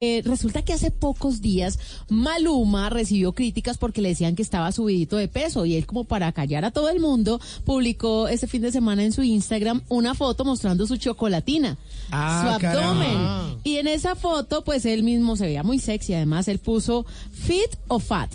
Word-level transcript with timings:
Eh, 0.00 0.22
resulta 0.24 0.62
que 0.62 0.72
hace 0.72 0.92
pocos 0.92 1.40
días 1.42 1.76
Maluma 2.08 2.88
recibió 2.88 3.32
críticas 3.32 3.78
porque 3.78 4.00
le 4.00 4.10
decían 4.10 4.36
que 4.36 4.42
estaba 4.42 4.70
subidito 4.70 5.16
de 5.16 5.26
peso 5.26 5.66
y 5.66 5.74
él 5.74 5.86
como 5.86 6.04
para 6.04 6.30
callar 6.30 6.64
a 6.64 6.70
todo 6.70 6.88
el 6.88 7.00
mundo 7.00 7.40
publicó 7.64 8.28
este 8.28 8.46
fin 8.46 8.62
de 8.62 8.70
semana 8.70 9.02
en 9.02 9.10
su 9.10 9.24
Instagram 9.24 9.82
una 9.88 10.14
foto 10.14 10.44
mostrando 10.44 10.86
su 10.86 10.98
chocolatina, 10.98 11.76
Ah, 12.12 12.58
su 12.60 12.66
abdomen. 12.68 13.58
Y 13.64 13.78
en 13.78 13.88
esa 13.88 14.14
foto 14.14 14.62
pues 14.62 14.84
él 14.84 15.02
mismo 15.02 15.34
se 15.34 15.46
veía 15.46 15.64
muy 15.64 15.80
sexy, 15.80 16.14
además 16.14 16.46
él 16.46 16.60
puso 16.60 17.04
fit 17.32 17.74
o 17.88 17.98
fat. 17.98 18.30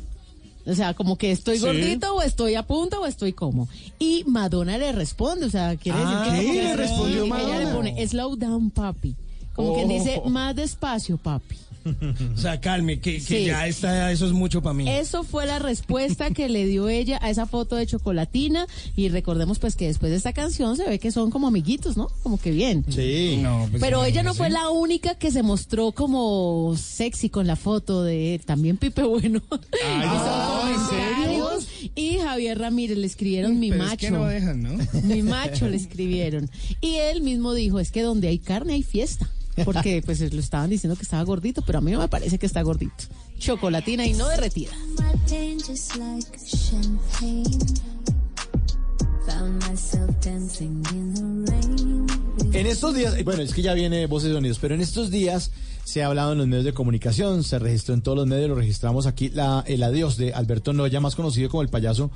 O 0.66 0.76
sea, 0.76 0.94
como 0.94 1.18
que 1.18 1.32
estoy 1.32 1.60
Sí. 1.60 1.66
gordito 1.66 2.14
o 2.14 2.22
estoy 2.22 2.56
a 2.56 2.64
punto 2.68 3.00
o 3.00 3.06
estoy 3.06 3.32
como. 3.32 3.70
Y 4.00 4.26
Madonna 4.28 4.78
le 4.78 4.92
responde, 4.92 5.46
o 5.46 5.50
sea, 5.50 5.78
quiere 5.78 5.98
Ah, 6.02 6.26
decir 6.26 6.34
que 6.34 6.40
¿qué 6.42 6.46
como 6.46 6.54
que 6.60 6.64
le 6.68 6.76
respondió 6.76 7.24
y 7.24 7.28
Ella 7.28 7.38
le 7.38 7.66
Madonna? 7.66 7.74
pone 7.74 8.08
slow 8.08 8.36
down 8.36 8.70
papi. 8.70 9.16
Como 9.54 9.76
que 9.76 9.86
dice 9.86 10.22
Oh. 10.24 10.30
más 10.30 10.56
despacio 10.56 11.18
papi. 11.18 11.58
O 12.34 12.38
sea, 12.38 12.62
calme, 12.62 13.02
que, 13.02 13.16
que 13.16 13.20
Sí. 13.20 13.46
ya 13.46 13.68
está, 13.68 14.10
eso 14.14 14.26
es 14.26 14.32
mucho 14.32 14.62
para 14.62 14.74
mí. 14.74 14.88
Eso 14.90 15.26
fue 15.26 15.46
la 15.46 15.60
respuesta 15.60 16.30
que 16.32 16.48
le 16.48 16.66
dio 16.66 16.88
ella 16.88 17.20
a 17.22 17.30
esa 17.30 17.46
foto 17.46 17.76
de 17.76 17.86
chocolatina 17.86 18.68
y 18.96 19.10
recordemos 19.10 19.60
pues 19.60 19.76
que 19.76 19.88
después 19.88 20.10
de 20.10 20.18
esta 20.18 20.32
canción 20.32 20.78
se 20.78 20.88
ve 20.88 20.98
que 20.98 21.12
son 21.12 21.30
como 21.30 21.48
amiguitos, 21.48 21.98
¿no? 21.98 22.08
Como 22.24 22.40
que 22.40 22.52
bien. 22.52 22.86
Sí. 22.88 23.38
No, 23.44 23.68
pues, 23.70 23.82
Pero 23.82 24.06
ella 24.06 24.24
no 24.24 24.34
fue 24.34 24.50
la 24.50 24.70
única 24.70 25.16
que 25.16 25.30
se 25.30 25.44
mostró 25.44 25.92
como 25.92 26.74
sexy 26.78 27.30
con 27.30 27.48
la 27.48 27.58
foto 27.58 28.02
de 28.04 28.40
también 28.46 28.78
Pipe 28.78 29.04
Bueno. 29.04 29.42
Ay, 29.52 29.60
Y 30.06 30.08
son 30.08 30.26
no, 30.26 30.70
¿en 30.70 30.90
serio? 30.90 31.46
comentarios. 31.50 31.68
Y 31.96 32.18
Javier 32.20 32.60
Ramírez 32.60 32.98
le 32.98 33.08
escribieron 33.08 33.60
mi 33.60 33.72
Pero 33.72 33.84
es 33.84 33.90
macho. 33.90 33.98
que 34.08 34.12
no 34.12 34.26
dejan, 34.26 34.64
¿no? 34.64 34.78
Mi 35.04 35.22
macho 35.22 35.68
le 35.68 35.76
escribieron. 35.76 36.50
Y 36.80 36.96
él 36.96 37.22
mismo 37.22 37.54
dijo, 37.54 37.82
es 37.82 37.92
que 37.92 38.04
donde 38.04 38.30
hay 38.30 38.40
carne 38.40 38.74
hay 38.76 38.84
fiesta. 38.84 39.30
Porque 39.66 40.02
pues 40.04 40.20
lo 40.34 40.40
estaban 40.40 40.70
diciendo 40.70 40.96
que 40.96 41.04
estaba 41.04 41.24
gordito, 41.24 41.62
pero 41.66 41.78
a 41.80 41.82
mí 41.82 41.92
no 41.92 42.00
me 42.00 42.08
parece 42.08 42.40
que 42.40 42.46
está 42.46 42.62
gordito. 42.62 43.06
Chocolatina 43.38 44.06
y 44.06 44.14
no 44.14 44.28
derretida. 44.28 44.72
En 52.52 52.68
estos 52.68 52.96
días, 52.96 53.24
bueno, 53.24 53.42
es 53.42 53.54
que 53.54 53.62
ya 53.62 53.74
viene 53.74 54.06
Voces 54.08 54.30
de 54.30 54.36
Sonidos, 54.36 54.60
pero 54.60 54.76
en 54.76 54.82
estos 54.82 55.10
días 55.12 55.52
se 55.84 56.02
ha 56.02 56.08
hablado 56.08 56.32
en 56.32 56.38
los 56.38 56.48
medios 56.48 56.66
de 56.66 56.74
comunicación, 56.74 57.44
se 57.44 57.60
registró 57.60 57.94
en 57.94 58.02
todos 58.02 58.18
los 58.18 58.28
medios, 58.28 58.50
lo 58.50 58.56
registramos 58.56 59.06
aquí, 59.06 59.30
la, 59.30 59.64
el 59.68 59.84
adiós 59.84 60.18
de 60.18 60.34
Alberto 60.34 60.74
Noya, 60.74 61.00
más 61.00 61.16
conocido 61.16 61.50
como 61.50 61.62
el 61.62 61.70
payaso 61.70 62.12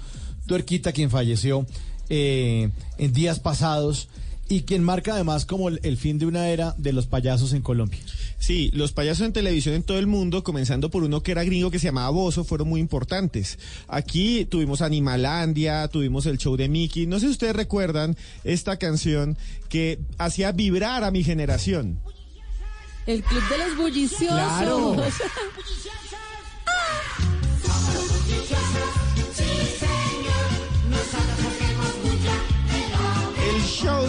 Tuerquita, 0.45 0.93
quien 0.93 1.09
falleció 1.09 1.65
eh, 2.09 2.69
en 2.97 3.13
días 3.13 3.39
pasados 3.39 4.07
y 4.49 4.61
quien 4.61 4.83
marca 4.83 5.13
además 5.13 5.45
como 5.45 5.69
el, 5.69 5.79
el 5.83 5.97
fin 5.97 6.19
de 6.19 6.25
una 6.25 6.49
era 6.49 6.73
de 6.77 6.93
los 6.93 7.07
payasos 7.07 7.53
en 7.53 7.61
Colombia. 7.61 7.99
Sí, 8.39 8.71
los 8.73 8.91
payasos 8.91 9.25
en 9.25 9.33
televisión 9.33 9.75
en 9.75 9.83
todo 9.83 9.99
el 9.99 10.07
mundo, 10.07 10.43
comenzando 10.43 10.89
por 10.89 11.03
uno 11.03 11.21
que 11.21 11.31
era 11.31 11.43
gringo 11.43 11.71
que 11.71 11.79
se 11.79 11.87
llamaba 11.87 12.09
Bozo, 12.09 12.43
fueron 12.43 12.69
muy 12.69 12.79
importantes. 12.79 13.59
Aquí 13.87 14.45
tuvimos 14.45 14.81
Animalandia, 14.81 15.87
tuvimos 15.87 16.25
el 16.25 16.37
show 16.37 16.55
de 16.55 16.69
Mickey. 16.69 17.07
No 17.07 17.19
sé 17.19 17.27
si 17.27 17.31
ustedes 17.31 17.55
recuerdan 17.55 18.15
esta 18.43 18.77
canción 18.77 19.37
que 19.69 19.99
hacía 20.17 20.51
vibrar 20.51 21.03
a 21.03 21.11
mi 21.11 21.23
generación. 21.23 21.99
El 23.05 23.23
club 23.23 23.43
de 23.49 23.57
los 23.57 23.77
bulliciosos. 23.77 24.27
Claro. 24.27 24.95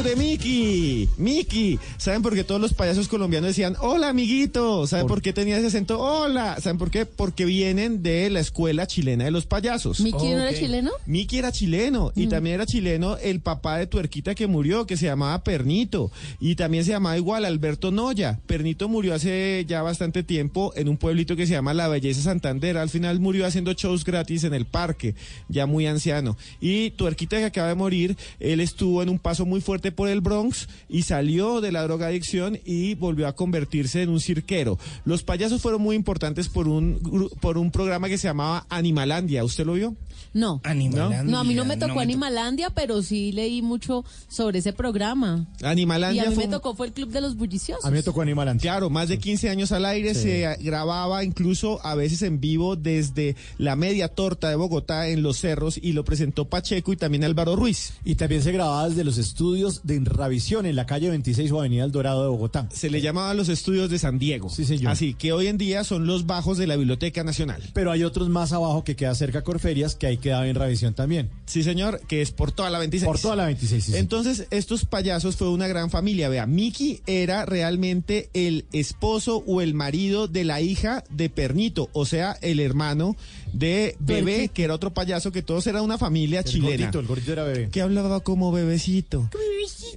de 0.08 0.16
Mickey. 0.16 1.08
Mickey. 1.18 1.78
¿Saben 1.98 2.22
por 2.22 2.34
qué 2.34 2.42
todos 2.42 2.60
los 2.60 2.72
payasos 2.72 3.08
colombianos 3.08 3.48
decían, 3.48 3.76
hola 3.78 4.08
amiguito? 4.08 4.86
¿Saben 4.86 5.06
por, 5.06 5.20
qué 5.20 5.34
tenía 5.34 5.58
ese 5.58 5.66
acento? 5.66 6.00
Hola. 6.00 6.56
¿Saben 6.60 6.78
por 6.78 6.90
qué? 6.90 7.04
Porque 7.04 7.44
vienen 7.44 8.02
de 8.02 8.30
la 8.30 8.40
escuela 8.40 8.86
chilena 8.86 9.24
de 9.24 9.30
los 9.30 9.44
payasos. 9.44 10.00
¿Mickey 10.00 10.30
no 10.30 10.40
era 10.40 10.54
chileno? 10.54 10.92
Mickey 11.04 11.38
era 11.38 11.52
chileno 11.52 12.12
y 12.14 12.26
también 12.28 12.54
era 12.54 12.64
chileno 12.64 13.18
el 13.18 13.40
papá 13.40 13.76
de 13.76 13.86
Tuerquita 13.86 14.34
que 14.34 14.46
murió, 14.46 14.86
que 14.86 14.96
se 14.96 15.06
llamaba 15.06 15.42
Pernito 15.44 16.10
y 16.40 16.54
también 16.54 16.84
se 16.84 16.92
llamaba 16.92 17.18
igual 17.18 17.44
Alberto 17.44 17.90
Noya. 17.90 18.40
Pernito 18.46 18.88
murió 18.88 19.14
hace 19.14 19.66
ya 19.68 19.82
bastante 19.82 20.22
tiempo 20.22 20.72
en 20.74 20.88
un 20.88 20.96
pueblito 20.96 21.36
que 21.36 21.46
se 21.46 21.52
llama 21.52 21.74
La 21.74 21.88
Belleza 21.88 22.22
Santander. 22.22 22.78
Al 22.78 22.88
final 22.88 23.20
murió 23.20 23.44
haciendo 23.44 23.74
shows 23.74 24.04
gratis 24.04 24.44
en 24.44 24.54
el 24.54 24.64
parque, 24.64 25.14
ya 25.48 25.66
muy 25.66 25.86
anciano. 25.86 26.38
Y 26.62 26.92
Tuerquita 26.92 27.36
que 27.36 27.44
acaba 27.44 27.68
de 27.68 27.74
morir, 27.74 28.16
él 28.40 28.60
estuvo 28.60 29.02
en 29.02 29.10
un 29.10 29.18
paso 29.18 29.44
muy 29.44 29.60
fuerte 29.60 29.92
por 29.98 30.08
el 30.08 30.20
Bronx 30.20 30.68
y 30.88 31.02
salió 31.02 31.60
de 31.60 31.72
la 31.72 31.82
drogadicción 31.82 32.56
y 32.64 32.94
volvió 32.94 33.26
a 33.26 33.34
convertirse 33.34 34.00
en 34.02 34.10
un 34.10 34.20
cirquero. 34.20 34.78
Los 35.04 35.24
payasos 35.24 35.60
fueron 35.60 35.82
muy 35.82 35.96
importantes 35.96 36.48
por 36.48 36.68
un 36.68 37.00
por 37.40 37.58
un 37.58 37.72
programa 37.72 38.08
que 38.08 38.16
se 38.16 38.28
llamaba 38.28 38.64
Animalandia. 38.68 39.42
¿Usted 39.42 39.66
lo 39.66 39.72
vio? 39.72 39.96
No. 40.32 40.60
Animalandia. 40.62 41.24
No, 41.24 41.38
a 41.38 41.44
mí 41.44 41.54
no 41.54 41.64
me 41.64 41.76
tocó 41.76 41.94
to- 41.94 42.00
Animalandia, 42.00 42.70
pero 42.70 43.02
sí 43.02 43.32
leí 43.32 43.60
mucho 43.60 44.04
sobre 44.28 44.60
ese 44.60 44.72
programa. 44.72 45.46
Y 45.60 45.64
Animalandia 45.66 46.22
a 46.22 46.26
mí 46.28 46.34
fue 46.36 46.46
me 46.46 46.52
tocó 46.52 46.76
fue 46.76 46.86
el 46.86 46.92
club 46.92 47.10
de 47.10 47.20
los 47.20 47.36
bulliciosos. 47.36 47.84
A 47.84 47.90
mí 47.90 47.96
me 47.96 48.02
tocó 48.04 48.22
Animal 48.22 48.46
Anti. 48.48 48.62
Claro, 48.62 48.90
más 48.90 49.08
de 49.08 49.18
15 49.18 49.48
años 49.50 49.72
al 49.72 49.84
aire, 49.84 50.14
Sí. 50.14 50.22
se 50.22 50.56
grababa 50.60 51.24
incluso 51.24 51.84
a 51.84 51.96
veces 51.96 52.22
en 52.22 52.38
vivo 52.40 52.76
desde 52.76 53.34
la 53.58 53.74
media 53.74 54.06
torta 54.08 54.48
de 54.48 54.54
Bogotá 54.54 55.08
en 55.08 55.22
Los 55.22 55.38
Cerros 55.40 55.76
y 55.82 55.92
lo 55.92 56.04
presentó 56.04 56.44
Pacheco 56.48 56.92
y 56.92 56.96
también 56.96 57.24
Álvaro 57.24 57.56
Ruiz. 57.56 57.94
Y 58.04 58.14
también 58.14 58.42
se 58.42 58.52
grababa 58.52 58.88
desde 58.88 59.02
los 59.04 59.18
estudios 59.18 59.80
de 59.88 59.98
Ravisión 60.04 60.66
en 60.66 60.76
la 60.76 60.86
calle 60.86 61.08
26 61.08 61.50
o 61.50 61.60
Avenida 61.60 61.82
El 61.84 61.90
Dorado 61.90 62.22
de 62.22 62.28
Bogotá. 62.28 62.68
Se 62.72 62.90
le 62.90 63.00
llamaba 63.00 63.34
los 63.34 63.48
estudios 63.48 63.90
de 63.90 63.98
San 63.98 64.18
Diego. 64.18 64.48
Sí, 64.50 64.64
señor. 64.64 64.92
Así 64.92 65.14
que 65.14 65.32
hoy 65.32 65.48
en 65.48 65.58
día 65.58 65.82
son 65.82 66.06
los 66.06 66.26
bajos 66.26 66.58
de 66.58 66.66
la 66.66 66.76
Biblioteca 66.76 67.24
Nacional. 67.24 67.62
Pero 67.72 67.90
hay 67.90 68.04
otros 68.04 68.28
más 68.28 68.52
abajo 68.52 68.84
que 68.84 68.94
queda 68.94 69.14
cerca 69.14 69.40
a 69.40 69.42
Corferias, 69.42 69.94
que 69.96 70.06
ahí 70.06 70.18
quedaba 70.18 70.46
en 70.46 70.54
Ravisión 70.54 70.94
también. 70.94 71.30
Sí, 71.46 71.62
señor, 71.62 72.00
que 72.06 72.22
es 72.22 72.30
por 72.30 72.52
toda 72.52 72.70
la 72.70 72.78
26. 72.78 73.06
Por 73.06 73.18
toda 73.18 73.34
la 73.34 73.46
26. 73.46 73.84
sí, 73.84 73.92
sí. 73.92 73.98
Entonces, 73.98 74.46
estos 74.50 74.84
payasos 74.84 75.36
fue 75.36 75.48
una 75.48 75.66
gran 75.66 75.90
familia. 75.90 76.28
Vea, 76.28 76.46
Mickey 76.46 77.00
era 77.06 77.46
realmente 77.46 78.28
el 78.34 78.66
esposo 78.72 79.42
o 79.46 79.62
el 79.62 79.72
marido 79.74 80.28
de 80.28 80.44
la 80.44 80.60
hija 80.60 81.02
de 81.10 81.30
Pernito, 81.30 81.88
o 81.94 82.04
sea, 82.04 82.36
el 82.42 82.60
hermano 82.60 83.16
de 83.52 83.96
Bebé, 83.98 84.48
que 84.52 84.64
era 84.64 84.74
otro 84.74 84.92
payaso, 84.92 85.32
que 85.32 85.42
todos 85.42 85.66
era 85.66 85.80
una 85.80 85.96
familia 85.98 86.40
el 86.40 86.44
chilena. 86.44 86.68
gordito, 86.76 87.00
el 87.00 87.06
gordito 87.06 87.32
era 87.32 87.44
bebé. 87.44 87.68
que 87.70 87.80
hablaba 87.80 88.20
como 88.20 88.52
bebecito. 88.52 89.28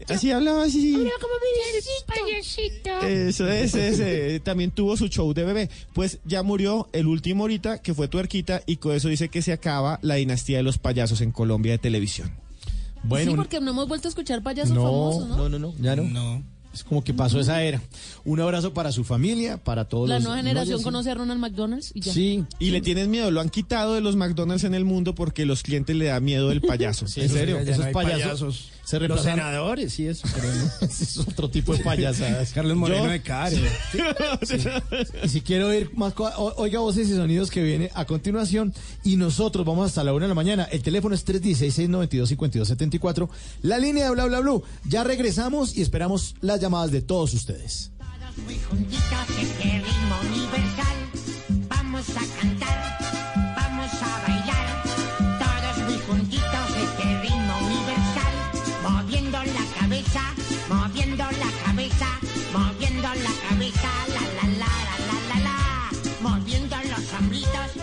Así 0.08 0.32
hablaba 0.32 0.64
así. 0.64 0.96
Eso 3.04 3.48
es, 3.48 3.76
ese. 3.76 4.40
También 4.40 4.72
tuvo 4.72 4.98
su 4.98 5.08
show 5.08 5.34
de 5.34 5.44
bebé. 5.44 5.70
Pues 5.94 6.20
ya 6.26 6.44
murió 6.44 6.90
el 6.94 7.08
último 7.08 7.44
ahorita, 7.44 7.82
que 7.82 7.94
fue 7.94 8.08
Tuerquita, 8.08 8.62
y 8.66 8.78
con 8.78 8.96
eso 8.96 9.08
dice 9.08 9.30
que 9.30 9.42
se 9.42 9.54
acaba 9.54 10.00
la 10.02 10.16
dinastía 10.16 10.58
de 10.58 10.64
los 10.64 10.78
payasos 10.78 11.22
en 11.22 11.32
Colombia 11.32 11.74
de 11.74 11.78
televisión. 11.78 12.32
Bueno, 13.04 13.32
sí, 13.32 13.38
porque 13.38 13.60
no 13.60 13.72
hemos 13.72 13.88
vuelto 13.88 14.08
a 14.08 14.10
escuchar 14.10 14.44
payasos 14.44 14.76
no, 14.76 14.84
famosos, 14.84 15.28
¿no? 15.28 15.38
no, 15.38 15.50
no, 15.50 15.60
no, 15.60 15.74
ya 15.80 15.96
no. 15.96 16.04
No. 16.04 16.44
Es 16.74 16.86
como 16.86 17.04
que 17.04 17.14
pasó 17.14 17.40
esa 17.40 17.62
era. 17.64 17.82
Un 18.24 18.40
abrazo 18.40 18.74
para 18.74 18.94
su 18.94 19.04
familia, 19.04 19.58
para 19.58 19.86
todos 19.86 20.08
La 20.08 20.16
los... 20.16 20.24
nueva 20.24 20.38
generación 20.38 20.78
no, 20.78 20.84
conoce 20.84 21.12
a 21.12 21.16
Ronald 21.16 21.42
McDonald's 21.42 21.92
y 21.94 22.00
ya. 22.00 22.14
Sí, 22.14 22.46
Y 22.60 22.72
le 22.72 22.80
tienen 22.80 23.12
miedo, 23.12 23.30
lo 23.30 23.42
han 23.42 23.50
quitado 23.50 23.94
de 23.94 24.02
los 24.02 24.16
McDonald's 24.16 24.64
en 24.64 24.74
el 24.74 24.86
mundo 24.86 25.14
porque 25.14 25.46
los 25.46 25.64
clientes 25.64 25.96
le 25.96 26.06
da 26.06 26.20
miedo 26.22 26.50
el 26.52 26.62
payaso. 26.62 27.06
en 27.06 27.30
serio, 27.30 27.58
ya 27.60 27.66
no 27.66 27.72
esos 27.72 27.88
payasos, 27.88 28.72
se 28.92 29.00
Los 29.08 29.24
senadores, 29.24 29.94
sí, 29.94 30.06
eso. 30.08 30.28
pero 30.36 30.48
no. 30.54 30.70
Es 30.88 31.18
otro 31.18 31.50
tipo 31.50 31.76
de 31.76 31.84
payasadas. 31.84 32.52
Carlos 32.54 32.76
Moreno 32.78 33.06
Yo- 33.06 33.12
de 33.12 33.22
Cari. 33.22 33.60
Y 35.24 35.30
si 35.30 35.42
quiero 35.42 35.68
oír 35.70 35.92
más, 35.96 36.14
co- 36.14 36.30
o- 36.38 36.54
oiga 36.62 36.80
voces 36.80 37.10
y 37.10 37.16
sonidos 37.16 37.50
que 37.50 37.64
viene 37.64 37.90
a 37.94 38.06
continuación. 38.06 38.74
Y 39.04 39.16
nosotros 39.18 39.66
vamos 39.66 39.88
hasta 39.88 40.04
la 40.04 40.14
una 40.14 40.26
de 40.26 40.30
la 40.30 40.36
mañana. 40.36 40.64
El 40.66 40.82
teléfono 40.84 41.16
es 41.16 41.26
316-692-5274. 41.26 43.30
La 43.64 43.80
línea 43.80 44.06
de 44.06 44.12
bla 44.12 44.26
bla 44.26 44.40
bla. 44.40 44.52
Ya 44.86 45.04
regresamos 45.04 45.76
y 45.78 45.82
esperamos 45.82 46.36
las 46.42 46.60
llamadas 46.60 46.92
de 46.92 47.02
todos 47.02 47.34
ustedes. 47.34 47.92
muy 48.46 48.60
juntitos 48.60 49.02
este 49.42 49.80
ritmo 49.80 50.20
universal. 50.30 50.98
Vamos 51.70 52.06
a 52.10 52.22
cantar, 52.42 52.98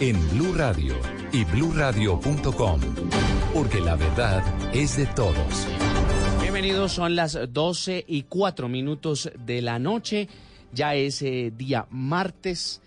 en 0.00 0.16
Blue 0.30 0.54
Radio 0.54 0.94
y 1.32 1.44
bluradio.com, 1.44 2.80
porque 3.52 3.80
la 3.80 3.96
verdad 3.96 4.44
es 4.72 4.96
de 4.96 5.06
todos. 5.06 5.66
Bienvenidos, 6.40 6.92
son 6.92 7.16
las 7.16 7.38
12 7.52 8.04
y 8.06 8.22
4 8.22 8.68
minutos 8.68 9.30
de 9.44 9.62
la 9.62 9.78
noche. 9.78 10.28
Ya 10.72 10.94
es 10.94 11.22
eh, 11.22 11.52
día 11.56 11.86
martes 11.90 12.80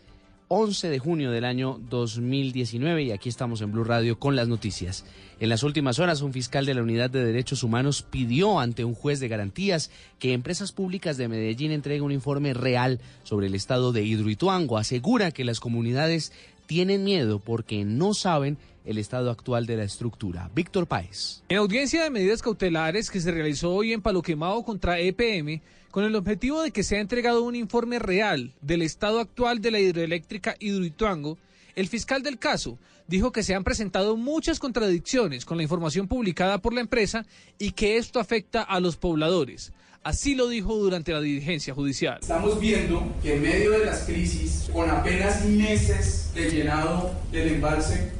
11 0.53 0.89
de 0.89 0.99
junio 0.99 1.31
del 1.31 1.45
año 1.45 1.79
2019 1.89 3.03
y 3.03 3.11
aquí 3.11 3.29
estamos 3.29 3.61
en 3.61 3.71
Blue 3.71 3.85
Radio 3.85 4.19
con 4.19 4.35
las 4.35 4.49
noticias. 4.49 5.05
En 5.39 5.47
las 5.47 5.63
últimas 5.63 5.97
horas, 5.97 6.21
un 6.21 6.33
fiscal 6.33 6.65
de 6.65 6.73
la 6.73 6.83
Unidad 6.83 7.09
de 7.09 7.23
Derechos 7.23 7.63
Humanos 7.63 8.03
pidió 8.03 8.59
ante 8.59 8.83
un 8.83 8.93
juez 8.93 9.21
de 9.21 9.29
garantías 9.29 9.91
que 10.19 10.33
Empresas 10.33 10.73
Públicas 10.73 11.15
de 11.15 11.29
Medellín 11.29 11.71
entregue 11.71 12.01
un 12.01 12.11
informe 12.11 12.53
real 12.53 12.99
sobre 13.23 13.47
el 13.47 13.55
estado 13.55 13.93
de 13.93 14.03
Hidroituango. 14.03 14.77
Asegura 14.77 15.31
que 15.31 15.45
las 15.45 15.61
comunidades 15.61 16.33
tienen 16.71 17.03
miedo 17.03 17.39
porque 17.39 17.83
no 17.83 18.13
saben 18.13 18.57
el 18.85 18.97
estado 18.97 19.29
actual 19.29 19.65
de 19.65 19.75
la 19.75 19.83
estructura. 19.83 20.50
Víctor 20.56 20.88
Páez. 20.88 21.44
En 21.50 21.57
audiencia 21.57 22.01
de 22.01 22.09
medidas 22.09 22.41
cautelares 22.41 23.12
que 23.12 23.19
se 23.19 23.29
realizó 23.29 23.73
hoy 23.73 23.91
en 23.91 24.01
Palo 24.01 24.21
Quemado 24.21 24.63
contra 24.63 24.97
EPM, 24.97 25.62
con 25.91 26.06
el 26.06 26.15
objetivo 26.15 26.62
de 26.62 26.71
que 26.71 26.83
sea 26.83 27.01
entregado 27.01 27.44
un 27.44 27.57
informe 27.57 28.00
real 28.00 28.53
del 28.62 28.83
estado 28.83 29.19
actual 29.19 29.59
de 29.59 29.71
la 29.71 29.81
hidroeléctrica 29.81 30.56
Hidroituango, 30.62 31.38
el 31.75 31.89
fiscal 31.89 32.23
del 32.23 32.39
caso 32.39 32.79
dijo 33.06 33.33
que 33.33 33.44
se 33.44 33.53
han 33.53 33.65
presentado 33.65 34.15
muchas 34.15 34.57
contradicciones 34.57 35.44
con 35.44 35.57
la 35.57 35.63
información 35.63 36.07
publicada 36.07 36.59
por 36.59 36.74
la 36.74 36.79
empresa 36.79 37.25
y 37.59 37.71
que 37.74 37.97
esto 37.97 38.21
afecta 38.21 38.62
a 38.62 38.79
los 38.79 38.95
pobladores. 38.95 39.74
Así 40.03 40.33
lo 40.33 40.48
dijo 40.48 40.75
durante 40.77 41.12
la 41.12 41.21
diligencia 41.21 41.75
judicial. 41.75 42.18
Estamos 42.21 42.59
viendo 42.59 43.13
que 43.21 43.36
en 43.36 43.44
medio 43.44 43.69
de 43.69 43.86
las 43.86 44.00
crisis, 44.06 44.68
con 44.74 44.89
apenas 44.89 45.45
meses 45.45 46.31
de 46.33 46.50
llenado 46.50 47.12
del 47.31 47.50
embalse, 47.50 48.12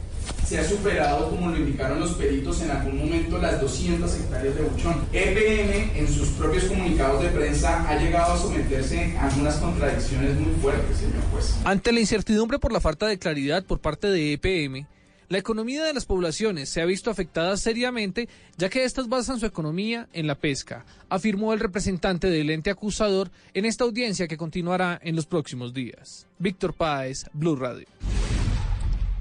se 0.46 0.60
ha 0.60 0.64
superado, 0.64 1.32
como 1.32 1.50
lo 1.50 1.58
indicaron 1.58 2.00
los 2.00 2.12
peritos, 2.12 2.62
en 2.62 2.70
algún 2.70 3.00
momento 3.00 3.40
las 3.40 3.60
200 3.60 4.14
hectáreas 4.16 4.56
de 4.56 4.62
buchón. 4.62 5.08
EPM, 5.12 5.98
en 5.98 6.08
sus 6.08 6.30
propios 6.30 6.66
comunicados 6.66 7.24
de 7.24 7.30
prensa, 7.30 7.90
ha 7.90 7.96
llegado 7.98 8.34
a 8.34 8.38
someterse 8.38 9.18
a 9.18 9.26
algunas 9.26 9.56
contradicciones 9.56 10.36
muy 10.40 10.54
fuertes, 10.62 10.98
señor 10.98 11.24
juez. 11.32 11.56
Ante 11.64 11.92
la 11.94 12.00
incertidumbre 12.00 12.60
por 12.60 12.72
la 12.72 12.80
falta 12.80 13.08
de 13.08 13.18
claridad 13.18 13.64
por 13.64 13.80
parte 13.80 14.06
de 14.06 14.34
EPM, 14.34 14.86
la 15.32 15.38
economía 15.38 15.86
de 15.86 15.94
las 15.94 16.06
poblaciones 16.06 16.68
se 16.68 16.82
ha 16.82 16.86
visto 16.86 17.10
afectada 17.10 17.56
seriamente, 17.56 18.28
ya 18.58 18.68
que 18.68 18.84
éstas 18.84 19.08
basan 19.08 19.40
su 19.40 19.46
economía 19.46 20.10
en 20.12 20.28
la 20.28 20.36
pesca, 20.36 20.86
afirmó 21.08 21.54
el 21.54 21.62
representante 21.62 22.30
del 22.30 22.50
ente 22.50 22.70
acusador 22.70 23.32
en 23.54 23.64
esta 23.64 23.86
audiencia 23.86 24.28
que 24.28 24.36
continuará 24.36 25.00
en 25.02 25.16
los 25.16 25.28
próximos 25.28 25.74
días. 25.74 26.28
Víctor 26.38 26.74
Páez, 26.74 27.28
Blue 27.32 27.56
Radio. 27.56 27.88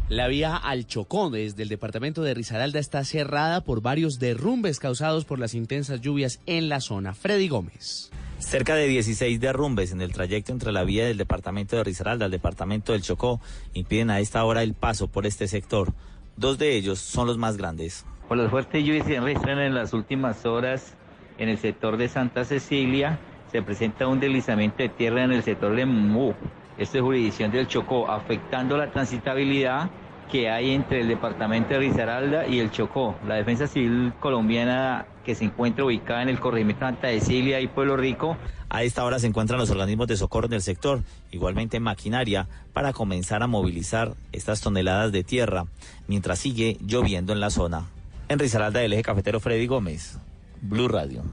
La 0.08 0.26
vía 0.26 0.56
al 0.56 0.88
Chocó 0.88 1.30
desde 1.30 1.62
el 1.62 1.68
departamento 1.68 2.24
de 2.24 2.34
Risaralda 2.34 2.80
está 2.80 3.04
cerrada 3.04 3.62
por 3.62 3.80
varios 3.80 4.18
derrumbes 4.18 4.80
causados 4.80 5.24
por 5.24 5.38
las 5.38 5.54
intensas 5.54 6.00
lluvias 6.00 6.40
en 6.46 6.68
la 6.68 6.80
zona. 6.80 7.14
Freddy 7.14 7.46
Gómez. 7.46 8.10
Cerca 8.40 8.74
de 8.74 8.88
16 8.88 9.38
derrumbes 9.38 9.92
en 9.92 10.00
el 10.00 10.12
trayecto 10.12 10.50
entre 10.50 10.72
la 10.72 10.82
vía 10.82 11.04
del 11.04 11.18
departamento 11.18 11.76
de 11.76 11.84
Risaralda 11.84 12.24
al 12.24 12.30
departamento 12.30 12.92
del 12.92 13.02
Chocó 13.02 13.40
impiden 13.74 14.10
a 14.10 14.18
esta 14.18 14.42
hora 14.44 14.62
el 14.62 14.74
paso 14.74 15.08
por 15.08 15.26
este 15.26 15.46
sector. 15.46 15.92
Dos 16.36 16.58
de 16.58 16.74
ellos 16.74 16.98
son 16.98 17.26
los 17.26 17.36
más 17.36 17.58
grandes. 17.58 18.06
Por 18.28 18.38
las 18.38 18.50
fuertes 18.50 18.82
lluvias 18.82 19.06
se 19.06 19.20
registran 19.20 19.58
en 19.58 19.74
las 19.74 19.92
últimas 19.92 20.46
horas 20.46 20.94
en 21.38 21.48
el 21.50 21.58
sector 21.58 21.96
de 21.96 22.08
Santa 22.08 22.44
Cecilia, 22.44 23.20
se 23.52 23.62
presenta 23.62 24.08
un 24.08 24.20
deslizamiento 24.20 24.78
de 24.78 24.88
tierra 24.88 25.24
en 25.24 25.32
el 25.32 25.42
sector 25.42 25.76
de 25.76 25.84
Mumú. 25.84 26.34
Esto 26.78 26.98
es 26.98 27.04
jurisdicción 27.04 27.50
del 27.50 27.66
Chocó, 27.66 28.10
afectando 28.10 28.76
la 28.76 28.90
transitabilidad 28.90 29.90
que 30.30 30.48
hay 30.48 30.70
entre 30.70 31.00
el 31.00 31.08
departamento 31.08 31.74
de 31.74 31.80
Risaralda 31.80 32.46
y 32.46 32.60
el 32.60 32.70
Chocó. 32.70 33.16
La 33.26 33.34
Defensa 33.34 33.66
Civil 33.66 34.12
colombiana 34.20 35.06
que 35.24 35.34
se 35.34 35.44
encuentra 35.44 35.84
ubicada 35.84 36.22
en 36.22 36.28
el 36.28 36.40
corregimiento 36.40 36.86
Santa 36.86 37.08
Cecilia 37.08 37.60
y 37.60 37.66
Pueblo 37.66 37.96
Rico. 37.96 38.36
A 38.68 38.82
esta 38.82 39.04
hora 39.04 39.18
se 39.18 39.26
encuentran 39.26 39.58
los 39.58 39.70
organismos 39.70 40.06
de 40.06 40.16
socorro 40.16 40.46
en 40.46 40.54
el 40.54 40.62
sector, 40.62 41.02
igualmente 41.30 41.80
maquinaria, 41.80 42.48
para 42.72 42.92
comenzar 42.92 43.42
a 43.42 43.48
movilizar 43.48 44.14
estas 44.32 44.60
toneladas 44.60 45.12
de 45.12 45.24
tierra, 45.24 45.66
mientras 46.06 46.38
sigue 46.38 46.78
lloviendo 46.80 47.32
en 47.32 47.40
la 47.40 47.50
zona. 47.50 47.88
En 48.28 48.38
Risaralda 48.38 48.80
del 48.80 48.92
eje 48.92 49.02
cafetero 49.02 49.40
Freddy 49.40 49.66
Gómez, 49.66 50.18
Blue 50.62 50.88
Radio. 50.88 51.24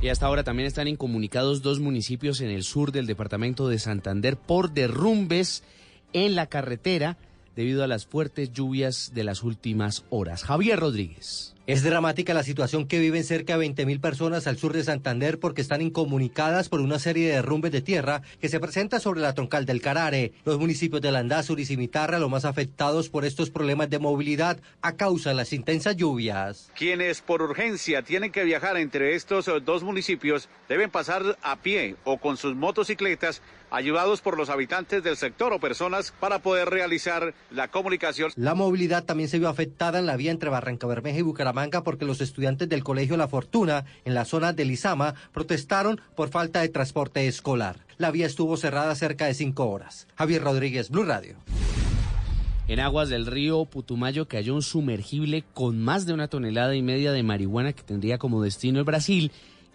Y 0.00 0.08
hasta 0.08 0.26
ahora 0.26 0.44
también 0.44 0.66
están 0.66 0.88
incomunicados 0.88 1.62
dos 1.62 1.80
municipios 1.80 2.40
en 2.40 2.50
el 2.50 2.64
sur 2.64 2.92
del 2.92 3.06
departamento 3.06 3.68
de 3.68 3.78
Santander 3.78 4.36
por 4.36 4.72
derrumbes 4.72 5.62
en 6.12 6.34
la 6.34 6.46
carretera 6.46 7.16
debido 7.56 7.84
a 7.84 7.86
las 7.86 8.06
fuertes 8.06 8.52
lluvias 8.52 9.12
de 9.14 9.24
las 9.24 9.42
últimas 9.42 10.04
horas. 10.10 10.44
Javier 10.44 10.80
Rodríguez. 10.80 11.54
Es 11.66 11.82
dramática 11.82 12.34
la 12.34 12.42
situación 12.42 12.86
que 12.86 12.98
viven 12.98 13.24
cerca 13.24 13.56
de 13.56 13.66
20.000 13.66 13.98
personas 13.98 14.46
al 14.46 14.58
sur 14.58 14.74
de 14.74 14.84
Santander 14.84 15.38
porque 15.38 15.62
están 15.62 15.80
incomunicadas 15.80 16.68
por 16.68 16.80
una 16.80 16.98
serie 16.98 17.28
de 17.28 17.36
derrumbes 17.36 17.72
de 17.72 17.80
tierra 17.80 18.20
que 18.38 18.50
se 18.50 18.60
presenta 18.60 19.00
sobre 19.00 19.22
la 19.22 19.32
troncal 19.32 19.64
del 19.64 19.80
Carare. 19.80 20.32
Los 20.44 20.58
municipios 20.58 21.00
de 21.00 21.10
Landazuri 21.10 21.62
y 21.62 21.64
Cimitarra 21.64 22.18
los 22.18 22.28
más 22.28 22.44
afectados 22.44 23.08
por 23.08 23.24
estos 23.24 23.48
problemas 23.48 23.88
de 23.88 23.98
movilidad 23.98 24.58
a 24.82 24.96
causa 24.96 25.30
de 25.30 25.36
las 25.36 25.54
intensas 25.54 25.96
lluvias. 25.96 26.70
Quienes 26.76 27.22
por 27.22 27.40
urgencia 27.40 28.02
tienen 28.02 28.30
que 28.30 28.44
viajar 28.44 28.76
entre 28.76 29.14
estos 29.14 29.50
dos 29.64 29.82
municipios 29.82 30.50
deben 30.68 30.90
pasar 30.90 31.38
a 31.40 31.56
pie 31.62 31.96
o 32.04 32.18
con 32.18 32.36
sus 32.36 32.54
motocicletas 32.54 33.40
ayudados 33.70 34.20
por 34.20 34.36
los 34.36 34.50
habitantes 34.50 35.02
del 35.02 35.16
sector 35.16 35.52
o 35.52 35.58
personas 35.58 36.12
para 36.20 36.40
poder 36.40 36.68
realizar 36.68 37.34
la 37.50 37.68
comunicación. 37.68 38.30
La 38.36 38.54
movilidad 38.54 39.04
también 39.04 39.30
se 39.30 39.38
vio 39.38 39.48
afectada 39.48 39.98
en 39.98 40.06
la 40.06 40.16
vía 40.16 40.30
entre 40.30 40.50
Barranca 40.50 40.86
Bermeja 40.86 41.18
y 41.18 41.22
Bucaramanga 41.22 41.53
porque 41.84 42.04
los 42.04 42.20
estudiantes 42.20 42.68
del 42.68 42.82
Colegio 42.82 43.16
La 43.16 43.28
Fortuna 43.28 43.84
en 44.04 44.14
la 44.14 44.24
zona 44.24 44.52
de 44.52 44.64
Lizama 44.64 45.14
protestaron 45.32 46.00
por 46.16 46.28
falta 46.28 46.60
de 46.60 46.68
transporte 46.68 47.26
escolar. 47.26 47.76
La 47.96 48.10
vía 48.10 48.26
estuvo 48.26 48.56
cerrada 48.56 48.94
cerca 48.94 49.26
de 49.26 49.34
cinco 49.34 49.68
horas. 49.70 50.08
Javier 50.16 50.42
Rodríguez, 50.42 50.90
Blue 50.90 51.04
Radio. 51.04 51.36
En 52.66 52.80
aguas 52.80 53.08
del 53.08 53.26
río 53.26 53.64
Putumayo 53.66 54.26
cayó 54.26 54.54
un 54.54 54.62
sumergible 54.62 55.44
con 55.52 55.78
más 55.78 56.06
de 56.06 56.14
una 56.14 56.28
tonelada 56.28 56.74
y 56.74 56.82
media 56.82 57.12
de 57.12 57.22
marihuana 57.22 57.72
que 57.72 57.82
tendría 57.82 58.18
como 58.18 58.42
destino 58.42 58.78
el 58.78 58.84
Brasil 58.84 59.30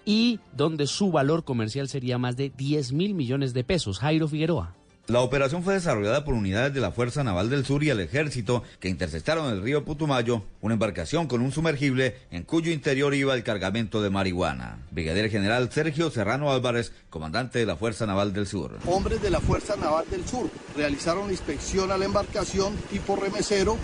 y 0.05 0.39
donde 0.53 0.87
su 0.87 1.11
valor 1.11 1.43
comercial 1.43 1.87
sería 1.87 2.17
más 2.17 2.35
de 2.35 2.49
10 2.49 2.93
mil 2.93 3.13
millones 3.13 3.53
de 3.53 3.63
pesos. 3.63 3.99
Jairo 3.99 4.27
Figueroa. 4.27 4.78
La 5.09 5.21
operación 5.21 5.63
fue 5.63 5.73
desarrollada 5.73 6.23
por 6.23 6.35
unidades 6.35 6.71
de 6.71 6.81
la 6.81 6.91
Fuerza 6.91 7.23
Naval 7.23 7.49
del 7.49 7.65
Sur 7.65 7.83
y 7.83 7.89
el 7.89 7.99
Ejército 7.99 8.61
que 8.79 8.89
interceptaron 8.89 9.51
el 9.51 9.63
río 9.63 9.83
Putumayo 9.83 10.43
una 10.61 10.75
embarcación 10.75 11.25
con 11.25 11.41
un 11.41 11.51
sumergible 11.51 12.15
en 12.29 12.43
cuyo 12.43 12.71
interior 12.71 13.15
iba 13.15 13.33
el 13.33 13.43
cargamento 13.43 14.03
de 14.03 14.11
marihuana. 14.11 14.85
Brigadier 14.91 15.31
General 15.31 15.71
Sergio 15.71 16.11
Serrano 16.11 16.51
Álvarez, 16.51 16.91
comandante 17.09 17.57
de 17.57 17.65
la 17.65 17.75
Fuerza 17.75 18.05
Naval 18.05 18.33
del 18.33 18.45
Sur. 18.45 18.77
Hombres 18.85 19.19
de 19.19 19.31
la 19.31 19.39
Fuerza 19.39 19.75
Naval 19.77 20.05
del 20.11 20.27
Sur 20.27 20.47
realizaron 20.77 21.31
inspección 21.31 21.91
a 21.91 21.97
la 21.97 22.05
embarcación 22.05 22.75
tipo 22.91 23.15
remesero 23.15 23.77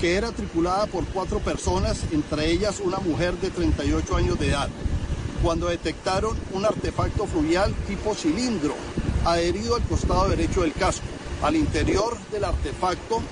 que 0.00 0.14
era 0.14 0.32
tripulada 0.32 0.86
por 0.86 1.04
cuatro 1.08 1.40
personas, 1.40 2.04
entre 2.10 2.50
ellas 2.50 2.80
una 2.80 3.00
mujer 3.00 3.34
de 3.34 3.50
38 3.50 4.16
años 4.16 4.38
de 4.38 4.48
edad 4.48 4.70
cuando 5.42 5.68
detectaron 5.68 6.36
un 6.52 6.64
artefacto 6.64 7.26
fluvial 7.26 7.74
tipo 7.86 8.14
cilindro 8.14 8.74
adherido 9.24 9.76
al 9.76 9.82
costado 9.82 10.28
derecho 10.28 10.62
del 10.62 10.72
casco. 10.72 11.06
Al 11.42 11.56
interior 11.56 12.16
del 12.30 12.44
artefacto 12.44 13.22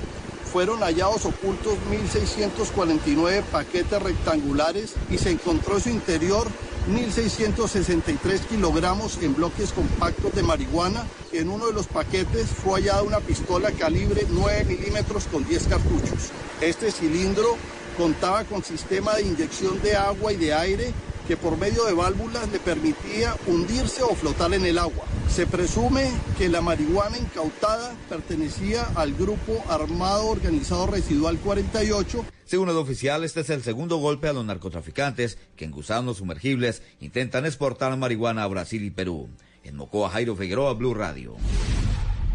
fueron 0.51 0.81
hallados 0.81 1.27
ocultos 1.27 1.75
1.649 1.91 3.43
paquetes 3.45 4.03
rectangulares 4.03 4.95
y 5.11 5.19
se 5.19 5.31
encontró 5.31 5.77
en 5.77 5.83
su 5.83 5.91
interior 5.91 6.49
1.663 6.91 8.41
kilogramos 8.49 9.19
en 9.23 9.35
bloques 9.35 9.73
compactos 9.73 10.35
de 10.35 10.43
marihuana. 10.43 11.07
En 11.33 11.51
uno 11.51 11.67
de 11.67 11.75
los 11.75 11.87
paquetes 11.87 12.47
fue 12.47 12.81
hallada 12.81 13.03
una 13.03 13.21
pistola 13.21 13.71
calibre 13.73 14.27
9 14.31 14.65
milímetros 14.65 15.25
con 15.31 15.47
10 15.47 15.69
cartuchos. 15.69 16.31
Este 16.63 16.91
cilindro 16.91 17.57
contaba 17.99 18.45
con 18.45 18.65
sistema 18.65 19.15
de 19.17 19.23
inyección 19.23 19.83
de 19.83 19.97
agua 19.97 20.33
y 20.33 20.37
de 20.37 20.55
aire 20.55 20.95
que 21.29 21.37
por 21.37 21.59
medio 21.59 21.85
de 21.85 21.93
válvulas 21.93 22.51
le 22.51 22.59
permitía 22.59 23.37
hundirse 23.47 24.03
o 24.03 24.15
flotar 24.15 24.55
en 24.55 24.65
el 24.65 24.79
agua. 24.79 25.05
Se 25.29 25.47
presume 25.47 26.11
que 26.39 26.49
la 26.49 26.63
marihuana 26.63 27.19
incautada 27.19 27.95
pertenecía 28.09 28.85
al 28.95 29.13
grupo 29.13 29.63
armado 29.69 30.27
organizado 30.27 30.87
residual 30.87 31.39
48 31.39 32.25
Según 32.47 32.71
el 32.71 32.77
oficial, 32.79 33.25
este 33.25 33.41
es 33.41 33.51
el 33.51 33.63
segundo 33.63 33.99
golpe 33.99 34.29
a 34.29 34.33
los 34.33 34.47
narcotraficantes 34.47 35.37
que 35.55 35.67
en 35.67 35.71
gusanos 35.71 36.17
sumergibles 36.17 36.83
intentan 36.99 37.45
exportar 37.45 37.95
marihuana 37.99 38.45
a 38.45 38.47
Brasil 38.47 38.83
y 38.83 38.91
Perú. 38.91 39.29
En 39.65 39.77
Mocoa, 39.77 40.09
Jairo 40.09 40.35
Figueroa, 40.35 40.73
Blue 40.73 40.95
Radio. 40.95 41.37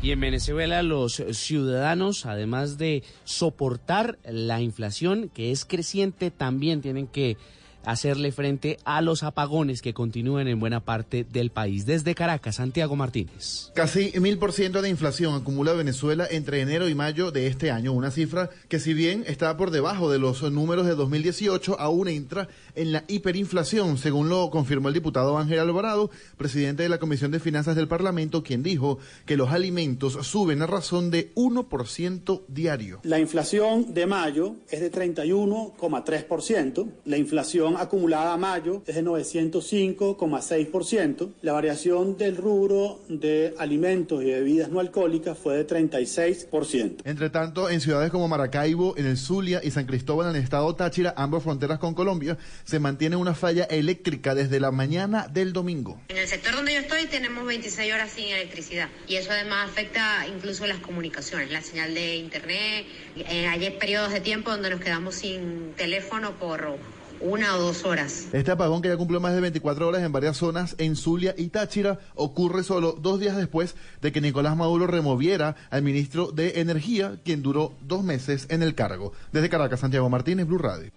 Y 0.04 0.12
en 0.12 0.20
Venezuela 0.20 0.84
los 0.84 1.24
ciudadanos, 1.32 2.28
además 2.28 2.78
de 2.78 3.02
soportar 3.24 4.20
la 4.24 4.62
inflación 4.62 5.32
que 5.34 5.52
es 5.52 5.66
creciente, 5.66 6.30
también 6.30 6.82
tienen 6.82 7.08
que 7.08 7.38
hacerle 7.86 8.32
frente 8.32 8.78
a 8.86 9.02
los 9.02 9.24
apagones 9.24 9.82
que 9.82 9.94
continúan 9.94 10.48
en 10.48 10.60
buena 10.60 10.80
parte 10.80 11.24
del 11.24 11.50
país. 11.50 11.86
Desde 11.86 12.16
Caracas, 12.16 12.56
Santiago 12.56 12.96
Martínez. 12.96 13.72
Casi 13.74 14.13
mil 14.20 14.38
por 14.38 14.54
ciento 14.54 14.82
de 14.82 14.90
inflación 14.90 15.36
acumula 15.36 15.74
Venezuela 15.74 16.28
entre 16.30 16.62
enero 16.62 16.88
y 16.88 16.96
mayo 16.96 17.32
de 17.32 17.48
este 17.48 17.72
año, 17.72 17.94
una 17.94 18.12
cifra 18.12 18.50
que 18.70 18.80
si 18.80 18.94
bien 18.94 19.24
está 19.28 19.56
por 19.58 19.72
debajo 19.72 20.12
de 20.12 20.20
los 20.20 20.44
números 20.52 20.86
de 20.86 20.96
2018, 20.96 21.80
aún 21.80 22.08
entra 22.08 22.48
en 22.75 22.92
la 22.92 23.04
hiperinflación, 23.08 23.98
según 23.98 24.30
lo 24.30 24.50
confirmó 24.50 24.88
el 24.88 24.94
diputado 24.94 25.38
Ángel 25.38 25.60
Alvarado, 25.60 26.10
presidente 26.38 26.84
de 26.84 26.90
la 26.90 27.00
Comisión 27.00 27.32
de 27.32 27.40
Finanzas 27.40 27.75
del 27.75 27.88
Parlamento, 27.88 28.44
quien 28.44 28.63
dijo 28.63 29.00
que 29.25 29.38
los 29.38 29.52
alimentos 29.52 30.13
suben 30.25 30.62
a 30.62 30.68
razón 30.68 31.12
de 31.12 31.34
1% 31.36 32.42
diario. 32.48 33.00
La 33.04 33.20
inflación 33.20 33.94
de 33.94 34.06
mayo 34.06 34.56
es 34.70 34.82
de 34.82 34.92
31,3%, 34.92 36.92
la 37.06 37.18
inflación 37.18 37.73
acumulada 37.77 38.34
a 38.34 38.38
mayo 38.38 38.84
es 38.86 38.96
de 38.96 39.03
905,6%, 39.03 41.34
la 41.42 41.53
variación 41.53 42.18
del 42.18 42.38
rubro 42.38 43.00
de 43.10 43.56
alimentos 43.58 44.24
y 44.24 44.27
bebidas 44.27 44.70
no 44.70 44.80
alcohólicas 44.80 45.38
fue 45.38 45.58
de 45.58 45.68
36%. 45.68 47.01
Entre 47.06 47.30
tanto, 47.30 47.70
en 47.70 47.82
ciudades 47.82 48.12
como 48.12 48.27
Maracaibo, 48.27 48.96
en 48.98 49.06
el 49.06 49.18
Zulia 49.18 49.62
y 49.63 49.72
San 49.72 49.86
Cristóbal, 49.86 50.30
en 50.30 50.36
el 50.36 50.44
estado 50.44 50.75
Táchira, 50.75 51.13
ambas 51.18 51.44
fronteras 51.44 51.80
con 51.80 51.94
Colombia, 51.94 52.38
se 52.63 52.80
mantiene 52.80 53.15
una 53.15 53.34
falla 53.34 53.63
eléctrica 53.65 54.36
desde 54.36 54.60
la 54.60 54.72
mañana 54.72 55.27
del 55.27 55.53
domingo. 55.53 56.00
En 56.10 56.18
el 56.18 56.27
sector 56.27 56.56
donde 56.56 56.74
yo 56.74 56.80
estoy 56.80 57.06
tenemos 57.08 57.46
26 57.46 57.94
horas 57.94 58.12
sin 58.12 58.27
electricidad 58.27 58.89
y 59.08 59.15
eso 59.15 59.32
además 59.32 59.70
afecta 59.70 60.27
incluso 60.27 60.65
las 60.68 60.80
comunicaciones, 60.80 61.51
la 61.51 61.62
señal 61.62 61.94
de 61.94 62.18
internet. 62.18 62.86
Eh, 63.15 63.48
hay 63.48 63.70
periodos 63.72 64.12
de 64.12 64.22
tiempo 64.22 64.51
donde 64.51 64.70
nos 64.70 64.80
quedamos 64.80 65.15
sin 65.15 65.74
teléfono 65.75 66.32
por 66.39 66.77
una 67.24 67.56
o 67.56 67.62
dos 67.62 67.86
horas. 67.86 68.27
Este 68.34 68.51
apagón 68.51 68.82
que 68.82 68.89
ya 68.89 68.98
cumplió 68.98 69.20
más 69.20 69.34
de 69.34 69.42
24 69.42 69.88
horas 69.88 70.03
en 70.03 70.12
varias 70.12 70.38
zonas 70.38 70.75
en 70.77 70.96
Zulia 70.96 71.34
y 71.38 71.48
Táchira 71.48 72.00
ocurre 72.15 72.63
solo 72.63 72.94
dos 72.94 73.20
días 73.20 73.38
después 73.38 73.75
de 74.01 74.12
que 74.12 74.22
Nicolás 74.22 74.56
Maduro 74.56 74.88
removiera 74.88 75.56
al 75.70 75.82
ministro 75.82 76.32
de 76.32 76.60
Energía, 76.62 77.20
quien 77.24 77.42
duró 77.42 77.74
dos 77.82 78.03
meses 78.03 78.48
en 78.50 78.62
el 78.62 78.75
cargo. 78.75 79.13
Desde 79.32 79.50
Caracas, 79.50 79.80
Santiago 79.80 80.10
Martínez, 80.10 80.46
Blue 80.46 80.58
Radio. 80.58 80.92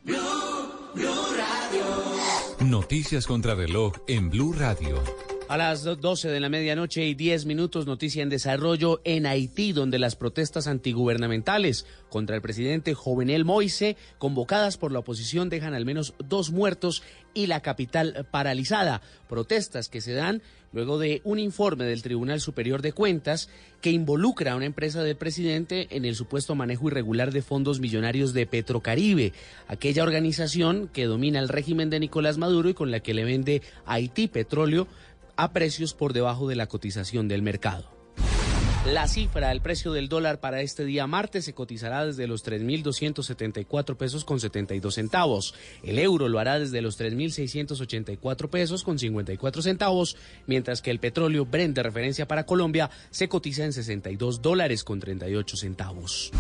Noticias 2.61 3.27
contra 3.27 3.55
reloj 3.55 3.95
en 4.09 4.31
Blue 4.31 4.53
Radio. 4.53 5.36
A 5.49 5.57
las 5.57 5.85
do- 5.85 5.95
12 5.95 6.29
de 6.29 6.41
la 6.41 6.49
medianoche 6.49 7.07
y 7.07 7.15
10 7.15 7.47
minutos, 7.47 7.87
noticia 7.87 8.21
en 8.21 8.29
desarrollo 8.29 9.01
en 9.05 9.27
Haití, 9.27 9.71
donde 9.73 10.01
las 10.01 10.17
protestas 10.17 10.67
antigubernamentales 10.67 11.87
contra 12.09 12.35
el 12.35 12.43
presidente 12.43 12.95
Jovenel 12.95 13.45
Moise, 13.45 13.97
convocadas 14.19 14.77
por 14.77 14.91
la 14.91 14.99
oposición, 14.99 15.49
dejan 15.49 15.75
al 15.75 15.85
menos 15.85 16.15
dos 16.19 16.51
muertos 16.51 17.05
y 17.33 17.47
la 17.47 17.61
capital 17.63 18.27
paralizada. 18.33 19.03
Protestas 19.29 19.89
que 19.89 20.01
se 20.01 20.15
dan 20.15 20.43
luego 20.73 20.99
de 20.99 21.21
un 21.23 21.39
informe 21.39 21.85
del 21.85 22.03
Tribunal 22.03 22.41
Superior 22.41 22.83
de 22.83 22.93
Cuentas 22.93 23.49
que 23.81 23.91
involucra 23.93 24.53
a 24.53 24.57
una 24.57 24.67
empresa 24.67 25.03
del 25.05 25.17
presidente 25.17 25.87
en 25.91 26.05
el 26.05 26.17
supuesto 26.17 26.55
manejo 26.57 26.89
irregular 26.89 27.33
de 27.33 27.43
fondos 27.43 27.79
millonarios 27.79 28.33
de 28.35 28.47
Petrocaribe, 28.47 29.33
aquella 29.69 30.03
organización 30.03 30.89
que 30.93 31.05
domina 31.05 31.39
el 31.39 31.49
régimen 31.49 31.89
de 31.89 32.01
Nicolás 32.01 32.37
Maduro 32.37 32.69
y 32.69 32.75
con 32.75 32.91
la 32.91 32.99
que 33.01 33.15
le 33.15 33.25
vende 33.25 33.63
Haití 33.87 34.27
petróleo 34.29 34.89
a 35.37 35.53
precios 35.53 35.95
por 35.95 36.13
debajo 36.13 36.49
de 36.49 36.57
la 36.57 36.67
cotización 36.67 37.29
del 37.29 37.43
mercado. 37.43 37.97
La 38.93 39.09
cifra 39.09 39.49
del 39.49 39.63
precio 39.63 39.93
del 39.93 40.09
dólar 40.09 40.39
para 40.39 40.61
este 40.61 40.85
día 40.85 41.09
martes 41.09 41.45
se 41.45 41.55
cotizará 41.55 42.07
desde 42.07 42.29
los 42.29 42.47
3.274 42.47 43.97
pesos 43.97 44.25
con 44.25 44.39
72 44.39 44.95
centavos. 44.95 45.55
El 45.83 45.99
euro 45.99 46.29
lo 46.29 46.39
hará 46.39 46.61
desde 46.61 46.81
los 46.83 46.97
3.684 46.97 48.49
pesos 48.49 48.85
con 48.85 49.01
54 49.01 49.61
centavos, 49.61 50.17
mientras 50.47 50.83
que 50.83 50.93
el 50.93 51.01
petróleo 51.01 51.47
Brent 51.47 51.75
de 51.75 51.83
referencia 51.83 52.29
para 52.29 52.47
Colombia 52.47 52.89
se 53.11 53.29
cotiza 53.29 53.65
en 53.65 53.73
62 53.73 54.41
dólares 54.41 54.85
con 54.85 55.01
38 55.01 55.57
centavos. 55.57 56.31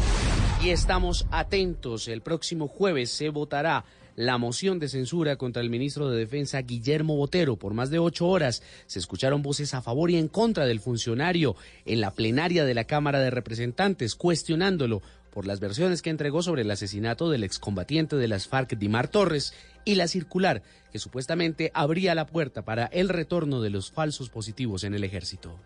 Y 0.63 0.71
estamos 0.71 1.27
atentos, 1.33 2.07
el 2.07 2.23
próximo 2.23 2.69
jueves 2.69 3.11
se 3.11 3.29
votará 3.31 3.85
la 4.17 4.39
moción 4.39 4.79
de 4.79 4.89
censura 4.89 5.37
contra 5.37 5.63
el 5.63 5.71
ministro 5.71 6.11
de 6.11 6.19
Defensa 6.19 6.63
Guillermo 6.63 7.17
Botero. 7.17 7.57
Por 7.57 7.75
más 7.75 7.91
de 7.91 7.99
ocho 7.99 8.27
horas 8.27 8.63
se 8.87 8.99
escucharon 8.99 9.43
voces 9.43 9.75
a 9.75 9.83
favor 9.83 10.11
y 10.11 10.17
en 10.17 10.29
contra 10.29 10.67
del 10.67 10.81
funcionario 10.81 11.55
en 11.85 12.01
la 12.01 12.11
plenaria 12.11 12.65
de 12.65 12.75
la 12.75 12.85
Cámara 12.85 13.21
de 13.21 13.31
Representantes, 13.31 14.15
cuestionándolo 14.15 15.03
por 15.31 15.47
las 15.47 15.61
versiones 15.61 16.01
que 16.01 16.09
entregó 16.09 16.43
sobre 16.43 16.63
el 16.63 16.71
asesinato 16.71 17.29
del 17.29 17.45
excombatiente 17.45 18.17
de 18.17 18.27
las 18.27 18.49
FARC, 18.49 18.79
Dimar 18.79 19.09
Torres, 19.09 19.53
y 19.85 19.97
la 19.97 20.09
circular 20.09 20.63
que 20.91 20.99
supuestamente 20.99 21.71
abría 21.75 22.15
la 22.15 22.27
puerta 22.27 22.65
para 22.65 22.87
el 22.87 23.11
retorno 23.11 23.61
de 23.61 23.69
los 23.69 23.93
falsos 23.93 24.31
positivos 24.31 24.83
en 24.83 24.95
el 24.95 25.05
ejército. 25.05 25.59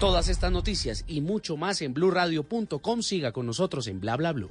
Todas 0.00 0.28
estas 0.28 0.52
noticias 0.52 1.04
y 1.08 1.22
mucho 1.22 1.56
más 1.56 1.80
en 1.80 1.94
blurradio.com. 1.94 3.00
Siga 3.00 3.32
con 3.32 3.46
nosotros 3.46 3.86
en 3.86 4.00
Bla 4.00 4.16
Bla 4.16 4.32
Blue. 4.32 4.50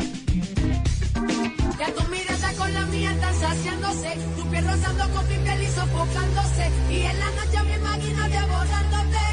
Ya 1.79 1.91
tu 1.93 2.03
mirada 2.09 2.53
con 2.53 2.73
la 2.73 2.85
mía 2.87 3.13
piel 4.03 4.19
rozando 4.63 5.09
con 5.09 5.27
mi 5.27 5.37
piel 5.37 5.63
y 5.63 5.67
sofocándose, 5.67 6.71
y 6.89 7.01
en 7.01 7.19
la 7.19 7.29
noche 7.31 7.63
me 7.63 7.75
imagino 7.75 8.23
devorándote. 8.29 9.25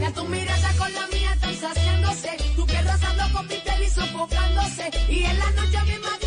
Ya 0.00 0.12
tu 0.12 0.24
mirada 0.24 0.72
con 0.78 0.92
la 0.92 1.06
mía 1.08 1.32
están 1.34 1.56
saciándose, 1.56 2.30
tu 2.56 2.66
piel 2.66 2.84
rozando 2.84 3.24
con 3.32 3.46
mi 3.46 3.56
piel 3.56 3.82
y 3.82 3.90
sofocándose, 3.90 4.90
y 5.08 5.24
en 5.24 5.38
la 5.38 5.50
noche 5.50 5.78
me 5.86 5.94
imagino 5.94 6.21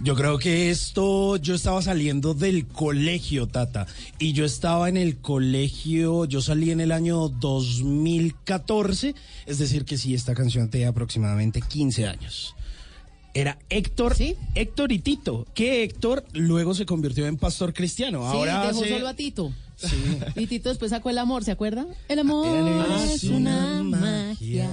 Yo 0.00 0.14
creo 0.16 0.38
que 0.38 0.68
esto, 0.68 1.38
yo 1.38 1.54
estaba 1.54 1.80
saliendo 1.80 2.34
del 2.34 2.66
colegio, 2.66 3.46
Tata, 3.46 3.86
y 4.18 4.34
yo 4.34 4.44
estaba 4.44 4.90
en 4.90 4.98
el 4.98 5.16
colegio, 5.16 6.26
yo 6.26 6.42
salí 6.42 6.72
en 6.72 6.82
el 6.82 6.92
año 6.92 7.30
2014, 7.30 9.14
es 9.46 9.58
decir 9.58 9.86
que 9.86 9.96
sí, 9.96 10.12
esta 10.14 10.34
canción 10.34 10.68
tenía 10.68 10.88
aproximadamente 10.88 11.62
15 11.62 12.06
años. 12.06 12.54
Era 13.32 13.58
Héctor, 13.68 14.16
Héctor 14.54 14.92
y 14.92 14.98
Tito, 14.98 15.46
que 15.54 15.84
Héctor 15.84 16.24
luego 16.32 16.74
se 16.74 16.84
convirtió 16.86 17.26
en 17.26 17.36
pastor 17.36 17.72
cristiano. 17.72 18.26
Ahora 18.26 18.62
sí, 18.62 18.66
dejó 18.68 18.80
hace- 18.80 18.94
solo 18.94 19.08
a 19.08 19.14
Tito. 19.14 19.52
Y 20.36 20.46
Tito 20.46 20.68
después 20.68 20.90
sacó 20.90 21.10
el 21.10 21.18
amor, 21.18 21.42
¿se 21.44 21.52
acuerda? 21.52 21.86
El 22.08 22.18
amor 22.18 23.00
Es 23.04 23.24
es 23.24 23.24
una 23.24 23.82
magia. 23.82 24.68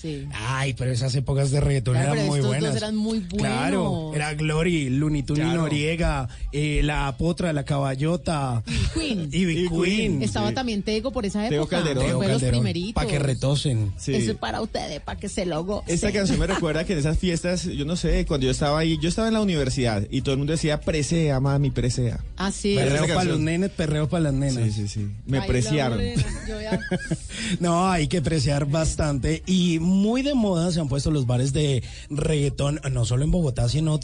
Sí. 0.00 0.26
Ay, 0.34 0.74
pero 0.74 0.90
esas 0.92 1.14
épocas 1.14 1.50
de 1.50 1.60
reggaetón 1.60 1.94
Claro, 1.94 2.12
eran 2.12 2.16
pero 2.18 2.26
muy 2.28 2.38
estos 2.38 2.50
buenas. 2.50 2.70
dos 2.74 2.76
eran 2.82 2.96
muy 2.96 3.18
buenos. 3.20 3.38
Claro, 3.38 4.12
era 4.14 4.34
Glory, 4.34 4.90
Looney 4.90 5.22
Tunes 5.22 5.42
Claro. 5.44 5.62
Noriega, 5.62 6.28
eh, 6.52 6.80
la 6.84 7.14
Potra, 7.16 7.52
la 7.52 7.64
Caballota. 7.64 8.62
Queen. 8.94 9.28
Y 9.32 9.44
Big 9.44 9.70
Queen. 9.70 10.22
Estaba 10.22 10.52
también 10.52 10.82
Tego 10.82 11.12
por 11.12 11.24
esa 11.26 11.48
Teo 11.48 11.62
época. 11.62 11.78
Calderón. 11.78 12.04
Teo 12.06 12.16
Fue 12.18 12.26
los 12.28 12.34
Calderón, 12.42 12.60
primeritos. 12.62 12.92
Pa' 13.02 13.06
que 13.08 13.18
retosen. 13.18 13.92
Sí. 13.96 14.14
Eso 14.14 14.32
es 14.32 14.36
para 14.36 14.60
ustedes, 14.60 15.00
para 15.00 15.18
que 15.18 15.28
se 15.28 15.46
lo 15.46 15.64
gocen. 15.64 15.94
Esta 15.94 16.12
canción 16.12 16.38
me 16.38 16.46
recuerda 16.54 16.84
que 16.84 16.92
en 16.92 16.98
esas 16.98 17.18
fiestas, 17.18 17.64
yo 17.64 17.84
no 17.84 17.96
sé, 17.96 18.26
cuando 18.26 18.44
yo 18.46 18.50
estaba 18.50 18.78
ahí, 18.78 18.98
yo 19.00 19.08
estaba 19.08 19.28
en 19.28 19.34
la 19.34 19.40
universidad 19.40 20.06
y 20.10 20.20
todo 20.22 20.32
el 20.32 20.38
mundo 20.38 20.52
decía 20.52 20.80
presea, 20.80 21.40
mami, 21.40 21.70
presea. 21.70 22.20
Ah, 22.36 22.52
sí. 22.52 22.74
Perreo 22.76 23.06
para 23.08 23.24
los 23.24 23.40
nenes, 23.40 23.70
perreo 23.70 24.08
para 24.08 24.24
las 24.24 24.34
nenas. 24.34 24.64
Sí, 24.64 24.70
sí, 24.72 24.88
sí. 24.88 25.08
Me 25.26 25.38
Baila 25.38 25.46
preciaron. 25.46 26.00
ya- 26.00 26.80
No, 27.60 27.88
hay 27.90 28.08
que 28.08 28.18
apreciar 28.18 28.66
bastante. 28.66 29.42
Y 29.46 29.78
muy 29.86 30.22
de 30.22 30.34
moda 30.34 30.70
se 30.72 30.80
han 30.80 30.88
puesto 30.88 31.10
los 31.10 31.26
bares 31.26 31.52
de 31.52 31.82
reggaetón, 32.10 32.80
no 32.90 33.04
solo 33.04 33.24
en 33.24 33.30
Bogotá, 33.30 33.68
sino, 33.68 33.98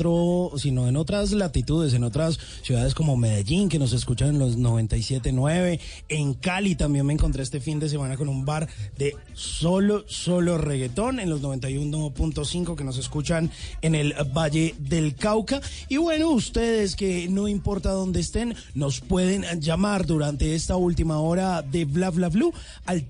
sino 0.57 0.89
en 0.89 0.97
otras 0.97 1.33
latitudes, 1.33 1.93
en 1.95 2.05
otras 2.05 2.39
ciudades 2.63 2.95
como 2.95 3.17
Medellín, 3.17 3.69
que 3.69 3.79
nos 3.79 3.93
escuchan 3.93 4.29
en 4.31 4.39
los 4.39 4.57
97.9. 4.59 5.81
En 6.09 6.35
Cali 6.35 6.75
también 6.75 7.05
me 7.05 7.13
encontré 7.13 7.43
este 7.43 7.61
fin 7.61 7.79
de 7.79 7.89
semana 7.89 8.17
con 8.17 8.29
un 8.29 8.45
bar 8.45 8.69
de 8.97 9.15
solo, 9.35 10.05
solo 10.07 10.57
reggaetón, 10.57 11.21
en 11.21 11.29
los 11.29 11.43
91.5 11.43 12.77
que 12.77 12.85
nos 12.85 12.99
escuchan 12.99 13.51
en 13.83 13.95
el 13.95 14.15
Valle 14.35 14.75
del 14.79 15.15
Cauca. 15.15 15.61
Y 15.89 15.97
bueno, 15.97 16.31
ustedes 16.31 16.97
que 16.97 17.29
no 17.29 17.49
importa 17.49 17.91
dónde 17.91 18.21
estén, 18.21 18.55
nos 18.75 19.01
pueden 19.01 19.45
llamar 19.61 20.07
durante 20.07 20.55
esta 20.55 20.77
última 20.77 21.19
hora 21.21 21.63
de 21.63 21.85
Bla 21.85 22.11
Bla 22.11 22.29
Blue 22.29 22.53
al 22.87 23.03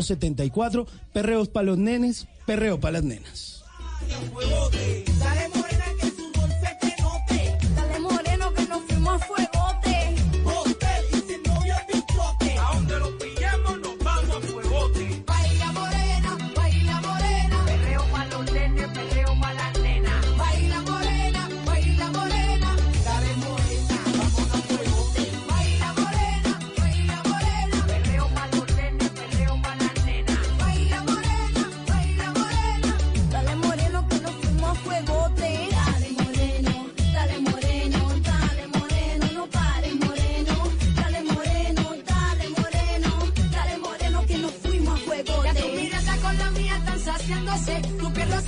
316-692-5274. 0.00 0.86
Perreos 1.12 1.48
para 1.48 1.66
los 1.66 1.78
nenes, 1.78 2.26
perreo 2.46 2.80
para 2.80 2.92
las 2.92 3.04
nenas. 3.04 3.64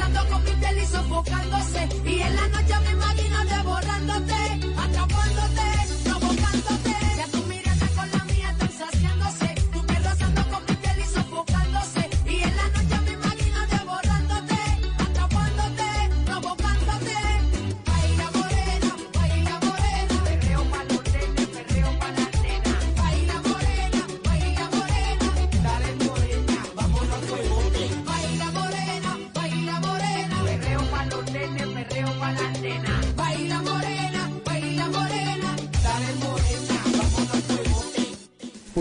Rozando 0.08 0.30
con 0.30 0.44
mi 0.44 0.82
y 0.82 0.86
sofocándose. 0.86 1.88
Y 2.04 2.20
en 2.20 2.36
la 2.36 2.48
noche 2.48 2.74
me 2.84 2.90
imagino 2.92 3.27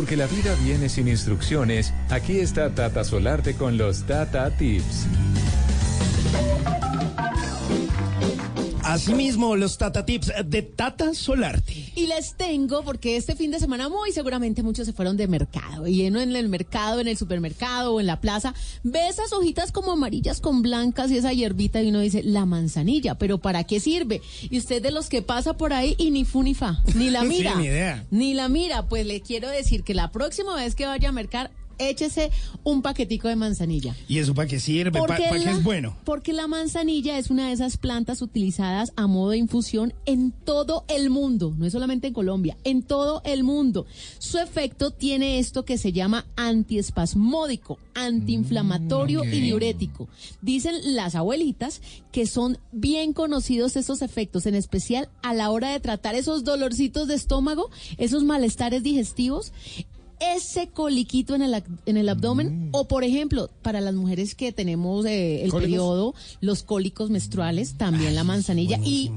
Porque 0.07 0.15
la 0.15 0.27
vida 0.27 0.55
viene 0.63 0.87
sin 0.87 1.09
instrucciones, 1.09 1.93
aquí 2.09 2.39
está 2.39 2.73
Tata 2.73 3.03
Solarte 3.03 3.55
con 3.55 3.77
los 3.77 4.03
Tata 4.03 4.49
Tips. 4.51 5.05
Asimismo, 8.83 9.57
los 9.57 9.77
Tata 9.77 10.05
Tips 10.05 10.31
de 10.45 10.61
Tata 10.61 11.13
Solarte. 11.13 11.86
Y 11.97 12.05
les 12.05 12.35
tengo, 12.35 12.83
porque 12.83 13.17
este 13.17 13.35
fin 13.35 13.49
de 13.49 13.59
semana 13.59 13.89
muy 13.89 14.11
seguramente 14.11 14.61
muchos 14.61 14.85
se 14.85 14.93
fueron 14.93 15.17
de 15.17 15.27
mercado. 15.27 15.87
Y 15.87 16.05
uno 16.05 16.19
en 16.21 16.35
el 16.35 16.47
mercado, 16.47 16.99
en 16.99 17.07
el 17.07 17.17
supermercado 17.17 17.95
o 17.95 17.99
en 17.99 18.05
la 18.05 18.21
plaza, 18.21 18.53
ve 18.83 19.07
esas 19.07 19.33
hojitas 19.33 19.71
como 19.71 19.93
amarillas 19.93 20.39
con 20.39 20.61
blancas 20.61 21.09
y 21.09 21.17
esa 21.17 21.33
hierbita 21.33 21.81
y 21.81 21.89
uno 21.89 22.01
dice, 22.01 22.21
la 22.21 22.45
manzanilla, 22.45 23.15
pero 23.15 23.39
¿para 23.39 23.63
qué 23.63 23.79
sirve? 23.79 24.21
Y 24.43 24.59
usted 24.59 24.79
de 24.83 24.91
los 24.91 25.09
que 25.09 25.23
pasa 25.23 25.57
por 25.57 25.73
ahí 25.73 25.95
y 25.97 26.11
ni 26.11 26.23
fu 26.23 26.43
ni 26.43 26.53
fa, 26.53 26.83
ni 26.93 27.09
la 27.09 27.21
Sí, 27.23 27.27
mira. 27.29 27.55
ni 27.55 27.65
idea. 27.65 28.05
Ni 28.11 28.35
la 28.35 28.47
mira. 28.47 28.87
Pues 28.87 29.03
le 29.07 29.21
quiero 29.21 29.49
decir 29.49 29.83
que 29.83 29.95
la 29.95 30.11
próxima 30.11 30.53
vez 30.55 30.75
que 30.75 30.85
vaya 30.85 31.09
a 31.09 31.11
mercar, 31.11 31.49
échese 31.77 32.31
un 32.63 32.81
paquetico 32.81 33.27
de 33.27 33.35
manzanilla. 33.35 33.95
¿Y 34.07 34.19
eso 34.19 34.33
para 34.33 34.47
qué 34.47 34.59
sirve? 34.59 34.99
¿Para 34.99 35.17
qué 35.17 35.29
es 35.29 35.63
bueno? 35.63 35.95
Porque 36.03 36.33
la 36.33 36.47
manzanilla 36.47 37.17
es 37.17 37.29
una 37.29 37.47
de 37.47 37.53
esas 37.53 37.77
plantas 37.77 38.21
utilizadas 38.21 38.93
a 38.95 39.07
modo 39.07 39.31
de 39.31 39.37
infusión 39.37 39.93
en 40.05 40.31
todo 40.31 40.85
el 40.87 41.09
mundo, 41.09 41.53
no 41.57 41.65
es 41.65 41.73
solamente 41.73 42.07
en 42.07 42.13
Colombia, 42.13 42.57
en 42.63 42.83
todo 42.83 43.21
el 43.25 43.43
mundo. 43.43 43.85
Su 44.19 44.37
efecto 44.37 44.91
tiene 44.91 45.39
esto 45.39 45.65
que 45.65 45.77
se 45.77 45.91
llama 45.91 46.25
antiespasmódico, 46.35 47.79
antiinflamatorio 47.93 49.23
y 49.23 49.41
diurético. 49.41 50.07
Dicen 50.41 50.95
las 50.95 51.15
abuelitas 51.15 51.81
que 52.11 52.25
son 52.25 52.57
bien 52.71 53.13
conocidos 53.13 53.75
estos 53.75 54.01
efectos, 54.01 54.45
en 54.45 54.55
especial 54.55 55.09
a 55.21 55.33
la 55.33 55.49
hora 55.49 55.71
de 55.71 55.79
tratar 55.79 56.15
esos 56.15 56.43
dolorcitos 56.43 57.07
de 57.07 57.15
estómago, 57.15 57.69
esos 57.97 58.23
malestares 58.23 58.83
digestivos 58.83 59.51
ese 60.19 60.67
coliquito 60.67 61.35
en 61.35 61.41
el, 61.43 61.63
en 61.85 61.97
el 61.97 62.09
abdomen 62.09 62.69
o 62.71 62.87
por 62.87 63.03
ejemplo 63.03 63.49
para 63.61 63.81
las 63.81 63.93
mujeres 63.93 64.33
que 64.35 64.51
tenemos 64.51 65.05
eh, 65.05 65.43
el 65.43 65.51
¿Cólicos? 65.51 65.61
periodo 65.61 66.15
los 66.41 66.63
cólicos 66.63 67.09
menstruales 67.09 67.75
también 67.77 68.15
la 68.15 68.23
manzanilla 68.23 68.79
y 68.83 69.11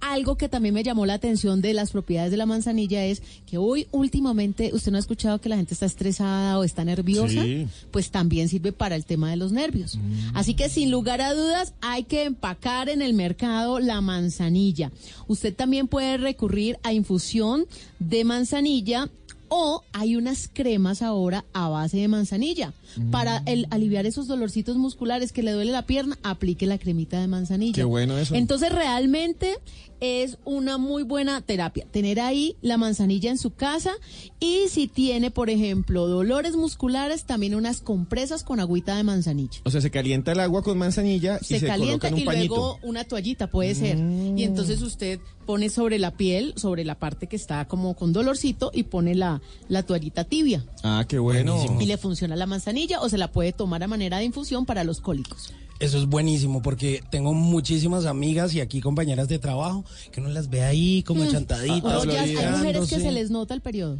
algo 0.00 0.36
que 0.36 0.48
también 0.48 0.74
me 0.74 0.82
llamó 0.82 1.04
la 1.06 1.14
atención 1.14 1.60
de 1.62 1.72
las 1.74 1.90
propiedades 1.90 2.30
de 2.30 2.36
la 2.36 2.46
manzanilla 2.46 3.04
es 3.04 3.22
que 3.46 3.58
hoy 3.58 3.88
últimamente 3.92 4.70
usted 4.72 4.92
no 4.92 4.98
ha 4.98 5.00
escuchado 5.00 5.40
que 5.40 5.48
la 5.48 5.56
gente 5.56 5.74
está 5.74 5.86
estresada 5.86 6.58
o 6.58 6.64
está 6.64 6.84
nerviosa, 6.84 7.42
Sí. 7.42 7.66
pues 7.90 8.10
también 8.10 8.48
sirve 8.48 8.72
para 8.72 8.94
el 8.94 9.04
tema 9.04 9.30
de 9.30 9.36
los 9.36 9.52
nervios. 9.52 9.98
Así 10.34 10.54
que 10.54 10.68
sin 10.68 10.90
lugar 10.90 11.20
a 11.22 11.34
dudas 11.34 11.72
hay 11.80 12.04
que 12.04 12.24
empacar 12.24 12.88
en 12.88 13.02
el 13.02 13.14
mercado 13.14 13.80
la 13.80 14.00
manzanilla. 14.00 14.92
Usted 15.28 15.54
también 15.54 15.88
puede 15.88 16.18
recurrir 16.18 16.78
a 16.82 16.92
infusión 16.92 17.66
de 17.98 18.24
manzanilla 18.24 19.08
o 19.48 19.82
hay 19.92 20.16
unas 20.16 20.48
cremas 20.52 21.02
ahora 21.02 21.44
a 21.52 21.68
base 21.68 21.98
de 21.98 22.08
manzanilla. 22.08 22.72
Para 23.10 23.42
el, 23.46 23.66
aliviar 23.70 24.06
esos 24.06 24.26
dolorcitos 24.26 24.76
musculares 24.76 25.32
que 25.32 25.42
le 25.42 25.52
duele 25.52 25.72
la 25.72 25.82
pierna, 25.82 26.18
aplique 26.22 26.66
la 26.66 26.78
cremita 26.78 27.20
de 27.20 27.26
manzanilla. 27.26 27.74
Qué 27.74 27.84
bueno 27.84 28.16
eso. 28.16 28.34
Entonces 28.34 28.72
realmente 28.72 29.56
es 30.00 30.38
una 30.44 30.78
muy 30.78 31.02
buena 31.02 31.40
terapia. 31.40 31.86
Tener 31.90 32.20
ahí 32.20 32.56
la 32.62 32.76
manzanilla 32.76 33.30
en 33.30 33.38
su 33.38 33.54
casa 33.54 33.92
y 34.40 34.68
si 34.68 34.88
tiene, 34.88 35.30
por 35.30 35.50
ejemplo, 35.50 36.06
dolores 36.06 36.56
musculares, 36.56 37.24
también 37.24 37.54
unas 37.54 37.80
compresas 37.80 38.44
con 38.44 38.60
agüita 38.60 38.96
de 38.96 39.04
manzanilla. 39.04 39.60
O 39.64 39.70
sea, 39.70 39.80
se 39.80 39.90
calienta 39.90 40.32
el 40.32 40.40
agua 40.40 40.62
con 40.62 40.78
manzanilla 40.78 41.38
y 41.40 41.44
Se, 41.44 41.60
se, 41.60 41.66
calienta 41.66 42.08
coloca 42.08 42.08
en 42.08 42.14
un 42.14 42.20
y 42.20 42.24
pañito. 42.24 42.54
Mm. 42.54 42.56
luego 42.56 42.78
una 42.82 43.04
toallita 43.04 43.48
puede 43.48 43.74
ser. 43.74 43.96
Y 43.98 44.44
entonces 44.44 44.82
usted 44.82 45.20
pone 45.46 45.70
sobre 45.70 45.98
la 45.98 46.10
piel, 46.10 46.54
sobre 46.56 46.84
la 46.84 46.98
parte 46.98 47.26
que 47.28 47.36
está 47.36 47.66
como 47.66 47.94
con 47.94 48.12
dolorcito 48.12 48.70
y 48.74 48.84
pone 48.84 49.14
la, 49.14 49.40
la 49.68 49.82
toallita 49.82 50.24
tibia. 50.24 50.64
Ah, 50.82 51.04
qué 51.08 51.18
bueno. 51.18 51.56
Y 51.80 51.86
le 51.86 51.96
funciona 51.96 52.36
la 52.36 52.46
manzanilla 52.46 53.00
o 53.00 53.08
se 53.08 53.18
la 53.18 53.30
puede 53.32 53.52
tomar 53.52 53.82
a 53.82 53.86
manera 53.88 54.18
de 54.18 54.24
infusión 54.24 54.66
para 54.66 54.84
los 54.84 55.00
cólicos. 55.00 55.52
Eso 55.78 55.98
es 55.98 56.06
buenísimo 56.06 56.62
porque 56.62 57.02
tengo 57.10 57.34
muchísimas 57.34 58.06
amigas 58.06 58.54
y 58.54 58.60
aquí 58.60 58.80
compañeras 58.80 59.28
de 59.28 59.38
trabajo 59.38 59.84
que 60.10 60.20
uno 60.20 60.30
las 60.30 60.48
ve 60.48 60.62
ahí 60.62 61.02
como 61.02 61.24
Mm. 61.24 61.28
chantaditas. 61.30 62.06
Hay 62.06 62.50
mujeres 62.52 62.88
que 62.88 62.98
se 63.00 63.12
les 63.12 63.30
nota 63.30 63.52
el 63.52 63.60
periodo. 63.60 63.98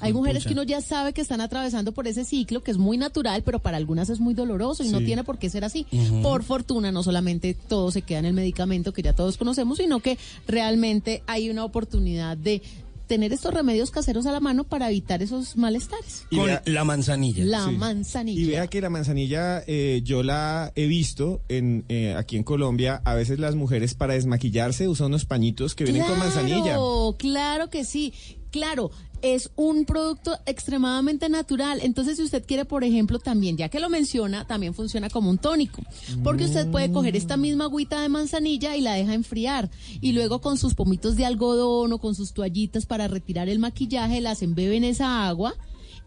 hay 0.00 0.14
mujeres 0.14 0.46
que 0.46 0.54
uno 0.54 0.62
ya 0.62 0.80
sabe 0.80 1.12
que 1.12 1.20
están 1.20 1.42
atravesando 1.42 1.92
por 1.92 2.08
ese 2.08 2.24
ciclo 2.24 2.62
que 2.62 2.70
es 2.70 2.78
muy 2.78 2.96
natural, 2.96 3.42
pero 3.42 3.58
para 3.58 3.76
algunas 3.76 4.08
es 4.08 4.18
muy 4.18 4.32
doloroso 4.32 4.82
y 4.82 4.88
no 4.88 5.00
tiene 5.00 5.22
por 5.24 5.36
qué 5.38 5.50
ser 5.50 5.62
así. 5.62 5.86
Por 6.22 6.42
fortuna, 6.42 6.90
no 6.90 7.02
solamente 7.02 7.52
todo 7.54 7.90
se 7.90 8.00
queda 8.00 8.20
en 8.20 8.24
el 8.24 8.32
medicamento 8.32 8.94
que 8.94 9.02
ya 9.02 9.12
todos 9.14 9.36
conocemos, 9.36 9.76
sino 9.76 10.00
que 10.00 10.16
realmente 10.48 11.22
hay 11.26 11.50
una 11.50 11.64
oportunidad 11.64 12.38
de 12.38 12.62
tener 13.10 13.32
estos 13.32 13.52
remedios 13.52 13.90
caseros 13.90 14.24
a 14.26 14.30
la 14.30 14.38
mano 14.38 14.62
para 14.62 14.88
evitar 14.88 15.20
esos 15.20 15.56
malestares. 15.56 16.26
Y 16.30 16.38
vea- 16.38 16.62
la 16.64 16.84
manzanilla. 16.84 17.44
La 17.44 17.64
Sí. 17.66 17.72
manzanilla. 17.72 18.40
Y 18.40 18.44
vea 18.46 18.66
que 18.68 18.80
la 18.80 18.88
manzanilla 18.88 19.64
eh, 19.66 20.00
yo 20.04 20.22
la 20.22 20.70
he 20.76 20.86
visto 20.86 21.42
en 21.48 21.84
eh, 21.88 22.14
aquí 22.16 22.36
en 22.36 22.44
Colombia. 22.44 23.02
A 23.04 23.14
veces 23.16 23.40
las 23.40 23.56
mujeres 23.56 23.94
para 23.94 24.14
desmaquillarse 24.14 24.86
usan 24.86 25.08
unos 25.08 25.24
pañitos 25.24 25.74
que 25.74 25.82
vienen 25.82 26.04
con 26.04 26.20
manzanilla. 26.20 26.62
Claro, 26.62 27.16
claro 27.18 27.68
que 27.68 27.84
sí. 27.84 28.14
Claro, 28.50 28.90
es 29.22 29.50
un 29.56 29.84
producto 29.84 30.36
extremadamente 30.46 31.28
natural. 31.28 31.80
Entonces, 31.82 32.16
si 32.16 32.22
usted 32.22 32.44
quiere, 32.46 32.64
por 32.64 32.84
ejemplo, 32.84 33.18
también, 33.18 33.56
ya 33.56 33.68
que 33.68 33.80
lo 33.80 33.88
menciona, 33.88 34.46
también 34.46 34.74
funciona 34.74 35.10
como 35.10 35.30
un 35.30 35.38
tónico. 35.38 35.82
Porque 36.22 36.44
usted 36.44 36.70
puede 36.70 36.90
coger 36.90 37.16
esta 37.16 37.36
misma 37.36 37.64
agüita 37.64 38.00
de 38.00 38.08
manzanilla 38.08 38.76
y 38.76 38.80
la 38.80 38.94
deja 38.94 39.14
enfriar. 39.14 39.70
Y 40.00 40.12
luego 40.12 40.40
con 40.40 40.58
sus 40.58 40.74
pomitos 40.74 41.16
de 41.16 41.26
algodón 41.26 41.92
o 41.92 41.98
con 41.98 42.14
sus 42.14 42.32
toallitas 42.32 42.86
para 42.86 43.08
retirar 43.08 43.48
el 43.48 43.58
maquillaje, 43.58 44.20
las 44.20 44.42
embebe 44.42 44.76
en 44.76 44.84
esa 44.84 45.26
agua 45.28 45.54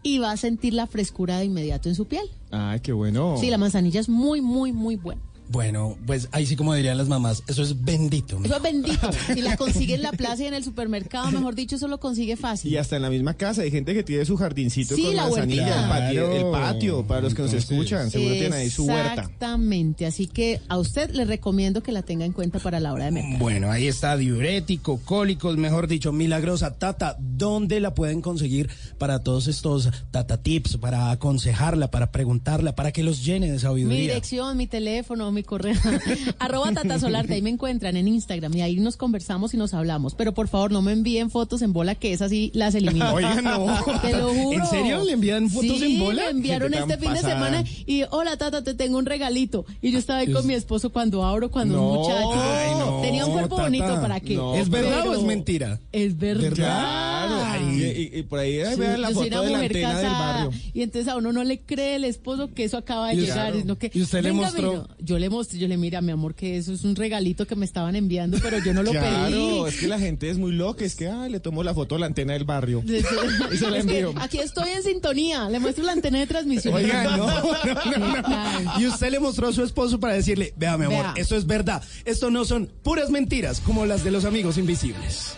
y 0.02 0.18
va 0.18 0.32
a 0.32 0.36
sentir 0.36 0.74
la 0.74 0.86
frescura 0.86 1.38
de 1.38 1.46
inmediato 1.46 1.88
en 1.88 1.94
su 1.94 2.06
piel. 2.06 2.28
Ay, 2.50 2.80
qué 2.80 2.92
bueno. 2.92 3.36
Sí, 3.40 3.48
la 3.48 3.58
manzanilla 3.58 4.00
es 4.00 4.08
muy, 4.08 4.40
muy, 4.40 4.72
muy 4.72 4.96
buena. 4.96 5.22
Bueno, 5.48 5.96
pues 6.06 6.28
ahí 6.32 6.46
sí 6.46 6.56
como 6.56 6.74
dirían 6.74 6.96
las 6.96 7.08
mamás, 7.08 7.42
eso 7.46 7.62
es 7.62 7.84
bendito. 7.84 8.40
Eso 8.44 8.56
es 8.56 8.62
bendito. 8.62 9.10
Si 9.34 9.42
la 9.42 9.56
consigue 9.56 9.94
en 9.94 10.02
la 10.02 10.12
plaza 10.12 10.42
y 10.44 10.46
en 10.46 10.54
el 10.54 10.64
supermercado, 10.64 11.30
mejor 11.30 11.54
dicho, 11.54 11.76
eso 11.76 11.88
lo 11.88 11.98
consigue 12.00 12.36
fácil. 12.36 12.72
Y 12.72 12.76
hasta 12.76 12.96
en 12.96 13.02
la 13.02 13.10
misma 13.10 13.34
casa 13.34 13.62
hay 13.62 13.70
gente 13.70 13.94
que 13.94 14.02
tiene 14.02 14.24
su 14.24 14.36
jardincito 14.36 14.94
Sí, 14.94 15.02
con 15.04 15.16
la 15.16 15.22
manzanilla, 15.24 15.82
el 15.82 15.88
patio, 15.88 16.32
el 16.32 16.50
patio, 16.50 17.06
para 17.06 17.20
los 17.22 17.34
que 17.34 17.42
nos 17.42 17.52
escuchan, 17.52 18.10
seguro 18.10 18.32
tienen 18.34 18.52
ahí 18.54 18.70
su 18.70 18.84
huerta. 18.86 19.22
Exactamente, 19.22 20.06
así 20.06 20.26
que 20.26 20.60
a 20.68 20.78
usted 20.78 21.10
le 21.10 21.24
recomiendo 21.24 21.82
que 21.82 21.92
la 21.92 22.02
tenga 22.02 22.24
en 22.24 22.32
cuenta 22.32 22.58
para 22.58 22.80
la 22.80 22.92
hora 22.92 23.06
de 23.06 23.10
mercado. 23.12 23.38
Bueno, 23.38 23.70
ahí 23.70 23.86
está 23.86 24.16
diurético, 24.16 25.00
cólicos, 25.04 25.56
mejor 25.56 25.86
dicho, 25.88 26.12
milagrosa 26.12 26.78
Tata. 26.78 27.16
¿Dónde 27.20 27.80
la 27.80 27.94
pueden 27.94 28.20
conseguir 28.22 28.70
para 28.98 29.22
todos 29.22 29.46
estos 29.48 29.90
Tata 30.10 30.42
tips, 30.42 30.76
para 30.78 31.10
aconsejarla, 31.10 31.90
para 31.90 32.12
preguntarla, 32.12 32.74
para 32.74 32.92
que 32.92 33.02
los 33.02 33.24
llene 33.24 33.46
de 33.46 33.52
Mi 33.54 33.58
sabiduría? 33.58 33.98
dirección, 34.00 34.56
mi 34.56 34.66
teléfono, 34.66 35.30
mi 35.34 35.42
correo, 35.42 35.74
arroba 36.38 36.72
Tata 36.72 36.98
Solarte, 36.98 37.34
ahí 37.34 37.42
me 37.42 37.50
encuentran 37.50 37.96
en 37.96 38.08
Instagram 38.08 38.54
y 38.56 38.62
ahí 38.62 38.76
nos 38.76 38.96
conversamos 38.96 39.52
y 39.54 39.56
nos 39.56 39.74
hablamos. 39.74 40.14
Pero 40.14 40.32
por 40.32 40.48
favor 40.48 40.72
no 40.72 40.80
me 40.82 40.92
envíen 40.92 41.30
fotos 41.30 41.62
en 41.62 41.72
bola 41.72 41.94
que 41.94 42.12
esas 42.12 42.30
sí 42.30 42.50
las 42.54 42.74
elimino. 42.74 43.12
Oiga, 43.14 43.40
no. 43.42 43.66
Te 44.00 44.12
lo 44.16 44.32
juro. 44.32 44.58
¿En 44.58 44.66
serio 44.66 45.04
le 45.04 45.12
envían 45.12 45.50
fotos 45.50 45.78
Sí, 45.78 45.94
en 45.96 45.98
bola? 46.04 46.22
me 46.24 46.30
enviaron 46.30 46.72
este 46.74 46.96
fin 46.98 47.12
de 47.12 47.20
semana 47.20 47.64
y 47.86 48.02
hola 48.10 48.36
Tata, 48.36 48.62
te 48.62 48.74
tengo 48.74 48.98
un 48.98 49.06
regalito. 49.06 49.64
Y 49.82 49.90
yo 49.90 49.98
estaba 49.98 50.20
ahí 50.20 50.32
con 50.32 50.46
mi 50.46 50.54
esposo 50.54 50.90
cuando 50.90 51.24
abro, 51.24 51.50
cuando 51.50 51.74
No, 51.76 51.90
un 51.90 51.98
muchacho. 51.98 52.32
ay, 52.34 52.70
no, 52.78 53.00
Tenía 53.02 53.26
un 53.26 53.32
cuerpo 53.32 53.56
Tata. 53.56 53.62
bonito, 53.68 54.00
¿para 54.00 54.20
qué? 54.20 54.34
No, 54.36 54.54
¿Es 54.54 54.68
verdad 54.70 55.00
Pero- 55.02 55.10
o 55.12 55.14
es 55.14 55.22
mentira? 55.24 55.80
Es 55.92 56.16
verdad. 56.16 56.52
Claro. 56.54 57.72
Y, 57.72 57.82
y- 57.84 58.10
y 58.18 58.22
por 58.22 58.38
ahí 58.38 58.60
Sí, 58.72 58.78
vean 58.80 59.00
la 59.00 59.08
foto 59.10 59.26
una 59.26 59.40
de 59.40 59.50
la 59.50 59.56
mujer 59.58 59.64
antena 59.76 59.88
del 59.98 60.06
casada, 60.06 60.32
barrio. 60.44 60.60
Y 60.72 60.82
entonces 60.82 61.08
a 61.12 61.16
uno 61.16 61.32
no 61.32 61.44
le 61.44 61.60
cree 61.60 61.96
el 61.96 62.04
esposo 62.04 62.52
que 62.54 62.64
eso 62.64 62.76
acaba 62.76 63.08
de 63.08 63.14
Y 63.14 63.20
llegar. 63.20 63.34
claro. 63.36 63.60
sino 63.60 63.76
que, 63.78 63.90
¿Y 63.92 64.02
usted 64.02 64.22
le 64.22 64.30
"Venga, 64.30 64.42
mostró? 64.44 64.72
mira". 64.72 64.86
Yo 65.00 65.18
le 65.18 65.23
mostré, 65.28 65.58
yo 65.58 65.68
le 65.68 65.76
mira, 65.76 66.00
mi 66.00 66.12
amor, 66.12 66.34
que 66.34 66.56
eso 66.56 66.72
es 66.72 66.84
un 66.84 66.94
regalito 66.96 67.46
que 67.46 67.56
me 67.56 67.64
estaban 67.64 67.96
enviando, 67.96 68.38
pero 68.42 68.58
yo 68.58 68.72
no 68.74 68.82
lo 68.82 68.90
Claro, 68.90 69.30
pedí. 69.30 69.60
es 69.68 69.76
que 69.80 69.86
la 69.88 69.98
gente 69.98 70.30
es 70.30 70.38
muy 70.38 70.52
loca, 70.52 70.84
es 70.84 70.94
que 70.94 71.08
ay, 71.08 71.30
le 71.30 71.40
tomo 71.40 71.62
la 71.62 71.74
foto 71.74 71.96
a 71.96 71.98
la 71.98 72.06
antena 72.06 72.32
del 72.34 72.44
barrio. 72.44 72.82
y 73.52 73.56
se 73.56 73.70
la 73.70 73.78
Es 73.78 73.86
que 73.86 73.98
envío. 74.00 74.14
aquí 74.20 74.38
estoy 74.38 74.70
en 74.70 74.82
sintonía, 74.82 75.48
le 75.48 75.58
muestro 75.60 75.84
la 75.84 75.92
antena 75.92 76.18
de 76.18 76.26
transmisión. 76.26 76.74
Oiga, 76.74 77.04
no, 77.16 77.26
no, 77.26 77.98
no, 77.98 78.22
no. 78.28 78.80
Y 78.80 78.86
usted 78.86 79.10
le 79.10 79.20
mostró 79.20 79.48
a 79.48 79.52
su 79.52 79.62
esposo 79.62 79.98
para 80.00 80.14
decirle, 80.14 80.52
vea, 80.56 80.76
mi 80.78 80.84
amor, 80.86 81.02
Vea. 81.02 81.14
esto 81.16 81.36
es 81.36 81.46
verdad. 81.46 81.82
Esto 82.04 82.30
no 82.30 82.44
son 82.44 82.70
puras 82.82 83.10
mentiras 83.10 83.60
como 83.60 83.86
las 83.86 84.04
de 84.04 84.10
los 84.10 84.24
amigos 84.24 84.58
invisibles. 84.58 85.34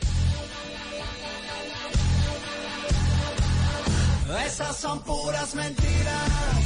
Esas 4.46 4.77
son 4.77 5.01
puras 5.03 5.55
mentiras. 5.55 6.65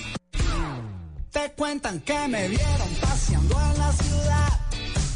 Te 1.31 1.49
cuentan 1.53 2.01
que 2.01 2.27
me 2.27 2.49
vieron 2.49 2.89
paseando 2.99 3.57
en 3.57 3.77
la 3.79 3.93
ciudad 3.93 4.59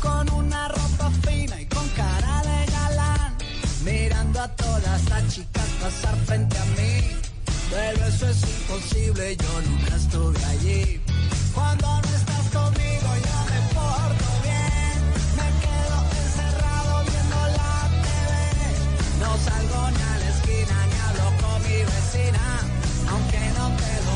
con 0.02 0.30
una 0.32 0.70
ropa 0.70 1.12
fina 1.28 1.60
y 1.60 1.66
con 1.66 1.86
cara 1.90 2.42
de 2.42 2.72
galán, 2.72 3.36
mirando 3.84 4.40
a 4.40 4.48
todas 4.56 5.10
las 5.10 5.28
chicas 5.28 5.68
pasar 5.82 6.16
frente 6.26 6.58
a 6.58 6.66
mí. 6.78 7.20
Pero 7.70 8.06
eso 8.08 8.30
es 8.30 8.42
imposible, 8.44 9.36
yo 9.36 9.62
nunca 9.62 9.96
estuve 9.98 10.46
allí. 10.46 11.02
Cuando 11.54 11.86
no 11.86 12.10
estás 12.16 12.46
conmigo, 12.54 13.10
yo 13.26 13.38
me 13.52 13.60
porto 13.76 14.28
bien. 14.44 14.98
Me 15.36 15.48
quedo 15.66 15.98
encerrado 16.24 17.04
viendo 17.12 17.40
la 17.60 17.90
TV. 18.06 18.32
No 19.20 19.32
salgo 19.44 19.92
ni 19.92 20.02
a 20.02 20.18
la 20.22 20.30
esquina 20.30 20.76
ni 20.88 20.98
hablo 21.08 21.28
con 21.42 21.62
mi 21.64 21.80
vecina. 21.84 22.46
Aunque 23.10 23.40
no 23.58 23.66
te 23.76 23.94
lo 24.06 24.15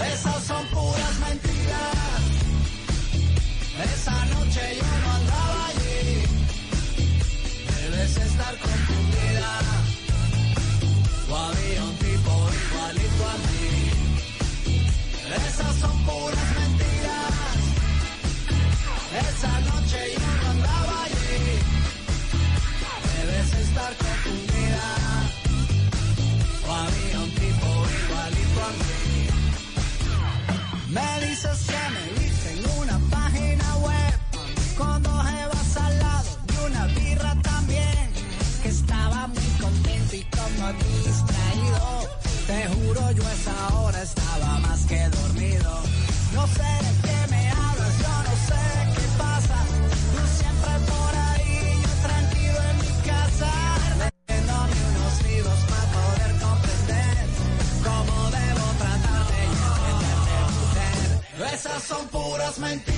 Esas 0.00 0.44
son 0.44 0.64
puras 0.66 1.18
mentiras. 1.20 2.22
Esa 3.94 4.24
noche 4.26 4.60
yo 4.76 4.84
no 5.02 5.12
andaba 5.12 5.66
allí. 5.68 6.22
Debes 7.80 8.16
estar 8.16 8.56
confundida. 8.58 9.60
O 11.30 11.36
había 11.36 11.84
un 11.84 11.96
tipo 11.96 12.32
igualito 12.60 13.28
a 13.28 13.36
mí. 13.44 13.90
Esas 15.48 15.76
son 15.76 16.04
puras 16.04 16.48
mentiras. 16.60 17.56
Esa 19.28 19.60
noche 19.60 20.14
yo 20.14 20.30
no 20.42 20.50
andaba 20.50 21.04
allí. 21.04 21.42
Debes 23.16 23.68
estar 23.68 23.92
confundida. 23.96 24.47
Son 62.52 62.54
puras 62.54 62.58
mentiras. 62.58 62.97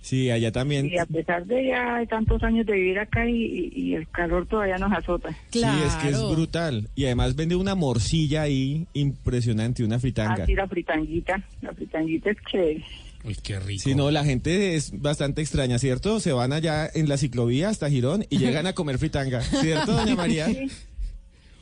Sí, 0.01 0.31
allá 0.31 0.51
también. 0.53 0.87
Y 0.87 0.99
a 0.99 1.05
pesar 1.07 1.45
de 1.47 1.67
ya 1.69 2.05
tantos 2.09 2.43
años 2.43 2.65
de 2.67 2.73
vivir 2.73 2.99
acá 2.99 3.29
y, 3.29 3.35
y- 3.45 3.73
y 3.75 3.95
el 3.95 4.09
calor 4.09 4.47
todavía 4.47 4.79
nos 4.79 4.93
azota. 4.93 5.31
Sí, 5.51 5.63
es 5.87 5.95
que 5.97 6.09
es 6.09 6.23
brutal. 6.31 6.89
Y 6.95 7.05
además 7.07 7.37
vende 7.37 7.57
una 7.57 7.75
morcilla 7.75 8.43
ahí 8.43 8.87
impresionante, 8.95 9.85
una 9.85 9.99
fritanga. 9.99 10.45
Así 10.45 10.55
la 10.55 10.67
fritanguita. 10.69 11.43
La 11.63 11.73
fritanguita 11.73 12.31
es 12.31 12.37
chévere. 12.51 12.85
Uy, 13.25 13.37
qué 13.43 13.59
rico. 13.59 13.83
Sí, 13.83 13.95
no, 13.95 14.11
la 14.13 14.25
gente 14.25 14.77
es 14.77 14.93
bastante 15.03 15.43
extraña, 15.43 15.79
¿cierto? 15.79 16.21
Se 16.21 16.33
van 16.33 16.53
allá 16.53 16.89
en 16.95 17.09
la 17.09 17.17
ciclovía 17.19 17.69
hasta 17.69 17.91
Girón 17.91 18.25
y 18.31 18.39
llegan 18.39 18.67
a 18.67 18.73
comer 18.75 18.99
fritanga, 18.99 19.41
¿cierto, 19.43 19.93
doña 19.93 20.15
María? 20.15 20.47
Sí. 20.47 20.69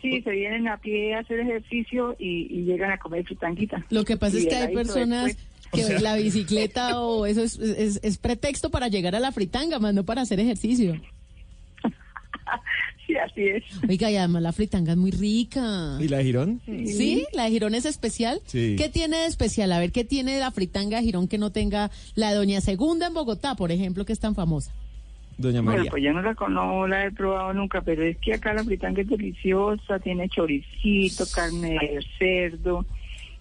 Sí, 0.02 0.20
se 0.22 0.31
vienen 0.31 0.68
a 0.68 0.76
pie 0.76 1.14
a 1.14 1.20
hacer 1.20 1.40
ejercicio 1.40 2.14
y, 2.18 2.46
y 2.50 2.62
llegan 2.64 2.92
a 2.92 2.98
comer 2.98 3.24
fritanguita. 3.24 3.85
Lo 3.90 4.05
que 4.05 4.16
pasa 4.16 4.37
Y 4.37 4.40
es 4.42 4.46
que 4.46 4.55
hay 4.55 4.74
personas 4.74 5.24
después. 5.24 5.46
Que 5.72 5.85
O 5.85 5.87
sea- 5.87 6.00
la 6.00 6.16
bicicleta 6.16 7.00
o 7.00 7.26
eso 7.26 7.42
es, 7.42 7.59
es, 7.59 8.00
es 8.02 8.18
pretexto 8.18 8.70
para 8.70 8.88
llegar 8.88 9.14
a 9.14 9.20
la 9.20 9.33
fritanga, 9.33 9.79
más 9.79 9.94
no 9.94 10.05
para 10.05 10.22
hacer 10.22 10.40
ejercicio. 10.40 11.00
Sí, 13.07 13.14
así 13.16 13.42
es. 13.44 13.62
Oiga, 13.88 14.11
y 14.11 14.16
además 14.16 14.42
la 14.42 14.52
fritanga 14.52 14.90
es 14.92 14.98
muy 14.98 15.12
rica. 15.12 15.96
¿Y 16.00 16.09
la 16.09 16.18
de 16.18 16.24
Girón? 16.24 16.61
¿Sí? 16.66 17.24
¿La 17.35 17.44
de 17.44 17.50
Girón 17.50 17.76
es 17.76 17.85
especial? 17.87 18.40
Sí. 18.46 18.74
¿Qué 18.76 18.88
tiene 18.88 19.18
de 19.18 19.26
especial? 19.26 19.70
A 19.70 19.79
ver, 19.79 19.92
¿qué 19.92 20.02
tiene 20.05 20.40
la 20.40 20.50
fritanga 20.50 20.96
de 20.98 21.05
Girón 21.05 21.29
que 21.29 21.38
no 21.38 21.52
tenga 21.52 21.92
la 22.16 22.31
de 22.31 22.37
Doña 22.37 22.61
Segunda 22.61 23.07
en 23.07 23.14
Bogotá, 23.14 23.55
por 23.55 23.70
ejemplo, 23.70 24.05
que 24.05 24.12
es 24.12 24.18
tan 24.18 24.35
famosa? 24.35 24.72
Doña 25.38 25.61
Bueno, 25.61 25.76
María. 25.79 25.90
pues 25.92 26.02
yo 26.02 26.12
no 26.12 26.20
la, 26.22 26.35
no 26.48 26.88
la 26.88 27.07
he 27.07 27.12
probado 27.12 27.52
nunca, 27.52 27.81
pero 27.83 28.02
es 28.02 28.16
que 28.16 28.35
acá 28.35 28.52
la 28.55 28.64
fritanga 28.64 29.02
es 29.02 29.09
deliciosa, 29.09 30.00
tiene 30.00 30.29
choricito, 30.29 31.24
carne 31.33 31.79
de 31.79 32.05
cerdo, 32.18 32.85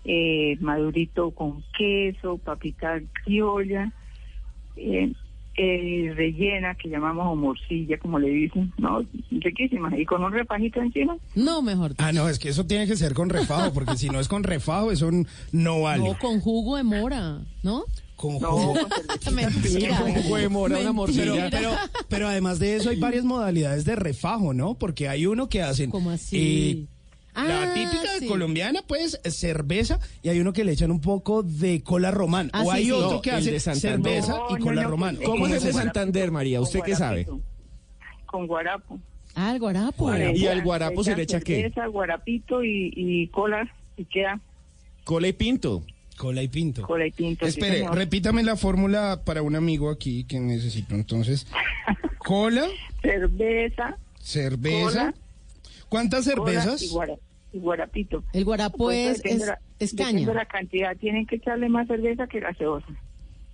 eh, 0.06 0.58
madurito 0.62 1.32
con 1.32 1.64
queso, 1.78 2.38
papita 2.38 3.02
criolla, 3.24 3.92
eh, 4.78 5.12
eh, 5.58 6.14
rellena, 6.16 6.76
que 6.76 6.90
llamamos 6.90 7.28
o 7.28 7.36
morcilla, 7.36 7.98
como 7.98 8.20
le 8.20 8.30
dicen, 8.30 8.72
¿no? 8.78 9.04
Riquísima. 9.32 9.98
Y 9.98 10.06
con 10.06 10.24
un 10.24 10.32
repajito 10.32 10.82
encima. 10.82 11.18
No, 11.34 11.62
mejor. 11.62 11.94
Ah, 11.98 12.12
no, 12.12 12.30
es 12.30 12.38
que 12.38 12.50
eso 12.50 12.66
tiene 12.66 12.86
que 12.86 12.96
ser 12.96 13.14
con 13.14 13.30
refajo, 13.30 13.74
porque 13.74 13.98
si 13.98 14.10
no 14.10 14.20
es 14.20 14.28
con 14.28 14.44
refajo, 14.44 14.92
eso 14.92 15.10
no 15.52 15.82
vale. 15.82 16.04
No, 16.04 16.20
con 16.20 16.40
jugo 16.40 16.78
de 16.78 16.84
mora, 16.84 17.40
¿no? 17.64 17.86
Con 18.16 18.34
jugo. 18.40 18.76
Mentira. 19.34 19.98
Con 19.98 20.14
jugo 20.14 20.38
de 20.38 20.50
mora, 20.50 20.80
una 20.80 20.92
morcilla. 20.92 21.50
Pero, 21.50 21.72
pero 22.10 22.28
además 22.28 22.60
de 22.60 22.76
eso 22.76 22.90
hay 22.90 23.00
varias 23.00 23.24
modalidades 23.24 23.86
de 23.86 23.96
refajo, 23.96 24.54
¿no? 24.54 24.76
Porque 24.76 25.10
hay 25.10 25.26
uno 25.26 25.50
que 25.50 25.64
hacen... 25.64 25.90
¿Cómo 25.90 26.12
así? 26.12 26.88
La 27.36 27.64
Ah, 27.64 27.74
típica 27.74 28.20
sí. 28.20 28.28
colombiana, 28.28 28.82
pues, 28.88 29.20
cerveza, 29.26 30.00
y 30.24 30.30
hay 30.30 30.40
uno 30.40 30.54
que 30.54 30.64
le 30.64 30.72
echan 30.72 30.90
un 30.92 31.02
poco 31.02 31.44
de 31.44 31.82
cola 31.84 32.12
román. 32.12 32.50
Ah, 32.54 32.62
o 32.64 32.72
sí, 32.72 32.78
hay 32.78 32.86
sí. 32.86 32.92
otro 32.92 33.12
No, 33.16 33.22
que 33.22 33.32
hace 33.32 33.60
cerveza 33.60 34.38
y 34.50 34.56
cola 34.62 34.82
no, 34.82 34.82
no, 34.84 34.90
román. 34.90 35.16
¿Cómo 35.18 35.48
es 35.48 35.54
el 35.64 35.64
de? 35.64 35.74
Santander, 35.74 36.32
María? 36.32 36.62
¿Usted 36.62 36.82
qué 36.82 36.96
sabe? 36.96 37.28
Con 38.26 38.48
guarapo. 38.48 39.00
Ah, 39.36 39.52
el 39.52 39.60
guarapo. 39.60 40.12
¿Y 40.16 40.48
al 40.48 40.64
guarapo 40.64 41.04
se 41.04 41.16
le 41.16 41.24
echa 41.24 41.40
qué? 41.42 41.58
Cerveza, 41.64 41.88
guarapito 41.88 42.64
y, 42.64 42.94
y 42.96 43.28
cola, 43.28 43.70
y 43.98 44.06
queda 44.06 44.40
Cola 45.04 45.28
y 45.28 45.34
pinto. 45.34 45.84
Cola 46.18 46.42
y 46.42 46.48
pinto. 46.48 46.84
cola 46.88 47.06
y 47.06 47.12
tinto. 47.12 47.46
sí, 47.46 47.50
Espere, 47.60 47.86
repítame 47.92 48.42
la 48.44 48.56
fórmula 48.56 49.22
para 49.26 49.42
un 49.42 49.56
amigo 49.56 49.90
aquí 49.92 50.24
que 50.24 50.40
necesito. 50.40 50.96
Entonces, 50.96 51.46
cola, 52.18 52.66
Cerveza, 53.02 53.98
cerveza. 54.22 55.12
Cola. 55.12 55.14
¿Cuántas 55.90 56.26
cervezas? 56.26 56.82
y, 56.84 56.88
guara- 56.90 57.18
y 57.54 57.60
guarapito. 57.60 58.24
El 58.34 58.46
guarapo 58.46 58.78
Pues, 58.78 59.22
es, 59.24 59.42
es, 59.42 59.48
la- 59.48 59.60
caña. 60.04 60.28
de 60.28 60.34
la 60.34 60.46
cantidad. 60.46 60.96
Tienen 60.98 61.26
que 61.26 61.36
echarle 61.38 61.70
más 61.70 61.88
cerveza 61.88 62.28
que 62.28 62.40
gaseosa. 62.40 62.88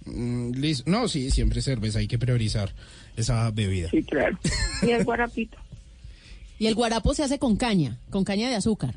Mm, 0.05 0.51
listo. 0.53 0.89
No, 0.89 1.07
sí, 1.07 1.29
siempre 1.29 1.61
cerveza. 1.61 1.99
Hay 1.99 2.07
que 2.07 2.17
priorizar 2.17 2.73
esa 3.15 3.49
bebida. 3.51 3.89
Sí, 3.89 4.03
claro. 4.03 4.37
Y 4.81 4.89
el 4.91 5.03
guarapito. 5.03 5.57
Y 6.59 6.67
el 6.67 6.75
guarapo 6.75 7.15
se 7.15 7.23
hace 7.23 7.39
con 7.39 7.55
caña, 7.57 7.97
con 8.11 8.23
caña 8.23 8.47
de 8.47 8.53
azúcar. 8.55 8.93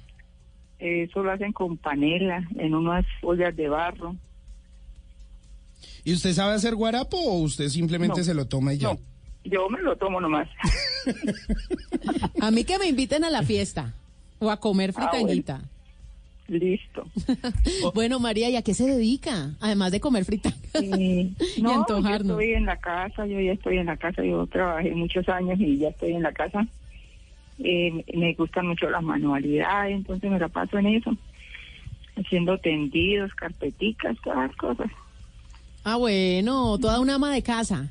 Eso 0.79 1.23
lo 1.23 1.33
hacen 1.33 1.51
con 1.55 1.79
panela, 1.79 2.47
en 2.59 2.75
unas 2.75 3.07
ollas 3.23 3.57
de 3.57 3.71
barro. 3.71 4.17
¿Y 6.05 6.13
usted 6.13 6.35
sabe 6.35 6.53
hacer 6.55 6.75
guarapo 6.75 7.17
o 7.17 7.39
usted 7.39 7.69
simplemente 7.71 8.19
No. 8.19 8.25
se 8.25 8.35
lo 8.35 8.47
toma 8.47 8.75
y 8.75 8.79
ya? 8.79 8.89
No, 8.89 8.99
yo 9.45 9.69
me 9.69 9.81
lo 9.83 9.97
tomo 9.97 10.21
nomás. 10.21 10.49
A 12.41 12.51
mí 12.51 12.65
que 12.65 12.79
me 12.79 12.87
inviten 12.89 13.25
a 13.25 13.31
la 13.31 13.43
fiesta 13.43 13.93
o 14.39 14.51
a 14.51 14.59
comer 14.59 14.93
Ah, 14.97 15.09
fritanguita. 15.11 15.63
Listo. 16.49 17.07
bueno. 17.95 18.21
María, 18.21 18.51
¿y 18.51 18.57
a 18.57 18.63
qué 18.63 18.75
se 18.75 18.85
dedica? 18.87 19.53
Además 19.61 19.93
de 19.93 20.01
comer 20.01 20.25
fritanga 20.27 20.57
y 20.83 21.33
No, 21.63 21.71
yo 21.71 21.75
antojarnos. 21.81 22.33
estoy 22.39 22.53
en 22.55 22.67
la 22.67 22.77
casa, 22.79 23.27
yo 23.27 23.41
ya 23.41 23.53
estoy 23.53 23.79
en 23.79 23.87
la 23.87 23.97
casa, 23.97 24.23
yo 24.23 24.47
trabajé 24.47 24.91
muchos 24.95 25.27
años 25.29 25.59
y 25.59 25.79
ya 25.79 25.89
estoy 25.89 26.13
en 26.13 26.23
la 26.23 26.33
casa. 26.33 26.67
Eh, 27.61 28.05
me 28.15 28.35
gustan 28.35 28.67
mucho 28.67 28.91
las 28.91 29.03
manualidades, 29.03 29.95
entonces 29.97 30.31
me 30.31 30.39
la 30.41 30.49
paso 30.49 30.77
en 30.77 30.87
eso, 30.87 31.17
haciendo 32.17 32.59
tendidos, 32.59 33.33
carpeticas, 33.35 34.17
todas 34.23 34.49
las 34.49 34.57
cosas. 34.57 34.91
Ah, 35.85 35.97
bueno, 35.97 36.77
toda 36.79 36.99
una 37.01 37.15
ama 37.15 37.33
de 37.33 37.43
casa. 37.43 37.91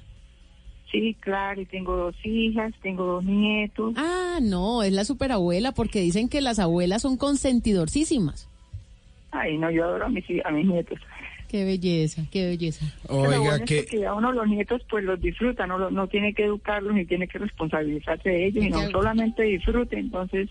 Sí, 0.94 1.18
claro, 1.20 1.60
y 1.60 1.66
tengo 1.66 1.98
dos 1.98 2.16
hijas, 2.24 2.72
tengo 2.84 3.04
dos 3.04 3.24
nietos. 3.26 3.96
Ah, 3.98 4.38
no, 4.42 4.84
es 4.84 4.94
la 4.94 5.04
superabuela 5.06 5.72
porque 5.72 6.00
dicen 6.02 6.30
que 6.30 6.40
las 6.40 6.60
abuelas 6.60 7.02
son 7.02 7.18
consentidorcísimas. 7.18 8.48
Ay, 9.32 9.58
no, 9.58 9.72
yo 9.72 9.86
adoro 9.86 10.06
a 10.06 10.10
mis, 10.10 10.24
a 10.46 10.52
mis 10.52 10.68
nietos. 10.68 11.00
Qué 11.50 11.66
belleza, 11.66 12.24
qué 12.32 12.46
belleza. 12.46 12.86
Oiga, 13.10 13.40
bueno 13.40 13.56
es 13.56 13.62
que... 13.64 13.86
que 13.86 14.00
ya 14.02 14.14
uno 14.14 14.32
los 14.32 14.48
nietos 14.48 14.84
pues 14.88 15.04
los 15.04 15.20
disfruta, 15.20 15.66
no, 15.66 15.90
no 15.90 16.08
tiene 16.08 16.32
que 16.36 16.46
educarlos 16.46 16.94
ni 16.94 17.06
tiene 17.06 17.28
que 17.28 17.40
responsabilizarse 17.40 18.30
de 18.30 18.46
ellos, 18.48 18.64
sino 18.64 18.82
Ya. 18.84 18.92
solamente 18.92 19.42
disfrute, 19.44 19.98
entonces 19.98 20.48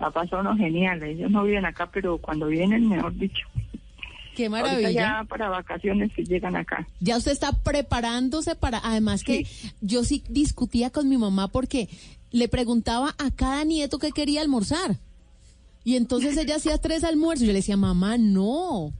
la 0.00 0.10
pasa 0.10 0.40
uno 0.40 0.56
genial, 0.56 1.02
ellos 1.02 1.30
no 1.30 1.44
viven 1.44 1.66
acá, 1.66 1.90
pero 1.92 2.16
cuando 2.16 2.46
vienen, 2.46 2.88
mejor 2.88 3.14
dicho, 3.16 3.46
Qué 4.38 4.46
Ahorita 4.46 4.62
maravilla. 4.68 4.90
ya 4.92 5.24
para 5.28 5.48
vacaciones 5.48 6.12
que 6.14 6.24
llegan 6.24 6.54
acá. 6.54 6.86
Ya 7.00 7.16
usted 7.16 7.32
está 7.32 7.50
preparándose 7.52 8.54
para, 8.54 8.78
además 8.78 9.24
que 9.24 9.46
yo 9.80 10.04
sí 10.04 10.22
discutía 10.28 10.90
con 10.90 11.08
mi 11.08 11.16
mamá 11.18 11.48
porque 11.48 11.88
le 12.30 12.46
preguntaba 12.48 13.14
a 13.18 13.30
cada 13.32 13.64
nieto 13.64 13.98
qué 13.98 14.12
quería 14.12 14.40
almorzar. 14.40 14.96
Y 15.84 15.96
entonces 15.96 16.36
ella 16.36 16.54
hacía 16.56 16.78
tres 16.80 17.02
almuerzos. 17.02 17.46
Yo 17.46 17.52
le 17.52 17.58
decía, 17.58 17.76
mamá, 17.76 18.16
no. 18.16 18.92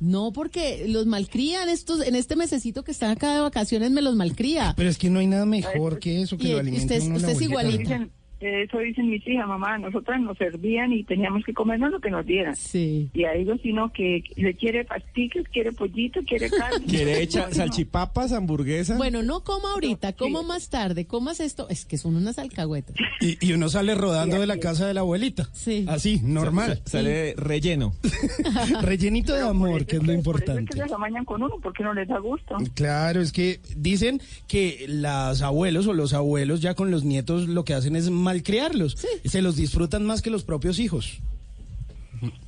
No, 0.00 0.32
porque 0.32 0.86
los 0.88 1.04
malcrían 1.04 1.68
estos, 1.68 2.00
en 2.00 2.14
este 2.14 2.34
mesecito 2.34 2.82
que 2.84 2.90
están 2.92 3.10
acá 3.10 3.34
de 3.34 3.40
vacaciones 3.40 3.90
me 3.90 4.00
los 4.00 4.14
malcría. 4.16 4.72
Pero 4.78 4.88
es 4.88 4.96
que 4.96 5.10
no 5.10 5.18
hay 5.18 5.26
nada 5.26 5.44
mejor 5.44 5.98
que 5.98 6.22
eso, 6.22 6.38
que 6.38 6.48
Y 6.48 6.52
lo 6.52 6.58
alimente 6.60 6.94
usted- 6.96 7.06
uno 7.06 7.16
usted 7.16 7.28
la 7.28 7.32
es 7.34 7.46
abuelita. 7.46 8.08
Eso 8.40 8.78
dicen 8.78 9.08
mis 9.10 9.26
hijas, 9.28 9.46
mamá, 9.46 9.78
nosotras 9.78 10.20
nos 10.20 10.36
servían 10.38 10.92
y 10.92 11.04
teníamos 11.04 11.44
que 11.44 11.52
comernos 11.52 11.90
lo 11.92 12.00
que 12.00 12.10
nos 12.10 12.24
dieran. 12.26 12.56
Sí. 12.56 13.10
Y 13.12 13.24
a 13.24 13.34
ellos 13.34 13.58
sino 13.62 13.92
que 13.92 14.22
le 14.36 14.54
quiere 14.54 14.84
pasticas, 14.84 15.44
quiere 15.52 15.72
pollito, 15.72 16.20
quiere 16.26 16.48
carne. 16.50 16.86
¿Quiere 16.86 17.22
echar 17.22 17.52
salchipapas, 17.54 18.32
hamburguesa? 18.32 18.96
Bueno, 18.96 19.22
no 19.22 19.44
coma 19.44 19.72
ahorita, 19.72 20.12
coma 20.14 20.42
más 20.42 20.68
tarde, 20.70 21.06
comas 21.06 21.40
esto. 21.40 21.68
Es 21.68 21.84
que 21.84 21.98
son 21.98 22.16
unas 22.16 22.38
alcahuetas. 22.38 22.96
Y, 23.20 23.44
y 23.46 23.52
uno 23.52 23.68
sale 23.68 23.94
rodando 23.94 24.40
de 24.40 24.46
la 24.46 24.58
casa 24.58 24.86
de 24.86 24.94
la 24.94 25.00
abuelita. 25.00 25.48
Sí. 25.52 25.84
Así, 25.88 26.20
normal. 26.22 26.80
Sa- 26.84 26.90
Sale 27.00 27.34
relleno. 27.36 27.92
Rellenito 28.82 29.34
de 29.34 29.42
amor, 29.42 29.86
que 29.86 29.96
es 29.96 30.02
lo 30.02 30.06
Por 30.06 30.12
eso 30.12 30.12
es 30.12 30.18
importante. 30.18 30.80
que 30.80 30.88
se 30.88 30.94
amañan 30.94 31.24
con 31.24 31.42
uno, 31.42 31.54
porque 31.62 31.82
no 31.82 31.94
les 31.94 32.08
da 32.08 32.18
gusto. 32.18 32.56
Claro, 32.74 33.20
es 33.20 33.32
que 33.32 33.60
dicen 33.76 34.20
que 34.48 34.84
los 34.88 35.42
abuelos 35.42 35.86
o 35.86 35.92
los 35.92 36.12
abuelos 36.14 36.60
ya 36.60 36.74
con 36.74 36.90
los 36.90 37.04
nietos 37.04 37.48
lo 37.48 37.64
que 37.64 37.74
hacen 37.74 37.96
es 37.96 38.10
malcriarlos. 38.30 38.96
Se 39.24 39.42
los 39.42 39.56
disfrutan 39.56 40.06
más 40.06 40.22
que 40.22 40.30
los 40.30 40.44
propios 40.44 40.78
hijos. 40.78 41.18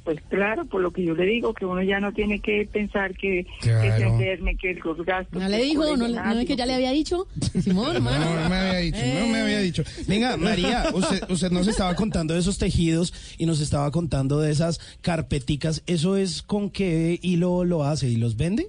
Pues 0.04 0.20
claro, 0.28 0.66
por 0.66 0.82
lo 0.82 0.90
que 0.90 1.02
yo 1.02 1.14
le 1.14 1.24
digo, 1.24 1.54
que 1.54 1.64
uno 1.64 1.82
ya 1.82 1.98
no 1.98 2.12
tiene 2.12 2.40
que 2.40 2.68
pensar 2.70 3.14
que, 3.16 3.46
que 3.62 3.70
se 3.70 3.70
Claro. 3.70 4.12
enferme, 4.12 4.54
que 4.56 4.74
los 4.74 5.02
gastos... 5.02 5.40
¿No 5.40 5.48
le 5.48 5.62
dijo? 5.62 5.96
¿No, 5.96 6.06
es 6.40 6.46
que 6.46 6.56
ya 6.56 6.66
le 6.66 6.74
había 6.74 6.90
dicho? 6.92 7.26
Simón. 7.58 7.94
No, 8.04 8.10
no 8.42 8.48
me 8.50 8.56
había 8.56 8.80
dicho, 8.80 8.98
no 9.20 9.26
me 9.28 9.40
había 9.40 9.60
dicho. 9.60 9.82
Venga, 10.06 10.36
María, 10.48 10.84
usted, 10.92 11.22
usted 11.30 11.50
nos 11.50 11.66
estaba 11.68 11.94
contando 11.94 12.34
de 12.34 12.40
esos 12.40 12.58
tejidos 12.58 13.14
y 13.38 13.46
nos 13.46 13.60
estaba 13.60 13.90
contando 13.90 14.40
de 14.40 14.50
esas 14.52 14.78
carpeticas. 15.00 15.82
¿Eso 15.86 16.18
es 16.18 16.42
con 16.42 16.68
qué 16.68 17.18
hilo 17.22 17.64
lo 17.64 17.84
hace 17.84 18.08
y 18.08 18.16
los 18.16 18.36
vende? 18.36 18.68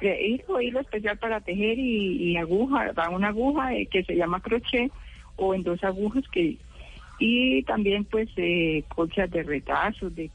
que 0.00 0.16
hilo, 0.28 0.62
hilo 0.62 0.80
especial 0.80 1.18
para 1.18 1.42
tejer 1.42 1.78
y, 1.78 2.30
y 2.32 2.36
aguja, 2.38 2.90
va 2.98 3.10
una 3.10 3.28
aguja 3.28 3.74
eh, 3.74 3.86
que 3.86 4.02
se 4.02 4.14
llama 4.16 4.40
crochet 4.40 4.90
o 5.40 5.54
en 5.54 5.62
dos 5.62 5.82
agujas 5.82 6.22
que 6.32 6.56
y 7.18 7.62
también 7.64 8.04
pues 8.04 8.28
eh, 8.36 8.84
colchas 8.94 9.30
de 9.30 9.42
retazos, 9.42 10.14
de, 10.14 10.30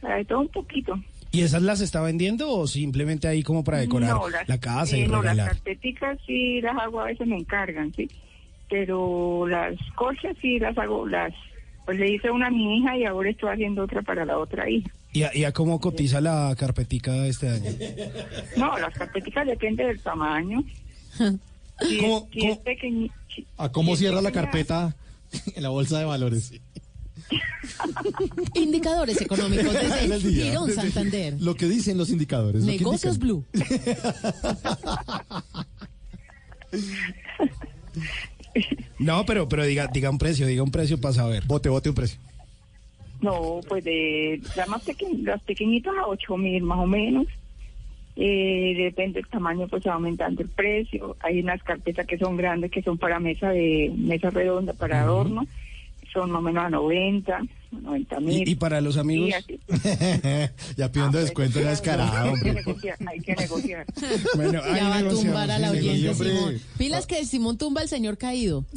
sea, 0.00 0.16
de 0.16 0.24
todo 0.24 0.40
un 0.40 0.48
poquito. 0.48 0.94
¿Y 1.32 1.42
esas 1.42 1.62
las 1.62 1.80
está 1.80 2.00
vendiendo 2.00 2.50
o 2.50 2.66
simplemente 2.66 3.28
ahí 3.28 3.42
como 3.42 3.62
para 3.62 3.78
decorar 3.78 4.10
No, 4.10 4.28
las- 4.28 4.48
la 4.48 4.58
casa 4.58 4.96
y 4.96 5.02
eh, 5.02 5.08
no, 5.08 5.22
las 5.22 5.36
carpeticas 5.36 6.18
sí 6.26 6.60
las 6.60 6.76
hago, 6.78 7.00
a 7.00 7.04
veces 7.06 7.26
me 7.26 7.36
encargan, 7.36 7.92
sí, 7.94 8.08
pero 8.70 9.46
las 9.46 9.74
colchas 9.94 10.36
sí 10.40 10.58
las 10.58 10.76
hago, 10.78 11.06
las 11.06 11.32
pues 11.84 11.98
le 12.00 12.10
hice 12.12 12.30
una 12.32 12.48
a 12.48 12.50
mi 12.50 12.78
hija 12.78 12.96
y 12.96 13.04
ahora 13.04 13.30
estoy 13.30 13.50
haciendo 13.52 13.84
otra 13.84 14.02
para 14.02 14.24
la 14.24 14.38
otra 14.38 14.68
hija. 14.68 14.90
¿Y 15.12 15.22
a, 15.22 15.30
y 15.36 15.44
a 15.44 15.52
cómo 15.52 15.78
cotiza 15.80 16.20
la 16.20 16.52
carpetica 16.58 17.26
este 17.28 17.48
año? 17.48 17.70
No, 18.56 18.76
las 18.78 18.92
carpeticas 18.94 19.46
depende 19.46 19.84
del 19.86 20.00
tamaño. 20.00 20.64
Si, 21.80 21.98
¿Cómo- 21.98 22.18
es, 22.28 22.32
si 22.32 22.40
cómo- 22.40 22.52
es 22.52 22.58
pequeñi- 22.60 23.10
¿A 23.58 23.70
cómo 23.70 23.88
si 23.88 23.92
es 23.92 23.98
cierra 24.00 24.22
la 24.22 24.32
carpeta 24.32 24.96
en 25.54 25.62
la 25.62 25.68
bolsa 25.68 25.98
de 25.98 26.04
valores? 26.06 26.52
Indicadores 28.54 29.20
económicos 29.20 29.72
desde. 30.08 30.30
Girón 30.32 30.70
Santander. 30.72 31.34
Lo 31.40 31.54
que 31.56 31.66
dicen 31.66 31.98
los 31.98 32.10
indicadores. 32.10 32.62
Negocios. 32.64 33.18
Blue. 33.18 33.44
No, 38.98 39.26
pero 39.26 39.48
pero 39.48 39.64
diga 39.64 39.86
diga 39.88 40.10
un 40.10 40.18
precio, 40.18 40.46
diga 40.46 40.62
un 40.62 40.70
precio 40.70 40.98
para 41.00 41.14
saber. 41.14 41.44
Bote, 41.46 41.68
bote 41.68 41.90
un 41.90 41.94
precio. 41.94 42.18
No, 43.20 43.60
pues 43.68 43.84
de 43.84 44.40
las 44.56 44.68
más 44.68 44.82
pequeñas, 44.82 45.20
las 45.22 45.42
pequeñitas 45.42 45.92
a 45.98 46.06
ocho 46.06 46.36
mil 46.36 46.62
más 46.62 46.78
o 46.78 46.86
menos. 46.86 47.26
Eh, 48.18 48.74
depende 48.78 49.20
del 49.20 49.28
tamaño, 49.28 49.68
pues 49.68 49.86
va 49.86 49.92
aumentando 49.94 50.40
el 50.42 50.48
precio. 50.48 51.16
Hay 51.20 51.40
unas 51.40 51.62
carpetas 51.62 52.06
que 52.06 52.16
son 52.18 52.36
grandes, 52.36 52.70
que 52.70 52.82
son 52.82 52.96
para 52.96 53.20
mesa 53.20 53.50
de 53.50 53.92
mesa 53.96 54.30
redonda, 54.30 54.72
para 54.72 55.02
adorno. 55.02 55.46
Son 56.12 56.30
más 56.30 56.38
o 56.38 56.42
menos 56.42 56.64
a 56.64 56.70
90, 56.70 57.42
90 57.72 58.20
mil. 58.20 58.48
¿Y, 58.48 58.52
y 58.52 58.54
para 58.54 58.80
los 58.80 58.96
amigos? 58.96 59.28
Ya 60.78 60.90
pidiendo 60.90 61.18
descuento 61.18 61.58
en 61.58 61.66
la 61.66 61.72
descarada, 61.72 62.22
Hay 62.22 62.40
que 62.40 62.52
negociar, 62.54 62.96
hay 63.06 63.20
que 63.20 63.36
negociar. 63.36 63.84
Bueno, 64.34 64.62
Ya 64.64 64.88
va 64.88 64.96
a 64.98 65.08
tumbar 65.08 65.50
a 65.50 65.58
la 65.58 65.72
hombre. 65.72 66.14
Simón. 66.14 66.58
Pilas 66.78 67.06
que 67.06 67.22
Simón 67.26 67.58
tumba 67.58 67.82
al 67.82 67.88
señor 67.88 68.16
caído. 68.16 68.64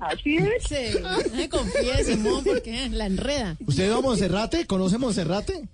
Así 0.00 0.36
es. 0.36 0.64
Sí, 0.68 1.48
confíe, 1.48 2.04
Simón, 2.04 2.42
porque 2.44 2.88
la 2.90 3.06
enreda. 3.06 3.56
¿Usted 3.66 3.86
ido 3.86 3.98
a 3.98 4.02
Monserrate? 4.02 4.66
¿Conoce 4.66 4.98
Monserrate? 4.98 5.68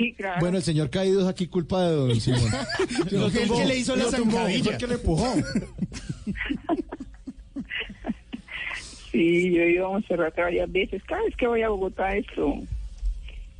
Sí, 0.00 0.14
claro. 0.14 0.40
Bueno, 0.40 0.56
el 0.56 0.62
señor 0.62 0.88
caído 0.88 1.20
es 1.20 1.26
aquí 1.26 1.46
culpa 1.46 1.82
de 1.82 1.94
don 1.94 2.20
Simón. 2.20 2.40
Que 3.10 3.46
que 3.46 3.66
le 3.66 3.76
hizo 3.76 3.94
la 3.94 4.04
zancadilla. 4.04 4.72
el 4.72 4.78
que 4.78 4.86
le 4.86 4.94
empujó. 4.94 5.34
Sí, 9.12 9.52
yo 9.52 9.62
he 9.62 9.72
ido 9.72 9.86
a 9.86 9.90
Monserrate 9.90 10.40
varias 10.40 10.70
veces. 10.70 11.02
Cada 11.02 11.20
vez 11.24 11.34
que 11.34 11.48
voy 11.48 11.62
a 11.62 11.68
Bogotá, 11.68 12.14
esto 12.14 12.54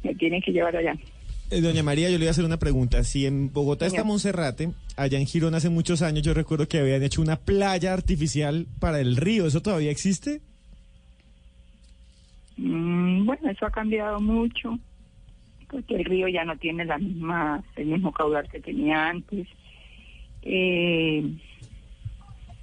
me 0.05 0.15
tienen 0.15 0.41
que 0.41 0.53
llevar 0.53 0.77
allá. 0.77 0.97
Eh, 1.51 1.61
Doña 1.61 1.83
María, 1.83 2.09
yo 2.09 2.13
le 2.13 2.19
voy 2.19 2.29
a 2.29 2.31
hacer 2.31 2.45
una 2.45 2.61
pregunta. 2.61 3.03
Si 3.03 3.27
en 3.27 3.53
Bogotá 3.53 3.87
está. 3.87 4.05
Monserrate, 4.05 4.71
allá 4.95 5.19
en 5.19 5.27
Girón 5.27 5.57
hace 5.57 5.69
muchos 5.69 6.03
años 6.03 6.23
yo 6.23 6.35
recuerdo 6.35 6.69
que 6.69 6.79
habían 6.79 7.03
hecho 7.03 7.21
una 7.21 7.35
playa 7.35 7.93
artificial 7.93 8.69
para 8.79 9.01
el 9.01 9.17
río. 9.17 9.45
¿Eso 9.45 9.61
todavía 9.61 9.91
existe? 9.91 10.41
Mm, 12.57 13.27
bueno, 13.27 13.51
eso 13.51 13.67
ha 13.67 13.71
cambiado 13.73 14.21
mucho, 14.21 14.79
porque 15.71 15.97
el 15.97 16.05
río 16.05 16.29
ya 16.29 16.45
no 16.45 16.57
tiene 16.57 16.85
la 16.85 16.99
misma, 16.99 17.63
el 17.77 17.87
mismo 17.87 18.13
caudal 18.13 18.49
que 18.49 18.61
tenía 18.61 19.09
antes. 19.09 19.47
Eh, 20.43 21.23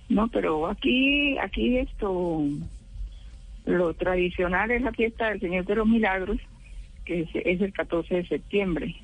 no, 0.09 0.27
pero 0.29 0.67
aquí, 0.67 1.37
aquí 1.37 1.77
esto, 1.77 2.43
lo 3.65 3.93
tradicional 3.93 4.71
es 4.71 4.81
la 4.81 4.91
fiesta 4.91 5.29
del 5.29 5.39
Señor 5.39 5.65
de 5.65 5.75
los 5.75 5.87
Milagros, 5.87 6.37
que 7.05 7.21
es, 7.21 7.29
es 7.33 7.61
el 7.61 7.73
14 7.73 8.15
de 8.15 8.27
septiembre. 8.27 8.95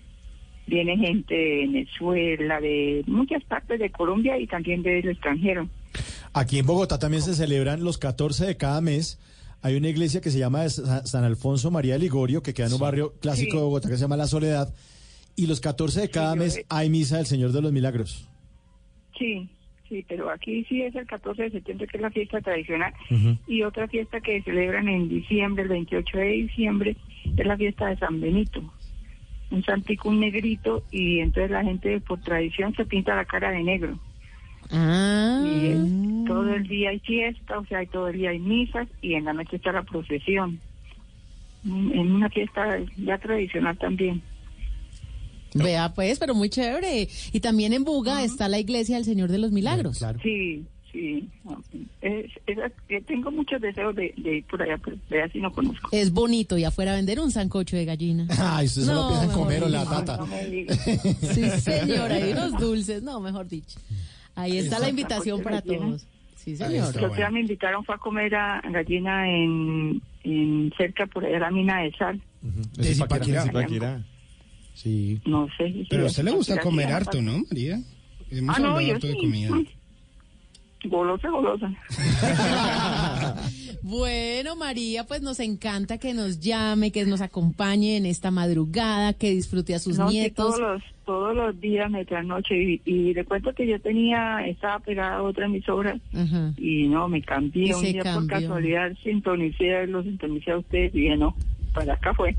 Viene 0.65 0.97
gente 0.97 1.35
de 1.35 1.57
Venezuela, 1.67 2.61
de 2.61 3.03
muchas 3.07 3.43
partes 3.43 3.79
de 3.79 3.89
Colombia 3.89 4.37
y 4.37 4.47
también 4.47 4.81
del 4.81 5.09
extranjero. 5.09 5.67
Aquí 6.33 6.59
en 6.59 6.65
Bogotá 6.65 6.97
también 6.97 7.21
se 7.21 7.35
celebran 7.35 7.83
los 7.83 7.97
14 7.97 8.45
de 8.45 8.57
cada 8.57 8.81
mes. 8.81 9.19
Hay 9.63 9.75
una 9.75 9.87
iglesia 9.89 10.21
que 10.21 10.29
se 10.29 10.37
llama 10.39 10.67
Sa- 10.69 11.05
San 11.05 11.23
Alfonso 11.23 11.71
María 11.71 11.93
de 11.93 11.99
Ligorio, 11.99 12.43
que 12.43 12.53
queda 12.53 12.67
en 12.67 12.73
un 12.73 12.79
barrio 12.79 13.13
clásico 13.21 13.57
de 13.57 13.63
Bogotá 13.63 13.89
que 13.89 13.95
se 13.95 14.01
llama 14.01 14.17
La 14.17 14.27
Soledad. 14.27 14.73
Y 15.35 15.47
los 15.47 15.61
14 15.61 16.01
de 16.01 16.09
cada 16.09 16.35
mes 16.35 16.63
hay 16.69 16.89
misa 16.89 17.17
del 17.17 17.25
Señor 17.25 17.51
de 17.53 17.61
los 17.61 17.71
Milagros. 17.71 18.27
Sí, 19.17 19.49
sí, 19.89 20.05
pero 20.07 20.29
aquí 20.29 20.65
sí 20.65 20.81
es 20.81 20.93
el 20.95 21.05
14 21.07 21.43
de 21.43 21.51
septiembre, 21.51 21.87
que 21.87 21.97
es 21.97 22.01
la 22.03 22.11
fiesta 22.11 22.41
tradicional. 22.41 22.93
Y 23.47 23.63
otra 23.63 23.87
fiesta 23.87 24.19
que 24.21 24.41
celebran 24.43 24.87
en 24.89 25.07
diciembre, 25.09 25.63
el 25.63 25.69
28 25.69 26.17
de 26.17 26.27
diciembre, 26.27 26.97
es 27.37 27.45
la 27.45 27.57
fiesta 27.57 27.87
de 27.87 27.97
San 27.97 28.19
Benito. 28.21 28.61
Un 29.49 29.63
santico, 29.63 30.09
un 30.09 30.19
negrito, 30.19 30.83
y 30.91 31.19
entonces 31.19 31.51
la 31.51 31.63
gente 31.63 31.99
por 32.01 32.19
tradición 32.21 32.73
se 32.75 32.85
pinta 32.85 33.15
la 33.15 33.25
cara 33.25 33.51
de 33.51 33.63
negro. 33.63 33.97
Ah. 34.73 35.43
Y 35.45 35.67
es- 35.67 36.25
todo 36.27 36.53
el 36.53 36.67
día 36.67 36.89
hay 36.89 36.99
fiesta, 36.99 37.59
o 37.59 37.65
sea, 37.65 37.79
hay 37.79 37.87
todo 37.87 38.07
el 38.07 38.17
día 38.17 38.29
hay 38.31 38.39
misas, 38.39 38.87
y 39.01 39.13
en 39.13 39.25
la 39.25 39.33
noche 39.33 39.57
está 39.57 39.71
la 39.71 39.83
procesión. 39.83 40.59
Mm, 41.63 41.91
En 41.93 42.11
una 42.11 42.29
fiesta 42.29 42.77
ya 42.97 43.17
tradicional 43.19 43.77
también. 43.77 44.21
Vea, 45.53 45.93
pues, 45.93 46.17
pero 46.19 46.33
muy 46.33 46.49
chévere. 46.49 47.07
Y 47.31 47.39
también 47.39 47.73
en 47.73 47.83
Buga 47.83 48.23
está 48.23 48.47
la 48.49 48.59
iglesia 48.59 48.95
del 48.95 49.05
Señor 49.05 49.29
de 49.31 49.37
los 49.37 49.51
Milagros. 49.51 50.03
Sí, 50.23 50.65
sí. 50.91 51.29
Es, 52.01 52.25
es- 52.47 52.57
eh, 52.89 53.01
tengo 53.05 53.29
muchos 53.31 53.61
deseos 53.61 53.95
de, 53.95 54.13
de 54.17 54.37
ir 54.37 54.45
por 54.45 54.61
allá, 54.63 54.77
pero 54.83 54.97
de 55.09 55.21
así 55.21 55.39
no 55.39 55.51
conozco. 55.51 55.89
Es 55.91 56.11
bonito 56.11 56.57
y 56.57 56.63
afuera 56.63 56.95
vender 56.95 57.19
un 57.19 57.29
sancocho 57.31 57.75
de 57.77 57.85
gallina. 57.85 58.25
Ay, 58.39 58.65
¿usted 58.65 58.81
se 58.81 58.87
lo 58.87 58.93
No, 58.95 59.07
piensan 59.09 59.27
mejor 59.27 59.43
comer 59.43 59.63
o 59.63 59.69
la 59.69 59.85
tata? 59.85 60.17
No. 60.17 60.27
Sí, 61.33 61.49
señora, 61.61 62.19
y 62.19 62.31
unos 62.31 62.59
dulces, 62.59 63.03
no, 63.03 63.19
mejor 63.19 63.47
dicho. 63.47 63.79
Ahí 64.35 64.57
está 64.57 64.79
la 64.79 64.89
invitación 64.89 65.41
para 65.41 65.61
todos. 65.61 66.07
Sí, 66.35 66.55
señor. 66.57 66.95
Los 66.95 67.15
días 67.15 67.31
me 67.31 67.39
invitaron 67.41 67.85
fue 67.85 67.95
a 67.95 67.97
comer 67.97 68.35
a 68.35 68.61
gallina 68.69 69.29
en, 69.29 70.01
en 70.23 70.73
cerca 70.77 71.05
por 71.07 71.23
allá 71.25 71.39
la 71.39 71.51
mina 71.51 71.81
de 71.81 71.91
sal. 71.93 72.21
De 72.41 72.93
Zipaquirá. 72.93 73.43
Zipaquirá. 73.43 74.03
Sí. 74.73 75.21
No 75.25 75.47
sé. 75.57 75.71
si 75.71 75.85
Pero 75.89 76.03
a 76.03 76.07
usted 76.07 76.23
le 76.23 76.31
gusta 76.31 76.59
comer 76.59 76.91
harto, 76.91 77.21
¿no, 77.21 77.43
María? 77.49 77.79
Hemos 78.31 78.57
Ah, 78.57 78.59
no, 78.59 78.81
yo 78.81 78.95
harto 78.95 79.07
de 79.07 79.13
sí. 79.13 79.19
comida. 79.19 79.49
Golosa, 80.85 81.29
golosa. 81.29 81.71
Bueno, 83.83 84.55
María, 84.55 85.03
pues 85.05 85.21
nos 85.21 85.41
encanta 85.41 85.97
que 85.97 86.13
nos 86.13 86.39
llame, 86.39 86.91
que 86.91 87.05
nos 87.05 87.19
acompañe 87.19 87.97
en 87.97 88.05
esta 88.05 88.31
madrugada, 88.31 89.11
que 89.11 89.29
disfrute 89.31 89.75
a 89.75 89.79
sus 89.79 89.97
No, 89.97 90.09
nietos. 90.09 90.55
todos 90.55 90.59
los, 90.61 90.83
todos 91.05 91.35
los 91.35 91.59
días 91.59 91.91
me 91.91 92.05
trasnoche 92.05 92.55
y, 92.55 92.81
y 92.85 93.13
le 93.13 93.25
cuento 93.25 93.53
que 93.53 93.67
yo 93.67 93.77
tenía, 93.81 94.47
estaba 94.47 94.79
pegada 94.79 95.17
a 95.17 95.21
otra 95.23 95.47
emisora 95.47 95.99
Ajá. 96.13 96.53
y 96.57 96.87
no, 96.87 97.09
me 97.09 97.21
cambié 97.21 97.67
Y 97.67 97.73
un 97.73 97.81
día 97.83 98.03
por 98.13 98.25
casualidad, 98.25 98.93
sintonicé, 99.03 99.85
lo 99.87 100.01
sintonicé 100.01 100.51
a 100.51 100.57
ustedes 100.59 100.95
y 100.95 101.01
dije, 101.01 101.17
no, 101.17 101.35
para 101.73 101.95
acá 101.95 102.13
fue. 102.13 102.37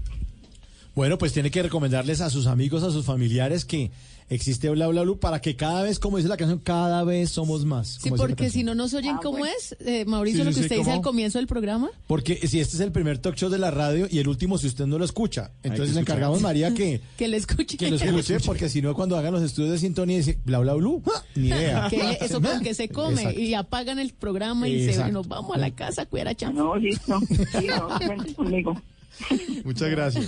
Bueno, 0.95 1.19
pues 1.19 1.35
tiene 1.35 1.51
que 1.51 1.63
recomendarles 1.63 2.23
a 2.23 2.31
sus 2.31 2.47
amigos, 2.47 2.85
a 2.85 2.91
sus 2.91 3.05
familiares 3.05 3.67
que 3.67 3.91
existe 4.29 4.69
Bla 4.71 4.89
Bla 4.89 5.03
Blue 5.03 5.19
para 5.19 5.41
que 5.41 5.57
cada 5.57 5.83
vez, 5.83 5.99
como 5.99 6.17
dice 6.17 6.29
la 6.29 6.37
canción, 6.37 6.59
cada 6.59 7.05
vez 7.05 7.31
somos 7.31 7.65
más. 7.65 7.99
Sí, 8.03 8.11
porque 8.11 8.51
si 8.51 8.63
no 8.65 8.75
nos 8.75 8.95
oyen, 8.95 9.17
¿cómo 9.23 9.45
es? 9.47 9.77
Eh, 9.81 10.05
Mauricio, 10.07 10.41
Sí, 10.41 10.45
lo 10.45 10.51
que 10.51 10.55
sí, 10.55 10.61
usted 10.63 10.77
dice 10.77 10.85
¿cómo? 10.91 10.97
al 10.97 11.03
comienzo 11.03 11.39
del 11.39 11.47
programa. 11.47 11.91
Porque 12.07 12.37
si 12.47 12.61
este 12.61 12.77
es 12.77 12.81
el 12.81 12.93
primer 12.93 13.19
talk 13.19 13.35
show 13.37 13.51
de 13.51 13.59
la 13.59 13.71
radio 13.71 14.07
y 14.11 14.19
el 14.19 14.29
último 14.29 14.59
si 14.59 14.67
usted 14.67 14.87
no 14.87 14.99
lo 14.99 15.05
escucha, 15.05 15.53
entonces 15.63 15.95
le 15.95 16.01
encargamos 16.01 16.41
María 16.41 16.75
que, 16.75 17.01
Que 17.19 17.29
le 17.29 17.37
escuche. 17.37 17.77
que 17.77 17.91
lo 17.91 17.97
escuche, 17.97 18.41
porque 18.41 18.69
si 18.69 18.83
no 18.83 18.95
cuando 18.95 19.17
hagan 19.17 19.33
los 19.33 19.43
estudios 19.43 19.73
de 19.73 19.79
sintonía 19.79 20.17
dice 20.17 20.39
Bla 20.45 20.59
Bla 20.61 20.75
Blue, 20.75 21.03
¡ah! 21.15 21.23
ni 21.35 21.49
idea. 21.49 21.89
Que 21.91 22.19
eso 22.21 22.41
con 22.41 22.61
que 22.61 22.75
se 22.75 22.89
come 22.89 23.21
Exacto. 23.23 23.41
y 23.41 23.55
apagan 23.55 23.99
el 23.99 24.13
programa 24.13 24.69
y 24.69 24.93
se 24.93 25.11
nos 25.13 25.29
vamos 25.29 25.55
a 25.55 25.59
la 25.59 25.71
casa 25.71 26.03
a 26.03 26.07
cuidar 26.07 26.29
a 26.29 26.35
Chamo. 26.35 26.59
No, 26.59 26.77
listo, 26.77 27.21
sí, 27.29 27.67
no, 27.69 27.89
cuente 28.07 28.35
conmigo. 28.35 28.81
Muchas 29.65 29.91
gracias. 29.91 30.27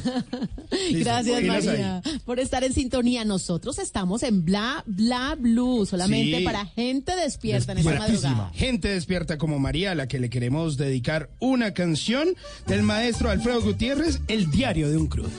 Gracias, 0.93 1.43
María, 1.43 2.03
por 2.25 2.41
estar 2.41 2.65
en 2.65 2.73
sintonía. 2.73 3.25
Nosotros 3.25 3.79
estamos 3.79 4.23
en 4.23 4.45
Bla 4.45 4.83
Bla 4.87 5.37
Blue, 5.39 5.87
solamente 5.87 6.39
Sí. 6.39 6.45
para 6.45 6.67
gente 6.67 7.15
despierta 7.17 7.73
en 7.73 7.79
esta 7.79 7.95
madrugada. 7.99 8.51
Gente 8.55 8.89
despierta 8.89 9.39
como 9.39 9.59
María, 9.59 9.93
a 9.93 9.95
la 9.95 10.09
que 10.09 10.19
le 10.19 10.31
queremos 10.31 10.77
dedicar 10.77 11.31
una 11.41 11.73
canción 11.75 12.29
del 12.67 12.83
maestro 12.83 13.31
Alfredo 13.31 13.63
Gutiérrez, 13.63 14.21
El 14.29 14.51
diario 14.51 14.91
de 14.91 14.97
un 14.97 15.07
crudo. 15.07 15.31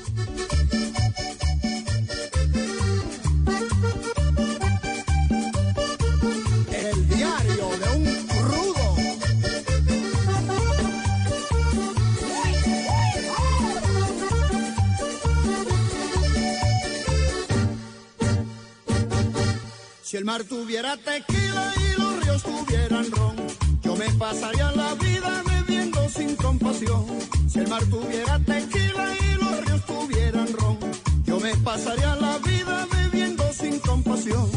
Si 20.08 20.16
el 20.16 20.24
mar 20.24 20.46
tuviera 20.46 20.96
tequila 20.96 21.74
y 21.76 22.00
los 22.00 22.24
ríos 22.24 22.42
tuvieran 22.42 23.12
ron, 23.12 23.36
yo 23.82 23.94
me 23.98 24.10
pasaría 24.12 24.72
la 24.72 24.94
vida 24.94 25.44
bebiendo 25.46 26.08
sin 26.08 26.34
compasión. 26.38 27.06
Si 27.50 27.60
el 27.60 27.68
mar 27.68 27.84
tuviera 27.90 28.40
tequila 28.40 29.06
y 29.20 29.36
los 29.36 29.66
ríos 29.66 29.86
tuvieran 29.86 30.48
ron, 30.54 30.78
yo 31.26 31.42
me 31.42 31.54
pasaría 31.58 32.16
la 32.16 32.38
vida 32.38 32.88
bebiendo 32.90 33.52
sin 33.52 33.80
compasión. 33.80 34.50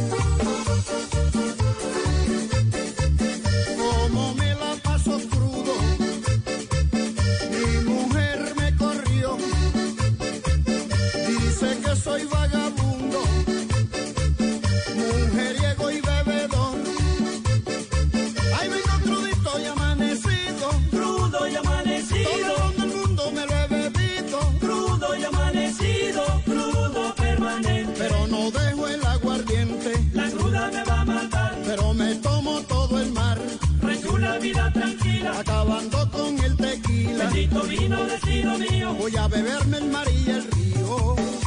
Vida 34.50 34.72
tranquila. 34.72 35.38
Acabando 35.38 36.10
con 36.10 36.38
el 36.44 36.56
tequila. 36.56 37.24
Bendito 37.24 37.62
vino 37.62 38.04
destino 38.04 38.58
mío. 38.58 38.94
Voy 38.94 39.16
a 39.16 39.28
beberme 39.28 39.78
el 39.78 39.84
mar 39.86 40.06
y 40.10 40.30
el 40.30 40.44
río. 40.50 41.39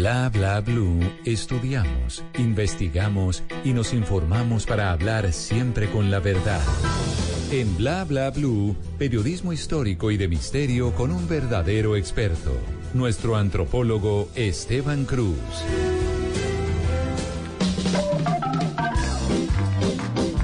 Bla 0.00 0.30
Bla 0.30 0.62
Blue 0.62 0.98
estudiamos, 1.26 2.24
investigamos 2.38 3.42
y 3.64 3.74
nos 3.74 3.92
informamos 3.92 4.64
para 4.64 4.92
hablar 4.92 5.30
siempre 5.30 5.90
con 5.90 6.10
la 6.10 6.20
verdad. 6.20 6.62
En 7.52 7.76
Bla 7.76 8.06
Bla 8.06 8.30
Blue, 8.30 8.74
periodismo 8.98 9.52
histórico 9.52 10.10
y 10.10 10.16
de 10.16 10.26
misterio 10.26 10.94
con 10.94 11.10
un 11.12 11.28
verdadero 11.28 11.96
experto, 11.96 12.56
nuestro 12.94 13.36
antropólogo 13.36 14.30
Esteban 14.34 15.04
Cruz. 15.04 15.36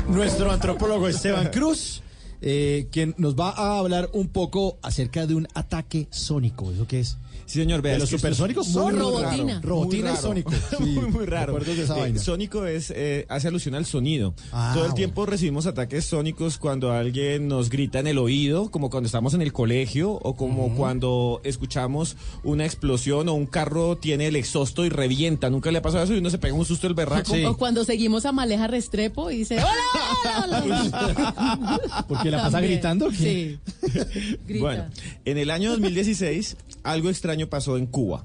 Nuestro 0.07 0.53
antropólogo 0.53 1.09
Esteban 1.09 1.49
Cruz, 1.49 2.03
eh, 2.49 2.87
quien 2.93 3.13
nos 3.19 3.35
va 3.35 3.51
a 3.51 3.79
hablar 3.81 4.09
un 4.13 4.29
poco 4.29 4.79
acerca 4.83 5.27
de 5.27 5.35
un 5.35 5.49
ataque 5.55 6.07
sónico. 6.13 6.71
¿Eso 6.71 6.87
qué 6.87 7.01
es? 7.01 7.19
Sí, 7.45 7.61
señor, 7.61 7.81
vea. 7.81 7.93
¿De 7.95 7.99
los 8.01 8.09
supersónicos? 8.09 8.69
Muy 8.69 8.93
Robotina. 8.93 9.55
raro, 9.55 9.69
Robotina 9.69 10.13
y 10.13 10.17
sónico. 10.17 10.51
Sí, 10.79 10.85
muy, 10.85 11.11
muy 11.11 11.27
raro. 11.27 11.57
de 11.59 11.81
esa 11.83 11.97
Eh, 11.97 12.01
vaina. 12.01 12.19
sónico 12.21 12.67
es, 12.67 12.91
eh, 12.91 13.25
hace 13.29 13.47
alusión 13.49 13.75
al 13.77 13.87
sonido. 13.87 14.35
Ah, 14.53 14.71
Todo 14.73 14.83
el 14.85 14.91
bueno. 14.91 14.95
tiempo 14.95 15.27
recibimos 15.27 15.67
ataques 15.67 16.05
sónicos 16.07 16.59
cuando 16.59 16.91
alguien 16.93 17.47
nos 17.47 17.69
grita 17.71 18.01
en 18.01 18.09
el 18.09 18.19
oído, 18.19 18.71
como 18.73 18.91
cuando 18.91 19.07
estamos 19.07 19.33
en 19.35 19.43
el 19.43 19.53
colegio, 19.53 20.11
o 20.13 20.35
como 20.35 20.75
cuando 20.75 21.41
escuchamos 21.45 22.17
una 22.43 22.65
explosión 22.65 23.29
o 23.29 23.35
un 23.35 23.47
carro 23.47 23.97
tiene 23.97 24.27
el 24.27 24.35
exhausto 24.37 24.85
y 24.85 24.89
revienta. 24.89 25.49
Nunca 25.51 25.71
le 25.71 25.79
ha 25.79 25.83
pasado 25.83 26.03
eso 26.03 26.15
y 26.15 26.19
uno 26.19 26.31
se 26.31 26.39
pega 26.39 26.55
un 26.55 26.65
susto 26.65 26.89
el 26.89 26.95
berraco. 26.95 27.33
O 27.47 27.57
cuando 27.57 27.85
seguimos 27.85 28.25
a 28.27 28.33
Maleja 28.33 28.67
Restrepo 28.67 29.31
y 29.31 29.39
dice, 29.39 29.59
¡Hola! 29.59 30.45
hola, 30.45 30.63
hola". 30.65 31.81
Porque 32.09 32.31
la 32.31 32.36
pasa 32.37 32.51
También. 32.53 32.73
gritando. 32.75 33.09
¿qué? 33.11 33.17
Sí. 33.17 33.59
Grita. 34.47 34.65
Bueno, 34.65 34.85
en 35.25 35.39
el 35.39 35.51
año 35.51 35.71
2016 35.71 36.57
algo 36.83 37.11
extraño 37.11 37.49
pasó 37.49 37.77
en 37.77 37.87
Cuba. 37.87 38.25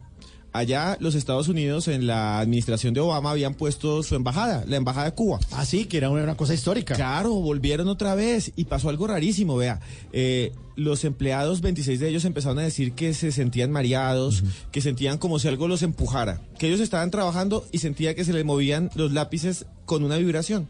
Allá 0.53 0.97
los 0.99 1.15
Estados 1.15 1.47
Unidos 1.47 1.87
en 1.87 2.07
la 2.07 2.39
administración 2.39 2.93
de 2.93 2.99
Obama 2.99 3.31
habían 3.31 3.53
puesto 3.53 4.03
su 4.03 4.15
embajada, 4.15 4.65
la 4.67 4.75
embajada 4.75 5.05
de 5.05 5.13
Cuba. 5.13 5.39
Ah, 5.51 5.63
sí, 5.63 5.85
que 5.85 5.95
era 5.95 6.09
una, 6.09 6.23
una 6.23 6.35
cosa 6.35 6.53
histórica. 6.53 6.93
Claro, 6.93 7.35
volvieron 7.35 7.87
otra 7.87 8.15
vez 8.15 8.51
y 8.57 8.65
pasó 8.65 8.89
algo 8.89 9.07
rarísimo, 9.07 9.55
vea. 9.55 9.79
Eh, 10.11 10.51
los 10.75 11.05
empleados, 11.05 11.61
26 11.61 12.01
de 12.01 12.09
ellos, 12.09 12.25
empezaron 12.25 12.59
a 12.59 12.63
decir 12.63 12.91
que 12.91 13.13
se 13.13 13.31
sentían 13.31 13.71
mareados, 13.71 14.43
que 14.73 14.81
sentían 14.81 15.19
como 15.19 15.39
si 15.39 15.47
algo 15.47 15.69
los 15.69 15.83
empujara, 15.83 16.41
que 16.59 16.67
ellos 16.67 16.81
estaban 16.81 17.11
trabajando 17.11 17.65
y 17.71 17.77
sentía 17.77 18.13
que 18.13 18.25
se 18.25 18.33
les 18.33 18.43
movían 18.43 18.89
los 18.95 19.13
lápices 19.13 19.65
con 19.85 20.03
una 20.03 20.17
vibración. 20.17 20.67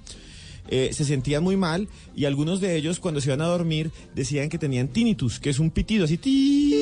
Eh, 0.68 0.91
se 0.93 1.05
sentían 1.05 1.43
muy 1.43 1.57
mal 1.57 1.88
y 2.16 2.26
algunos 2.26 2.62
de 2.62 2.76
ellos 2.76 2.99
cuando 2.99 3.20
se 3.20 3.30
iban 3.30 3.41
a 3.41 3.45
dormir 3.45 3.91
decían 4.16 4.49
que 4.49 4.57
tenían 4.57 4.88
tinnitus, 4.88 5.39
que 5.39 5.49
es 5.49 5.59
un 5.59 5.72
pitido 5.72 6.05
así, 6.05 6.18
ti, 6.18 6.74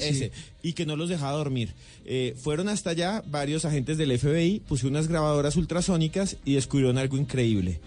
ese, 0.00 0.32
y 0.62 0.72
que 0.72 0.86
no 0.86 0.96
los 0.96 1.08
dejaba 1.08 1.32
dormir. 1.32 1.70
Eh, 2.04 2.34
fueron 2.36 2.68
hasta 2.68 2.90
allá 2.90 3.22
varios 3.26 3.64
agentes 3.64 3.98
del 3.98 4.18
FBI, 4.18 4.60
pusieron 4.66 4.94
unas 4.94 5.08
grabadoras 5.08 5.56
ultrasónicas 5.56 6.36
y 6.44 6.54
descubrieron 6.54 6.98
algo 6.98 7.16
increíble. 7.16 7.80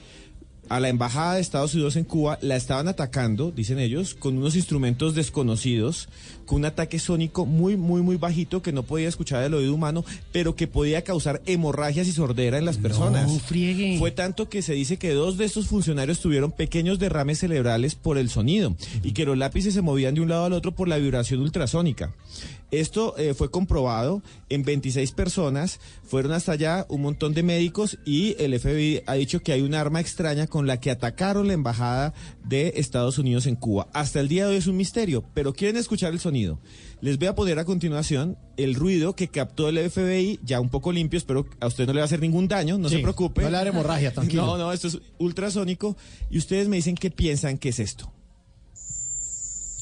A 0.70 0.80
la 0.80 0.90
embajada 0.90 1.34
de 1.34 1.42
Estados 1.42 1.74
Unidos 1.74 1.96
en 1.96 2.04
Cuba 2.04 2.38
la 2.42 2.56
estaban 2.56 2.88
atacando, 2.88 3.50
dicen 3.50 3.80
ellos, 3.80 4.14
con 4.14 4.38
unos 4.38 4.56
instrumentos 4.56 5.16
desconocidos, 5.16 6.10
con 6.50 6.60
un 6.60 6.66
ataque 6.66 7.00
sónico 7.00 7.46
muy, 7.46 7.78
muy, 7.78 8.02
muy 8.02 8.18
bajito 8.18 8.62
que 8.62 8.74
no 8.74 8.84
podía 8.84 9.08
escuchar 9.08 9.44
el 9.44 9.54
oído 9.54 9.74
humano, 9.74 10.06
pero 10.32 10.56
que 10.56 10.68
podía 10.68 11.04
causar 11.04 11.42
hemorragias 11.46 12.08
y 12.08 12.12
sordera 12.12 12.58
en 12.58 12.66
las 12.66 12.78
personas. 12.78 13.32
Fue 13.98 14.12
tanto 14.12 14.50
que 14.50 14.62
se 14.62 14.74
dice 14.74 14.98
que 14.98 15.14
dos 15.14 15.38
de 15.38 15.46
estos 15.46 15.68
funcionarios 15.68 16.20
tuvieron 16.20 16.52
pequeños 16.52 17.00
derrames 17.00 17.40
cerebrales 17.40 17.96
por 17.96 18.18
el 18.18 18.30
sonido 18.30 18.76
y 19.04 19.14
que 19.14 19.26
los 19.26 19.38
lápices 19.38 19.74
se 19.74 19.82
movían 19.82 20.16
de 20.16 20.22
un 20.22 20.30
lado 20.30 20.46
al 20.46 20.54
otro 20.54 20.74
por 20.74 20.88
la 20.88 20.98
vibración 20.98 21.40
ultrasónica. 21.40 22.14
Esto 22.72 23.18
eh, 23.18 23.34
fue 23.34 23.50
comprobado 23.50 24.22
en 24.50 24.62
26 24.62 25.12
personas, 25.14 25.80
fueron 26.04 26.34
hasta 26.34 26.52
allá 26.52 26.86
un 26.88 27.02
montón 27.02 27.34
de 27.34 27.42
médicos 27.42 27.98
y 28.06 28.36
el 28.38 28.60
FBI 28.60 29.02
ha 29.08 29.16
dicho 29.16 29.40
que 29.40 29.54
hay 29.54 29.62
un 29.62 29.74
arma 29.74 30.02
extraña 30.02 30.46
con 30.46 30.60
con 30.60 30.68
la 30.68 30.82
que 30.82 30.92
atacaron 30.92 31.48
la 31.48 31.54
embajada 31.54 32.14
de 32.44 32.74
Estados 32.76 33.18
Unidos 33.18 33.46
en 33.46 33.56
Cuba. 33.56 33.88
Hasta 33.94 34.20
el 34.20 34.28
día 34.28 34.44
de 34.44 34.52
hoy 34.52 34.58
es 34.58 34.68
un 34.68 34.76
misterio, 34.76 35.24
pero 35.34 35.54
quieren 35.54 35.78
escuchar 35.78 36.12
el 36.12 36.20
sonido. 36.20 36.39
Les 37.02 37.18
voy 37.18 37.28
a 37.28 37.36
poner 37.36 37.58
a 37.60 37.66
continuación 37.66 38.38
el 38.58 38.76
ruido 38.76 39.16
que 39.16 39.30
captó 39.30 39.70
el 39.70 39.90
FBI, 39.90 40.40
ya 40.44 40.60
un 40.60 40.70
poco 40.70 40.92
limpio, 40.92 41.18
espero 41.18 41.46
a 41.62 41.68
usted 41.68 41.86
no 41.88 41.94
le 41.94 42.00
va 42.00 42.04
a 42.04 42.06
hacer 42.06 42.20
ningún 42.20 42.48
daño, 42.48 42.78
no 42.78 42.90
Sí, 42.90 42.98
se 42.98 43.02
preocupe. 43.02 43.42
no 43.42 43.50
le 43.50 43.58
dar 43.58 43.68
hemorragia, 43.68 44.14
tranquilo. 44.14 44.46
No, 44.46 44.58
no, 44.58 44.74
esto 44.74 44.88
es 44.90 45.00
ultrasónico 45.18 45.96
y 46.30 46.38
ustedes 46.38 46.68
me 46.68 46.76
dicen 46.76 46.96
qué 46.96 47.10
piensan 47.10 47.58
que 47.58 47.70
es 47.70 47.80
esto. 47.80 48.12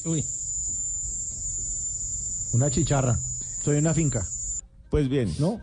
Uy. 0.04 0.24
Una 2.52 2.70
chicharra. 2.70 3.18
En 3.66 3.76
una 3.80 3.92
finca. 3.92 4.26
Pues 4.88 5.10
bien, 5.10 5.34
¿no? 5.38 5.60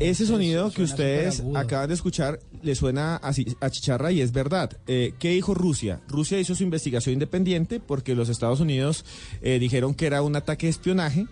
Ese 0.00 0.26
sonido 0.26 0.70
que 0.70 0.82
ustedes 0.82 1.42
acaban 1.56 1.88
de 1.88 1.94
escuchar 1.94 2.38
le 2.62 2.74
suena 2.76 3.16
a 3.16 3.70
chicharra 3.70 4.12
y 4.12 4.20
es 4.20 4.30
verdad. 4.30 4.78
Eh, 4.86 5.12
¿Qué 5.18 5.30
dijo 5.30 5.54
Rusia? 5.54 6.00
Rusia 6.06 6.38
hizo 6.38 6.54
su 6.54 6.62
investigación 6.62 7.14
independiente 7.14 7.80
porque 7.80 8.14
los 8.14 8.28
Estados 8.28 8.60
Unidos 8.60 9.04
eh, 9.42 9.58
dijeron 9.58 9.94
que 9.94 10.06
era 10.06 10.22
un 10.22 10.36
ataque 10.36 10.66
de 10.66 10.70
espionaje. 10.70 11.26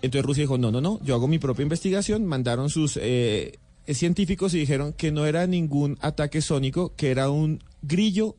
Entonces 0.00 0.24
Rusia 0.24 0.42
dijo, 0.42 0.56
no, 0.56 0.70
no, 0.70 0.80
no, 0.80 0.98
yo 1.02 1.14
hago 1.14 1.28
mi 1.28 1.38
propia 1.38 1.62
investigación. 1.62 2.24
Mandaron 2.24 2.70
sus 2.70 2.98
eh, 3.02 3.58
científicos 3.86 4.54
y 4.54 4.58
dijeron 4.58 4.94
que 4.94 5.12
no 5.12 5.26
era 5.26 5.46
ningún 5.46 5.98
ataque 6.00 6.40
sónico, 6.40 6.94
que 6.96 7.10
era 7.10 7.28
un 7.28 7.62
grillo 7.82 8.36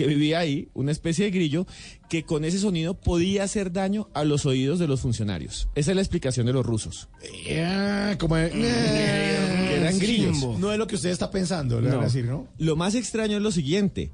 que 0.00 0.06
vivía 0.06 0.38
ahí, 0.38 0.68
una 0.72 0.92
especie 0.92 1.26
de 1.26 1.30
grillo, 1.30 1.66
que 2.08 2.22
con 2.24 2.46
ese 2.46 2.58
sonido 2.58 2.94
podía 2.94 3.44
hacer 3.44 3.70
daño 3.70 4.08
a 4.14 4.24
los 4.24 4.46
oídos 4.46 4.78
de 4.78 4.88
los 4.88 5.02
funcionarios. 5.02 5.68
Esa 5.74 5.90
es 5.90 5.94
la 5.94 6.00
explicación 6.00 6.46
de 6.46 6.54
los 6.54 6.64
rusos. 6.64 7.10
Eh, 7.22 8.16
como 8.18 8.38
eh, 8.38 8.48
Que 8.50 9.76
eran 9.76 9.98
grillos. 9.98 10.38
No 10.58 10.72
es 10.72 10.78
lo 10.78 10.86
que 10.86 10.94
usted 10.94 11.10
está 11.10 11.30
pensando, 11.30 11.82
le 11.82 11.88
van 11.88 11.96
a 11.96 12.00
No. 12.00 12.04
decir, 12.04 12.24
¿no? 12.24 12.48
Lo 12.56 12.76
más 12.76 12.94
extraño 12.94 13.36
es 13.36 13.42
lo 13.42 13.52
siguiente. 13.52 14.10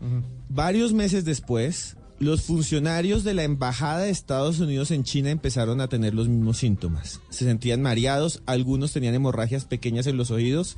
Varios 0.49 0.93
meses 0.93 1.25
después, 1.25 1.97
los 2.19 2.43
funcionarios 2.43 3.23
de 3.23 3.35
la 3.35 3.45
Embajada 3.45 4.01
de 4.01 4.11
Estados 4.11 4.59
Unidos 4.59 4.91
en 4.91 5.05
China 5.05 5.31
empezaron 5.31 5.81
a 5.81 5.87
tener 5.87 6.15
los 6.15 6.27
mismos 6.29 6.59
síntomas. 6.59 7.21
Se 7.31 7.45
sentían 7.45 7.81
mareados, 7.81 8.43
algunos 8.47 8.93
tenían 8.93 9.15
hemorragias 9.15 9.67
pequeñas 9.67 10.09
en 10.09 10.17
los 10.17 10.33
oídos 10.33 10.77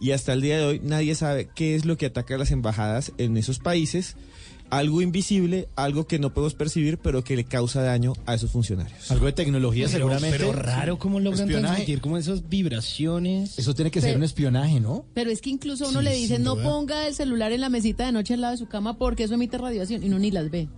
y 0.00 0.12
hasta 0.12 0.32
el 0.32 0.40
día 0.40 0.56
de 0.58 0.64
hoy 0.64 0.80
nadie 0.82 1.14
sabe 1.14 1.48
qué 1.54 1.74
es 1.74 1.84
lo 1.84 1.98
que 1.98 2.06
ataca 2.06 2.36
a 2.36 2.38
las 2.38 2.50
embajadas 2.52 3.12
en 3.18 3.36
esos 3.36 3.58
países. 3.58 4.16
Algo 4.68 5.00
invisible, 5.00 5.68
algo 5.76 6.06
que 6.08 6.18
no 6.18 6.34
podemos 6.34 6.54
percibir, 6.54 6.98
pero 6.98 7.22
que 7.22 7.36
le 7.36 7.44
causa 7.44 7.82
daño 7.82 8.14
a 8.26 8.34
esos 8.34 8.50
funcionarios. 8.50 9.10
Algo 9.12 9.26
de 9.26 9.32
tecnología 9.32 9.86
Pero- 9.86 9.98
seguramente. 9.98 10.38
Pero 10.38 10.52
raro 10.52 10.98
cómo 10.98 11.20
logran 11.20 11.42
Espionaje. 11.42 11.66
transmitir 11.74 12.00
como 12.00 12.18
esas 12.18 12.48
vibraciones. 12.48 13.58
Eso 13.58 13.74
tiene 13.74 13.90
que 13.92 14.00
ser 14.00 14.16
un 14.16 14.24
espionaje, 14.24 14.80
¿no? 14.80 15.04
Pero 15.14 15.30
es 15.30 15.40
que 15.40 15.50
incluso 15.50 15.84
a 15.86 15.88
uno 15.90 16.00
Sí, 16.00 16.04
le 16.06 16.14
dicen 16.14 16.42
no 16.42 16.56
ponga 16.56 17.06
el 17.06 17.14
celular 17.14 17.52
en 17.52 17.60
la 17.60 17.68
mesita 17.68 18.04
de 18.06 18.12
noche 18.12 18.34
al 18.34 18.40
lado 18.40 18.52
de 18.52 18.58
su 18.58 18.66
cama 18.66 18.98
porque 18.98 19.24
eso 19.24 19.34
emite 19.34 19.56
radiación 19.56 20.02
y 20.02 20.06
uno 20.08 20.18
ni 20.18 20.30
las 20.32 20.50
ve. 20.50 20.68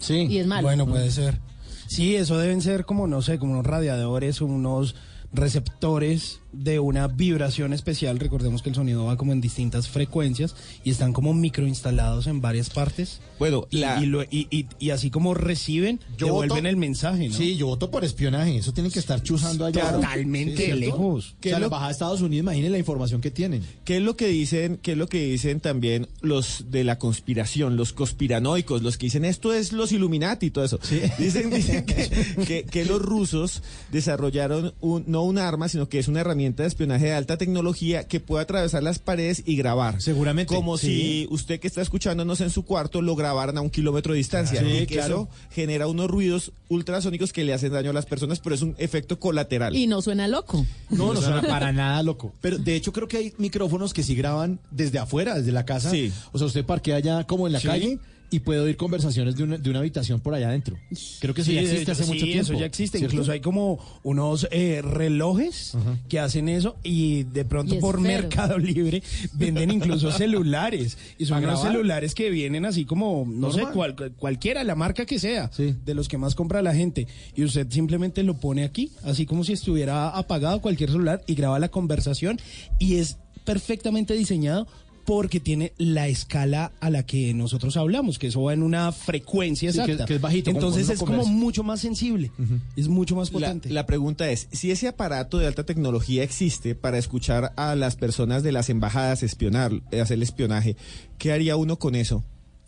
Sí. 0.00 0.26
Y 0.28 0.38
es 0.38 0.46
malo. 0.46 0.62
Bueno, 0.66 0.86
puede 0.86 1.10
ser. 1.10 1.38
Sí, 1.86 2.16
eso 2.16 2.38
deben 2.38 2.62
ser 2.62 2.86
como, 2.86 3.06
no 3.06 3.20
sé, 3.20 3.38
como 3.38 3.52
unos 3.52 3.66
radiadores 3.66 4.40
o 4.40 4.46
unos 4.46 4.94
receptores 5.34 6.40
de 6.56 6.78
una 6.78 7.06
vibración 7.08 7.72
especial. 7.72 8.18
Recordemos 8.18 8.62
que 8.62 8.68
el 8.70 8.74
sonido 8.74 9.04
va 9.04 9.16
como 9.16 9.32
en 9.32 9.40
distintas 9.40 9.88
frecuencias 9.88 10.54
y 10.84 10.90
están 10.90 11.12
como 11.12 11.34
microinstalados 11.34 12.26
en 12.26 12.40
varias 12.40 12.70
partes. 12.70 13.20
Bueno, 13.38 13.66
y, 13.70 13.78
la- 13.78 14.02
y 14.02 14.06
lo- 14.06 14.22
y- 14.24 14.46
y- 14.50 14.66
y 14.78 14.90
así 14.90 15.10
como 15.10 15.34
reciben, 15.34 16.00
Yo 16.16 16.26
devuelven 16.26 16.58
voto- 16.58 16.68
el 16.68 16.76
mensaje, 16.76 17.28
¿no? 17.28 17.34
Sí, 17.34 17.56
yo 17.56 17.66
voto 17.66 17.90
por 17.90 18.04
espionaje. 18.04 18.56
Eso 18.56 18.72
tienen 18.72 18.92
que 18.92 18.98
estar 18.98 19.22
chuzando 19.22 19.64
allá. 19.64 19.92
Totalmente 19.92 20.74
lejos. 20.74 21.32
O 21.32 21.36
¿Qué 21.40 21.50
sea, 21.50 21.58
la 21.58 21.66
embajada 21.66 21.88
de 21.88 21.92
Estados 21.92 22.20
Unidos, 22.20 22.42
imaginen 22.44 22.72
la 22.72 22.78
información 22.78 23.20
que 23.20 23.30
tienen. 23.30 23.62
¿Qué 23.84 23.96
es 23.96 24.02
lo 24.02 24.16
que 24.16 24.28
dicen, 24.28 24.78
qué 24.82 24.92
es 24.92 24.98
lo 24.98 25.08
que 25.08 25.24
dicen 25.24 25.60
también 25.60 26.08
los 26.20 26.66
de 26.70 26.84
la 26.84 26.98
conspiración, 26.98 27.76
los 27.76 27.92
conspiranoicos, 27.92 28.82
los 28.82 28.96
que 28.98 29.06
dicen 29.06 29.24
esto 29.24 29.52
es 29.52 29.72
los 29.72 29.92
Illuminati 29.92 30.46
y 30.46 30.50
todo 30.50 30.64
eso? 30.64 30.78
Dicen, 31.18 31.50
dicen 31.50 31.84
que, 31.86 32.08
que- 32.46 32.64
que 32.64 32.84
los 32.84 33.00
rusos 33.02 33.62
desarrollaron 33.92 34.74
un- 34.80 35.04
no 35.06 35.22
un 35.22 35.38
arma, 35.38 35.68
sino 35.68 35.88
que 35.88 35.98
es 35.98 36.08
una 36.08 36.20
herramienta 36.20 36.43
de 36.52 36.68
espionaje 36.68 37.06
de 37.06 37.12
alta 37.14 37.36
tecnología 37.38 38.06
que 38.06 38.20
puede 38.20 38.42
atravesar 38.42 38.82
las 38.82 38.98
paredes 38.98 39.42
y 39.46 39.56
grabar. 39.56 40.00
Seguramente, 40.00 40.54
Como 40.54 40.76
sí. 40.78 40.86
si 40.86 41.26
usted 41.30 41.58
que 41.60 41.66
está 41.66 41.82
escuchándonos 41.82 42.40
en 42.40 42.50
su 42.50 42.64
cuarto 42.64 43.02
lo 43.02 43.16
grabaran 43.16 43.56
a 43.58 43.60
un 43.60 43.70
kilómetro 43.70 44.12
de 44.12 44.18
distancia. 44.18 44.60
Claro. 44.60 44.74
y 44.74 44.78
Sí, 44.80 44.86
que 44.86 44.94
claro. 44.94 45.28
eso 45.28 45.28
genera 45.50 45.86
unos 45.86 46.08
ruidos 46.10 46.52
ultrasónicos 46.68 47.32
que 47.32 47.44
le 47.44 47.52
hacen 47.54 47.72
daño 47.72 47.90
a 47.90 47.92
las 47.92 48.06
personas, 48.06 48.40
pero 48.40 48.54
es 48.54 48.62
un 48.62 48.74
efecto 48.78 49.18
colateral. 49.18 49.74
Y 49.76 49.86
no 49.86 50.02
suena 50.02 50.28
loco. 50.28 50.66
No, 50.90 51.14
no 51.14 51.20
suena 51.22 51.42
para 51.42 51.72
nada 51.72 52.02
loco. 52.02 52.32
Pero 52.40 52.58
de 52.58 52.74
hecho 52.74 52.92
creo 52.92 53.08
que 53.08 53.16
hay 53.16 53.32
micrófonos 53.38 53.92
que 53.94 54.02
sí 54.02 54.14
graban 54.14 54.60
desde 54.70 54.98
afuera, 54.98 55.34
desde 55.36 55.52
la 55.52 55.64
casa. 55.64 55.90
Sí. 55.90 56.12
O 56.32 56.38
sea, 56.38 56.46
usted 56.46 56.64
parquea 56.64 56.96
allá 56.96 57.24
como 57.24 57.46
en 57.46 57.52
la 57.52 57.60
Sí. 57.60 57.66
calle 57.68 57.98
y 58.34 58.40
puede 58.40 58.60
oír 58.60 58.76
conversaciones 58.76 59.36
de 59.36 59.44
una, 59.44 59.58
de 59.58 59.70
una 59.70 59.78
habitación 59.78 60.20
por 60.20 60.34
allá 60.34 60.48
adentro. 60.48 60.76
Creo 61.20 61.34
que 61.34 61.42
eso 61.42 61.50
Sí, 61.50 61.54
ya 61.56 61.60
de 61.62 61.66
existe 61.66 61.82
hecho, 61.82 61.92
hace 61.92 62.02
sí, 62.04 62.08
mucho 62.12 62.24
tiempo. 62.24 62.42
eso 62.42 62.52
ya 62.60 62.66
existe. 62.66 62.98
¿cierto? 62.98 63.14
Incluso 63.14 63.32
hay 63.32 63.40
como 63.40 63.78
unos 64.02 64.48
eh, 64.50 64.82
relojes 64.82 65.76
que 66.08 66.18
hacen 66.18 66.48
eso 66.48 66.76
y 66.82 67.24
de 67.24 67.44
pronto 67.44 67.74
Y 67.74 67.78
por. 67.78 68.00
Mercado 68.00 68.58
Libre 68.58 69.02
venden 69.34 69.70
incluso 69.70 70.10
celulares. 70.18 70.98
Y 71.18 71.26
son 71.26 71.40
¿Para 71.40 71.52
unos 71.54 71.62
celulares 71.62 72.14
que 72.14 72.30
vienen 72.30 72.64
así 72.64 72.84
como, 72.84 73.24
no 73.28 73.52
sé, 73.52 73.62
cual- 73.72 73.94
cualquiera, 74.18 74.64
la 74.64 74.74
marca 74.74 75.06
que 75.06 75.18
sea, 75.18 75.50
Sí. 75.52 75.74
de 75.84 75.94
los 75.94 76.08
que 76.08 76.18
más 76.18 76.34
compra 76.34 76.60
la 76.62 76.74
gente. 76.74 77.06
Y 77.36 77.44
usted 77.44 77.66
simplemente 77.70 78.22
lo 78.22 78.34
pone 78.34 78.64
aquí, 78.64 78.90
así 79.04 79.26
como 79.26 79.44
si 79.44 79.52
estuviera 79.52 80.08
apagado 80.08 80.60
cualquier 80.60 80.90
celular 80.90 81.22
y 81.26 81.34
graba 81.34 81.58
la 81.58 81.68
conversación. 81.68 82.38
Y 82.78 82.96
es 82.96 83.16
perfectamente 83.44 84.14
diseñado 84.14 84.66
porque 85.04 85.40
tiene 85.40 85.72
la 85.78 86.08
escala 86.08 86.72
a 86.80 86.90
la 86.90 87.04
que 87.04 87.34
nosotros 87.34 87.76
hablamos, 87.76 88.18
que 88.18 88.28
eso 88.28 88.42
va 88.42 88.52
en 88.54 88.62
una 88.62 88.90
frecuencia 88.92 89.70
Sí, 89.72 89.78
que- 89.78 89.82
exacta. 89.92 90.04
que 90.06 90.14
es 90.14 90.20
bajito, 90.20 90.50
Entonces 90.50 90.88
es 90.88 90.98
como 90.98 91.24
mucho 91.26 91.62
más 91.62 91.80
sensible, 91.80 92.30
es 92.76 92.88
mucho 92.88 93.14
más 93.16 93.28
La, 93.32 93.32
potente. 93.40 93.70
la 93.70 93.86
pregunta 93.86 94.30
es, 94.30 94.48
si 94.52 94.70
ese 94.70 94.88
aparato 94.88 95.38
de 95.38 95.46
alta 95.46 95.64
tecnología 95.64 96.22
existe 96.22 96.74
para 96.74 96.98
escuchar 96.98 97.52
a 97.56 97.74
las 97.74 97.96
personas 97.96 98.42
de 98.42 98.52
las 98.52 98.70
embajadas, 98.70 99.22
espionar, 99.22 99.72
eh, 99.90 100.00
hacer 100.00 100.16
el 100.16 100.22
espionaje, 100.22 100.76
¿qué 101.18 101.32
haría 101.32 101.56
uno 101.56 101.78
con 101.78 101.94
eso? 101.94 102.24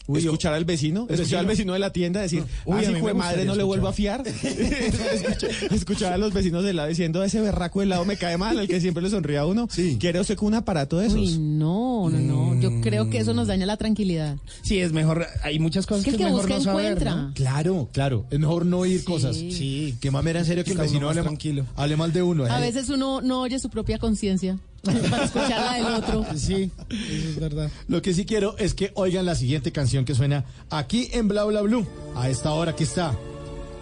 Uy, 0.09 0.20
yo- 0.20 0.30
escuchar 0.30 0.54
al 0.54 0.64
vecino, 0.64 1.07
escuchar 1.11 1.40
al 1.40 1.46
vecino. 1.46 1.72
de 1.72 1.78
la 1.80 1.90
tienda 1.92 2.20
decir, 2.20 2.44
Uy, 2.64 2.74
ah, 2.76 2.78
a 2.78 2.82
si 2.82 2.88
mí 2.92 2.98
hijo 2.98 3.07
de 3.09 3.14
me 3.14 3.18
madre 3.18 3.44
no 3.44 3.54
le 3.57 3.62
vuelvo 3.64 3.88
a 3.88 3.92
fiar. 3.92 4.22
escuchar, 4.26 5.50
escuchar 5.72 6.12
a 6.12 6.18
los 6.18 6.32
vecinos 6.32 6.64
del 6.64 6.76
lado 6.76 6.88
diciendo, 6.88 7.22
ese 7.24 7.40
berraco 7.40 7.80
del 7.80 7.88
lado 7.90 8.04
me 8.04 8.16
cae 8.16 8.36
mal, 8.36 8.59
el 8.59 8.68
que 8.68 8.80
siempre 8.80 9.02
le 9.02 9.11
sonríe 9.11 9.38
a 9.38 9.46
uno. 9.46 9.68
Sí. 9.70 9.96
¿Quiere 10.00 10.20
usted 10.20 10.36
con 10.36 10.48
un 10.48 10.54
aparato 10.54 10.98
de 10.98 11.07
esos? 11.09 11.18
Uy, 11.18 11.38
no, 11.38 12.09
no, 12.11 12.18
no. 12.18 12.61
Yo 12.61 12.80
creo 12.80 13.11
que 13.11 13.18
eso 13.18 13.34
nos 13.34 13.48
daña 13.48 13.66
la 13.66 13.76
tranquilidad. 13.76 14.36
sí, 14.62 14.78
es 14.78 14.92
mejor, 14.92 15.26
hay 15.42 15.59
muchas 15.59 15.86
cosas 15.86 16.07
Es 16.07 16.12
que 16.12 16.16
que, 16.18 16.22
el 16.24 16.28
es 16.28 16.34
que 16.34 16.36
mejor 16.36 16.48
busca 16.48 16.59
no 16.59 16.64
saber, 16.64 16.86
encuentra. 16.92 17.14
¿no? 17.14 17.34
Claro, 17.34 17.88
claro. 17.92 18.24
Es 18.30 18.38
mejor 18.38 18.64
no 18.66 18.78
oír 18.78 19.00
Sí. 19.00 19.04
cosas. 19.04 19.36
Sí. 19.36 19.96
Qué 20.00 20.11
mamera 20.11 20.40
en 20.40 20.46
serio 20.46 20.64
que 20.64 20.70
el 20.70 20.76
Está 20.76 20.84
vecino 20.84 21.09
hable, 21.09 21.22
tranquilo. 21.22 21.66
hable 21.76 21.96
mal 21.96 22.12
de 22.12 22.22
uno. 22.22 22.44
A 22.44 22.59
¿eh? 22.59 22.61
veces 22.61 22.88
uno 22.88 23.20
no 23.20 23.40
oye 23.42 23.59
su 23.59 23.68
propia 23.70 23.98
conciencia 23.98 24.59
para 24.87 25.24
escuchar 25.24 25.51
la 25.51 25.74
del 25.74 25.87
otro. 25.95 26.26
Sí, 26.37 26.70
eso 26.91 27.28
es 27.28 27.41
verdad. 27.41 27.70
Lo 27.89 28.03
que 28.03 28.14
sí 28.14 28.24
quiero 28.24 28.57
es 28.59 28.74
que 28.74 28.93
oigan 28.95 29.26
la 29.26 29.34
siguiente 29.34 29.72
canción 29.72 30.05
que 30.05 30.14
suena 30.14 30.45
aquí 30.70 31.09
en 31.12 31.28
Bla 31.28 31.45
Bla 31.45 31.62
Blue. 31.62 31.87
A 32.14 32.28
esta 32.28 32.53
hora 32.53 32.74
que 32.74 32.84
está 32.84 33.16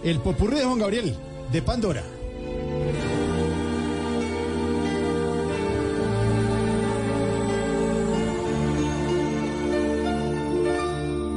el 0.03 0.19
popurrí 0.19 0.57
de 0.57 0.65
Juan 0.65 0.79
Gabriel, 0.79 1.15
de 1.51 1.61
Pandora. 1.61 2.03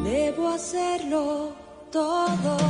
Debo 0.05 0.49
hacerlo 0.49 1.55
todo 1.91 2.68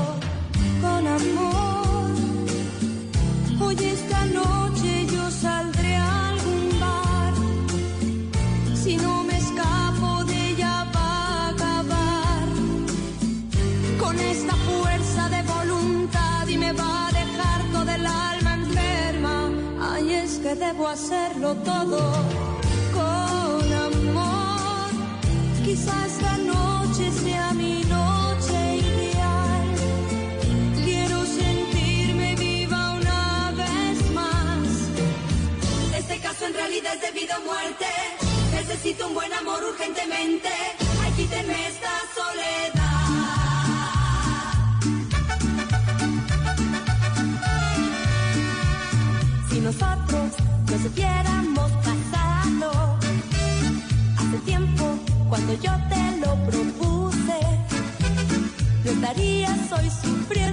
debo 20.73 20.87
hacerlo 20.89 21.55
todo 21.73 21.99
con 22.97 23.65
amor. 23.89 24.91
Quizá 25.65 25.95
esta 26.13 26.37
noche 26.55 27.05
sea 27.23 27.55
mi 27.55 27.77
noche 27.97 28.59
ideal. 28.91 29.67
Quiero 30.85 31.19
sentirme 31.25 32.35
viva 32.37 32.81
una 33.01 33.53
vez 33.63 33.97
más. 34.19 34.67
Este 36.01 36.17
caso 36.21 36.47
en 36.47 36.55
realidad 36.55 36.95
es 36.97 37.03
de 37.07 37.13
vida 37.21 37.35
o 37.41 37.45
muerte. 37.53 37.91
Necesito 38.53 39.09
un 39.09 39.15
buen 39.15 39.33
amor 39.33 39.61
urgentemente. 39.73 40.51
Ay, 41.03 41.13
quítenme 41.19 41.59
esta 41.73 41.95
soledad. 42.19 42.79
Nosotros 49.69 50.08
nos 50.79 50.93
hubiéramos 50.93 51.73
casado 51.83 52.99
hace 54.17 54.39
tiempo 54.45 54.85
cuando 55.29 55.55
yo 55.55 55.73
te 55.89 56.17
lo 56.21 56.35
propuse, 56.47 57.41
no 58.85 58.91
estarías 58.91 59.73
hoy 59.73 59.91
sufriendo 59.91 60.48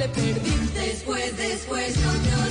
te 0.00 0.08
perdí, 0.08 0.54
después, 0.74 1.36
después 1.36 1.96
no 1.98 2.12
te 2.12 2.49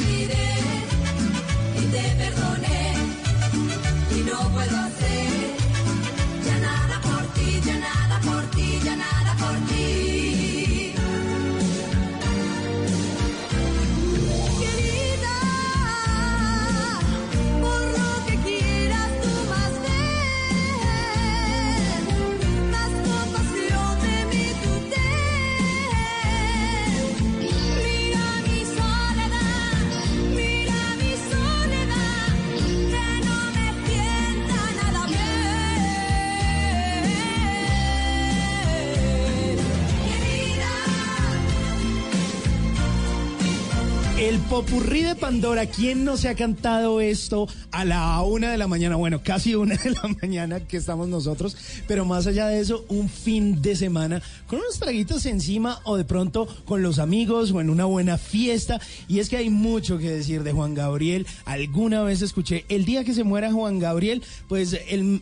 popurrí 44.65 45.03
de 45.03 45.15
Pandora, 45.15 45.67
¿quién 45.67 46.03
no 46.03 46.17
se 46.17 46.27
ha 46.27 46.35
cantado 46.35 46.99
esto 46.99 47.47
a 47.71 47.85
la 47.85 48.21
una 48.23 48.51
de 48.51 48.57
la 48.57 48.67
mañana? 48.67 48.97
Bueno, 48.97 49.21
casi 49.23 49.55
una 49.55 49.77
de 49.77 49.91
la 49.91 50.01
mañana 50.21 50.59
que 50.59 50.75
estamos 50.75 51.07
nosotros, 51.07 51.55
pero 51.87 52.03
más 52.03 52.27
allá 52.27 52.47
de 52.47 52.59
eso, 52.59 52.83
un 52.89 53.07
fin 53.07 53.61
de 53.61 53.77
semana 53.77 54.21
con 54.47 54.59
unos 54.59 54.77
traguitos 54.77 55.25
encima 55.27 55.79
o 55.85 55.95
de 55.95 56.03
pronto 56.03 56.45
con 56.65 56.81
los 56.81 56.99
amigos 56.99 57.51
o 57.51 57.61
en 57.61 57.69
una 57.69 57.85
buena 57.85 58.17
fiesta. 58.17 58.81
Y 59.07 59.19
es 59.19 59.29
que 59.29 59.37
hay 59.37 59.49
mucho 59.49 59.97
que 59.97 60.11
decir 60.11 60.43
de 60.43 60.51
Juan 60.51 60.73
Gabriel. 60.73 61.25
Alguna 61.45 62.03
vez 62.03 62.21
escuché, 62.21 62.65
el 62.67 62.83
día 62.83 63.05
que 63.05 63.13
se 63.13 63.23
muera 63.23 63.53
Juan 63.53 63.79
Gabriel, 63.79 64.21
pues 64.49 64.77
el 64.89 65.21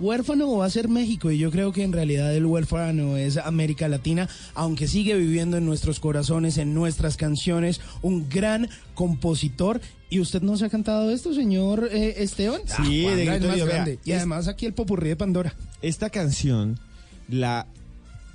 huérfano 0.00 0.56
va 0.56 0.66
a 0.66 0.70
ser 0.70 0.88
México 0.88 1.30
y 1.30 1.38
yo 1.38 1.50
creo 1.50 1.72
que 1.72 1.82
en 1.82 1.92
realidad 1.92 2.34
el 2.34 2.46
huérfano 2.46 3.16
es 3.16 3.36
América 3.36 3.88
Latina, 3.88 4.28
aunque 4.54 4.86
sigue 4.88 5.14
viviendo 5.16 5.56
en 5.56 5.66
nuestros 5.66 6.00
corazones, 6.00 6.58
en 6.58 6.74
nuestras 6.74 7.16
canciones, 7.16 7.80
un 8.02 8.28
gran 8.28 8.68
compositor. 8.94 9.80
¿Y 10.10 10.20
usted 10.20 10.40
no 10.42 10.56
se 10.56 10.64
ha 10.64 10.68
cantado 10.70 11.10
esto, 11.10 11.34
señor 11.34 11.88
eh, 11.92 12.14
Esteban? 12.18 12.62
Sí, 12.64 13.04
Ah, 13.06 13.10
Juanga 13.12 13.32
de 13.32 13.36
es 13.36 13.44
más 13.44 13.64
grande. 13.68 13.98
Y 14.04 14.10
es- 14.12 14.16
además 14.18 14.48
aquí 14.48 14.64
el 14.66 14.72
popurrí 14.72 15.08
de 15.10 15.16
Pandora. 15.16 15.54
Esta 15.82 16.08
canción 16.10 16.78
la 17.28 17.66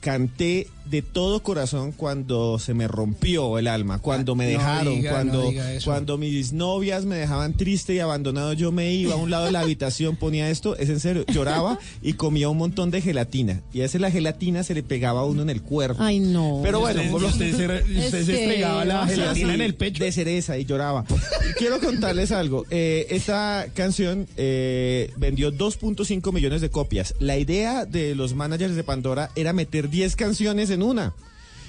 canté 0.01 0.67
de 0.85 1.01
todo 1.01 1.41
corazón 1.41 1.91
cuando 1.91 2.59
se 2.59 2.73
me 2.73 2.87
rompió 2.87 3.57
el 3.57 3.67
alma, 3.67 3.99
cuando 3.99 4.35
me 4.35 4.45
No 4.45 4.49
dejaron, 4.59 4.95
diga, 4.95 5.11
cuando, 5.11 5.51
cuando 5.83 6.17
mis 6.17 6.53
novias 6.53 7.05
me 7.05 7.15
dejaban 7.15 7.53
triste 7.53 7.93
y 7.95 7.99
abandonado, 7.99 8.53
yo 8.53 8.71
me 8.71 8.93
iba 8.93 9.13
a 9.13 9.17
un 9.17 9.29
lado 9.29 9.45
de 9.45 9.51
la 9.51 9.61
habitación, 9.61 10.15
ponía 10.15 10.49
esto, 10.49 10.75
es 10.77 10.89
en 10.89 10.99
serio, 10.99 11.25
lloraba 11.31 11.79
y 12.01 12.13
comía 12.13 12.49
un 12.49 12.57
montón 12.57 12.91
de 12.91 13.01
gelatina. 13.01 13.61
Y 13.73 13.79
a 13.79 13.83
veces 13.83 14.01
la 14.01 14.11
gelatina 14.11 14.63
se 14.63 14.73
le 14.73 14.83
pegaba 14.83 15.21
a 15.21 15.25
uno 15.25 15.41
en 15.41 15.49
el 15.49 15.61
cuerpo. 15.61 16.01
Ay, 16.03 16.19
no. 16.19 16.59
Pero 16.63 16.79
bueno, 16.79 17.01
Usted- 17.15 17.55
se 17.55 17.65
usted 17.65 17.89
Es 17.97 18.11
se 18.11 18.25
que- 18.31 18.43
estregaba 18.43 18.85
la 18.85 19.07
gelatina 19.07 19.47
Sí, 19.49 19.53
en 19.55 19.61
el 19.61 19.75
pecho. 19.75 20.03
De 20.03 20.11
cereza 20.11 20.57
y 20.57 20.65
lloraba. 20.65 21.05
Y 21.49 21.53
quiero 21.53 21.79
contarles 21.79 22.31
algo. 22.31 22.65
Eh, 22.69 23.07
esta 23.09 23.67
canción 23.73 24.27
eh, 24.37 25.11
vendió 25.17 25.51
2.5 25.51 26.31
millones 26.33 26.61
de 26.61 26.69
copias. 26.69 27.15
La 27.19 27.37
idea 27.37 27.85
de 27.85 28.15
los 28.15 28.33
managers 28.33 28.75
de 28.75 28.83
Pandora 28.83 29.29
era 29.35 29.53
meter 29.53 29.89
10 29.89 30.15
canciones 30.15 30.69
en 30.73 30.83
una. 30.83 31.13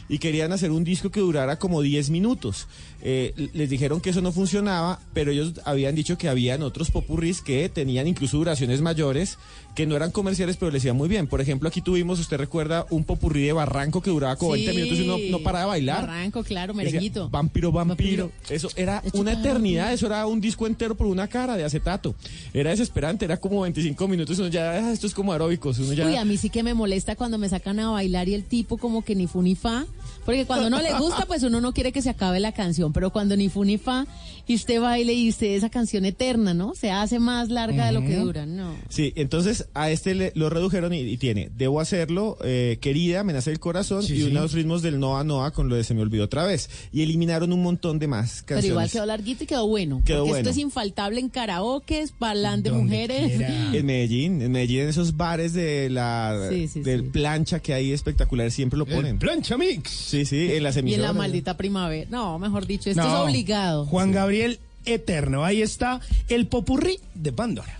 Y 0.09 0.19
querían 0.19 0.53
hacer 0.53 0.71
un 0.71 0.85
disco 0.85 1.11
que 1.11 1.21
durara 1.21 1.59
como 1.59 1.81
10 1.81 2.11
minutos. 2.11 2.67
Eh, 3.07 3.51
les 3.53 3.69
dijeron 3.69 4.01
que 4.01 4.09
eso 4.11 4.23
no 4.23 4.33
funcionaba, 4.33 4.99
pero 5.13 5.31
ellos 5.31 5.61
habían 5.67 5.95
dicho 5.95 6.17
que 6.17 6.27
habían 6.27 6.63
otros 6.63 6.91
popurris 6.91 7.43
que 7.43 7.69
tenían 7.69 8.07
incluso 8.07 8.39
duraciones 8.39 8.81
mayores, 8.81 9.37
que 9.75 9.87
no 9.87 9.95
eran 9.95 10.11
comerciales, 10.11 10.57
pero 10.57 10.73
les 10.73 10.83
iban 10.87 10.97
muy 10.97 11.07
bien. 11.11 11.27
Por 11.27 11.43
ejemplo, 11.43 11.69
aquí 11.69 11.83
tuvimos, 11.83 12.19
usted 12.19 12.39
recuerda, 12.39 12.87
un 12.89 13.05
popurrí 13.05 13.43
de 13.43 13.53
Barranco 13.53 14.01
que 14.01 14.09
duraba 14.09 14.37
como 14.37 14.53
20 14.53 14.73
minutos 14.73 14.99
y 14.99 15.03
uno 15.03 15.19
no 15.31 15.41
paraba 15.41 15.65
de 15.65 15.69
bailar. 15.69 16.07
Barranco, 16.07 16.43
claro, 16.45 16.73
Decía, 16.73 16.93
merenguito. 16.93 17.29
Vampiro, 17.29 17.73
vampiro. 17.73 18.31
Eso 18.49 18.71
era 18.75 19.03
una 19.13 19.33
eternidad, 19.33 19.93
eso 19.93 20.07
era 20.07 20.27
un 20.27 20.41
disco 20.41 20.67
entero 20.67 20.95
por 20.95 21.07
una 21.07 21.29
cara 21.29 21.59
de 21.59 21.65
acetato. 21.65 22.15
Era 22.55 22.71
desesperante, 22.71 23.27
era 23.27 23.37
como 23.37 23.61
25 23.61 24.09
minutos, 24.09 24.39
uno 24.39 24.49
ya, 24.49 24.71
ah, 24.71 24.93
esto 24.93 25.07
es 25.07 25.13
como 25.13 25.33
aeróbicos, 25.33 25.79
uno 25.79 25.93
ya... 25.93 26.07
Uy, 26.07 26.17
a 26.17 26.25
mí 26.25 26.39
sí 26.39 26.49
que 26.49 26.63
me 26.63 26.73
molesta 26.73 27.17
cuando 27.17 27.37
me 27.37 27.51
sacan 27.51 27.81
a 27.81 27.91
bailar 27.91 28.31
y 28.31 28.35
el 28.35 28.45
tipo 28.45 28.79
como 28.79 29.05
que 29.05 29.15
ni 29.15 29.27
fu 29.27 29.43
ni 29.43 29.55
fa. 29.55 29.85
Porque 30.25 30.47
cuando 30.47 30.71
no 30.71 30.81
le 30.81 30.93
gusta, 30.95 31.27
pues 31.27 31.43
uno 31.43 31.61
no 31.61 31.73
quiere 31.73 31.93
que 31.93 32.03
se 32.03 32.11
acabe 32.11 32.41
la 32.41 32.53
canción. 32.53 32.93
Pero 32.93 33.11
cuando 33.11 33.37
ni 33.37 33.49
fu 33.49 33.65
ni 33.65 33.79
fa 33.79 34.07
y 34.47 34.55
usted 34.55 34.81
baile 34.81 35.13
y 35.15 35.29
usted 35.29 35.49
esa 35.49 35.71
canción 35.71 36.05
eterna, 36.05 36.55
¿no? 36.55 36.75
Se 36.75 36.91
hace 36.91 37.19
más 37.19 37.49
larga 37.49 37.87
de 37.87 37.93
lo 37.93 38.01
que 38.03 38.17
dura, 38.17 38.47
no. 38.47 38.75
Sí, 38.89 39.13
entonces 39.17 39.69
a 39.75 39.91
este 39.91 40.15
le- 40.15 40.33
lo 40.35 40.51
redujeron 40.51 40.93
y, 40.93 41.01
y 41.01 41.17
tiene 41.17 41.51
Debo 41.57 41.81
hacerlo, 41.81 42.37
eh, 42.45 42.79
Querida, 42.81 43.25
Me 43.25 43.33
nace 43.33 43.51
el 43.51 43.61
corazón 43.61 44.03
Sí, 44.03 44.15
y 44.15 44.17
sí. 44.23 44.23
unos 44.31 44.53
ritmos 44.53 44.83
del 44.83 44.99
Noa 45.01 45.25
Noa 45.25 45.51
con 45.53 45.69
lo 45.69 45.77
de 45.77 45.85
Se 45.85 45.95
me 45.95 46.03
olvidó 46.03 46.25
otra 46.25 46.45
vez. 46.45 46.69
Y 46.93 47.03
eliminaron 47.03 47.53
un 47.53 47.63
montón 47.63 47.99
de 47.99 48.07
más 48.09 48.43
Pero 48.47 48.57
canciones. 48.57 48.71
igual 48.71 48.91
quedó 48.91 49.07
larguito 49.07 49.45
y 49.45 49.47
quedó 49.47 49.67
bueno. 49.67 50.03
Quedó 50.05 50.19
porque 50.21 50.31
bueno. 50.31 50.39
esto 50.49 50.51
es 50.51 50.59
infaltable 50.59 51.21
en 51.21 51.29
karaoke, 51.29 52.05
parlán 52.19 52.63
de 52.63 52.73
mujeres. 52.73 53.37
quiera. 53.37 53.71
En 53.75 53.87
Medellín, 53.87 54.43
en 54.43 54.53
Medellín, 54.53 54.81
en 54.83 54.89
esos 54.89 55.17
bares 55.17 55.53
de 55.53 55.89
la 55.91 56.49
Sí, 56.51 56.69
sí, 56.69 56.81
del 56.81 57.03
sí. 57.03 57.09
plancha 57.09 57.61
que 57.61 57.73
hay 57.75 57.93
espectacular, 57.93 58.51
siempre 58.51 58.79
lo 58.79 58.87
ponen. 58.87 59.19
Plancha 59.19 59.57
Mix. 59.57 59.91
Sí, 59.91 60.25
sí, 60.25 60.53
en 60.53 60.63
las 60.63 60.77
Y 60.77 60.81
en 60.81 60.85
la 60.87 60.91
emisoras. 60.93 61.15
maldita 61.17 61.57
primavera. 61.57 62.09
No, 62.11 62.39
mejor 62.39 62.67
dicho, 62.67 62.91
esto 62.91 63.03
es 63.03 63.07
No, 63.09 63.23
obligado. 63.25 63.87
Juan 63.87 64.13
Gabriel 64.13 64.34
Eterno. 64.85 65.45
Ahí 65.45 65.63
está 65.63 66.01
el 66.29 66.47
popurrí 66.49 66.99
de 67.15 67.33
Pandora. 67.33 67.79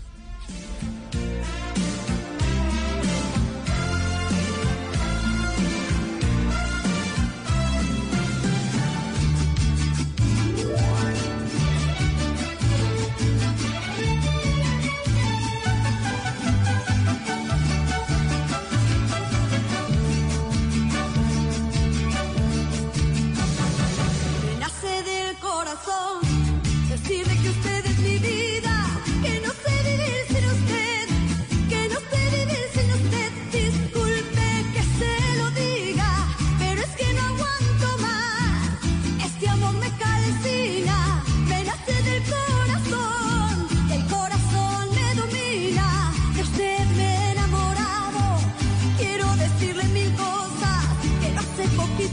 Corazón 25.41 26.14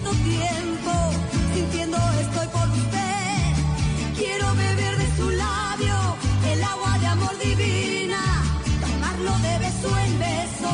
tiempo, 0.10 0.92
sintiendo 1.54 1.98
estoy 2.20 2.48
por 2.48 2.68
usted. 2.70 3.54
Quiero 4.18 4.56
beber 4.56 4.98
de 4.98 5.16
su 5.16 5.30
labio 5.30 5.98
el 6.52 6.64
agua 6.64 6.98
de 7.00 7.08
amor 7.08 7.38
divina, 7.38 8.22
tomarlo 8.82 9.38
de 9.40 9.60
beso 9.60 9.90
en 10.06 10.20
beso, 10.20 10.72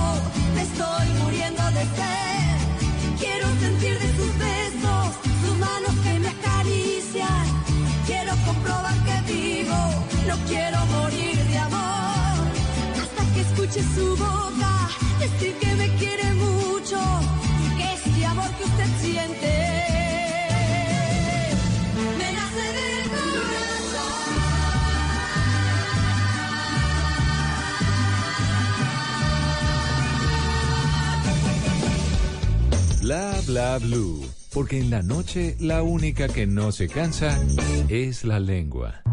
me 0.56 0.62
estoy 0.62 1.08
muriendo 1.24 1.64
de 1.72 1.84
sed. 1.98 2.58
Quiero 3.20 3.48
sentir 3.60 4.00
de 4.00 4.10
sus 4.18 4.38
besos, 4.38 5.08
sus 5.42 5.58
manos 5.58 5.96
que 6.04 6.20
me 6.20 6.30
acarician. 6.30 7.46
Quiero 8.06 8.34
comprobar 8.46 8.98
que 9.06 9.34
vivo, 9.34 9.78
no 10.28 10.36
quiero 10.48 10.86
morir 10.86 11.38
de 11.52 11.58
amor. 11.58 12.38
Hasta 13.02 13.34
que 13.34 13.42
escuche 13.42 13.84
su 13.96 14.16
boca 14.16 14.90
decir 15.20 15.54
que 15.60 15.76
me 15.76 15.88
quiere 15.96 16.34
mucho 16.34 17.00
que 18.58 18.64
usted 18.64 18.88
siente. 19.02 19.78
Bla 33.48 33.80
bla. 33.80 33.98
Porque 34.54 34.80
en 34.80 34.90
la 34.90 35.02
noche 35.02 35.56
la 35.60 35.82
única 35.82 36.28
que 36.28 36.46
no 36.46 36.72
se 36.74 36.90
cansa 36.90 37.40
es 37.88 38.26
la 38.26 38.40
lengua. 38.40 39.07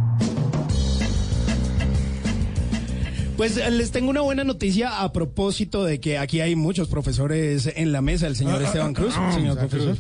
Pues 3.37 3.57
eh, 3.57 3.71
les 3.71 3.91
tengo 3.91 4.11
una 4.11 4.21
buena 4.21 4.45
noticia 4.45 5.03
a 5.03 5.13
propósito 5.13 5.85
de 5.85 5.99
que 6.01 6.19
aquí 6.19 6.41
hay 6.41 6.55
muchos 6.55 6.89
profesores 6.89 7.69
en 7.75 7.91
la 7.93 8.01
mesa. 8.01 8.27
El 8.29 8.37
señor 8.37 8.63
Esteban 8.63 8.95
Cruz, 8.95 9.15
señor 9.35 9.59
profesor. 9.59 9.97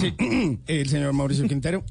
Sí, 0.00 0.14
el 0.66 0.88
señor 0.88 1.12
Mauricio 1.12 1.46
Quintero. 1.46 1.84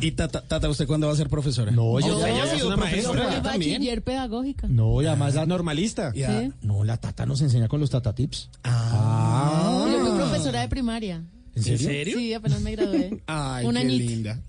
y 0.00 0.12
Tata, 0.12 0.40
Tata, 0.42 0.68
¿usted 0.70 0.86
cuándo 0.86 1.06
va 1.08 1.12
a 1.12 1.16
ser 1.16 1.28
profesora? 1.28 1.70
No, 1.70 2.00
yo- 2.00 2.16
¿Usted 2.16 2.28
ella 2.28 2.42
ha 2.44 2.46
es 2.46 2.52
sido 2.52 2.68
una 2.68 2.76
profesora? 2.78 3.40
Bachiller 3.40 4.02
pedagógica. 4.02 4.68
No, 4.68 5.02
y 5.02 5.06
además 5.06 5.34
la 5.34 5.44
normalista. 5.44 6.12
Sí. 6.12 6.22
No, 6.62 6.82
la 6.84 6.96
tata 6.96 7.26
nos 7.26 7.42
enseña 7.42 7.68
con 7.68 7.80
los 7.80 7.90
tata 7.90 8.14
tips. 8.14 8.48
Ah. 8.64 9.86
Yo 9.90 10.00
fui 10.00 10.16
profesora 10.18 10.62
de 10.62 10.68
primaria. 10.68 11.22
¿En 11.54 11.62
serio? 11.62 12.18
Sí, 12.18 12.32
apenas 12.32 12.60
me 12.62 12.72
gradué. 12.72 13.22
Ay, 13.26 13.66
Un 13.66 13.74
qué 13.74 13.80
añito. 13.80 14.04
linda. 14.10 14.40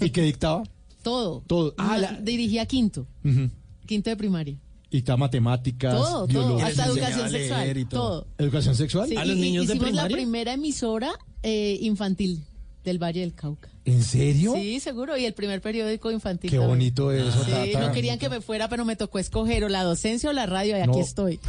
¿Y 0.00 0.10
qué 0.10 0.22
dictaba? 0.22 0.62
Todo. 1.02 1.42
Todo. 1.46 1.74
Ah, 1.78 1.94
No, 1.94 2.00
la- 2.02 2.12
Dirigía 2.20 2.66
quinto. 2.66 3.06
Quinto 3.86 4.10
de 4.10 4.16
primaria. 4.16 4.56
Y 4.94 4.98
está 4.98 5.16
matemáticas, 5.16 5.92
Todo, 5.92 6.04
todo. 6.12 6.26
biología. 6.28 6.66
Hasta 6.68 6.86
les 6.86 6.96
educación 6.96 7.30
sexual. 7.30 7.76
y 7.78 7.84
todo. 7.84 8.00
Todo. 8.00 8.26
¿Educación 8.38 8.74
sexual? 8.76 9.08
Sí, 9.08 9.16
¿A 9.16 9.24
los 9.24 9.36
y- 9.36 9.40
y 9.40 9.42
niños 9.42 9.66
de 9.66 9.74
hicimos 9.74 9.92
la 9.92 10.06
primera 10.06 10.52
emisora 10.52 11.10
eh, 11.42 11.78
infantil 11.80 12.44
del 12.84 13.02
Valle 13.02 13.20
del 13.22 13.34
Cauca. 13.34 13.70
¿En 13.86 14.04
serio? 14.04 14.52
Sí, 14.54 14.78
seguro. 14.78 15.16
Y 15.16 15.24
el 15.24 15.34
primer 15.34 15.60
periódico 15.60 16.12
infantil. 16.12 16.48
Qué 16.48 16.58
también. 16.58 16.78
bonito 16.78 17.10
eso, 17.10 17.44
Sí, 17.44 17.50
Tata. 17.72 17.88
no 17.88 17.92
querían 17.92 18.20
que 18.20 18.28
me 18.28 18.40
fuera, 18.40 18.68
pero 18.68 18.84
me 18.84 18.94
tocó 18.94 19.18
escoger 19.18 19.64
o 19.64 19.68
la 19.68 19.82
docencia 19.82 20.30
o 20.30 20.32
la 20.32 20.46
radio 20.46 20.78
y 20.78 20.80
aquí 20.80 21.00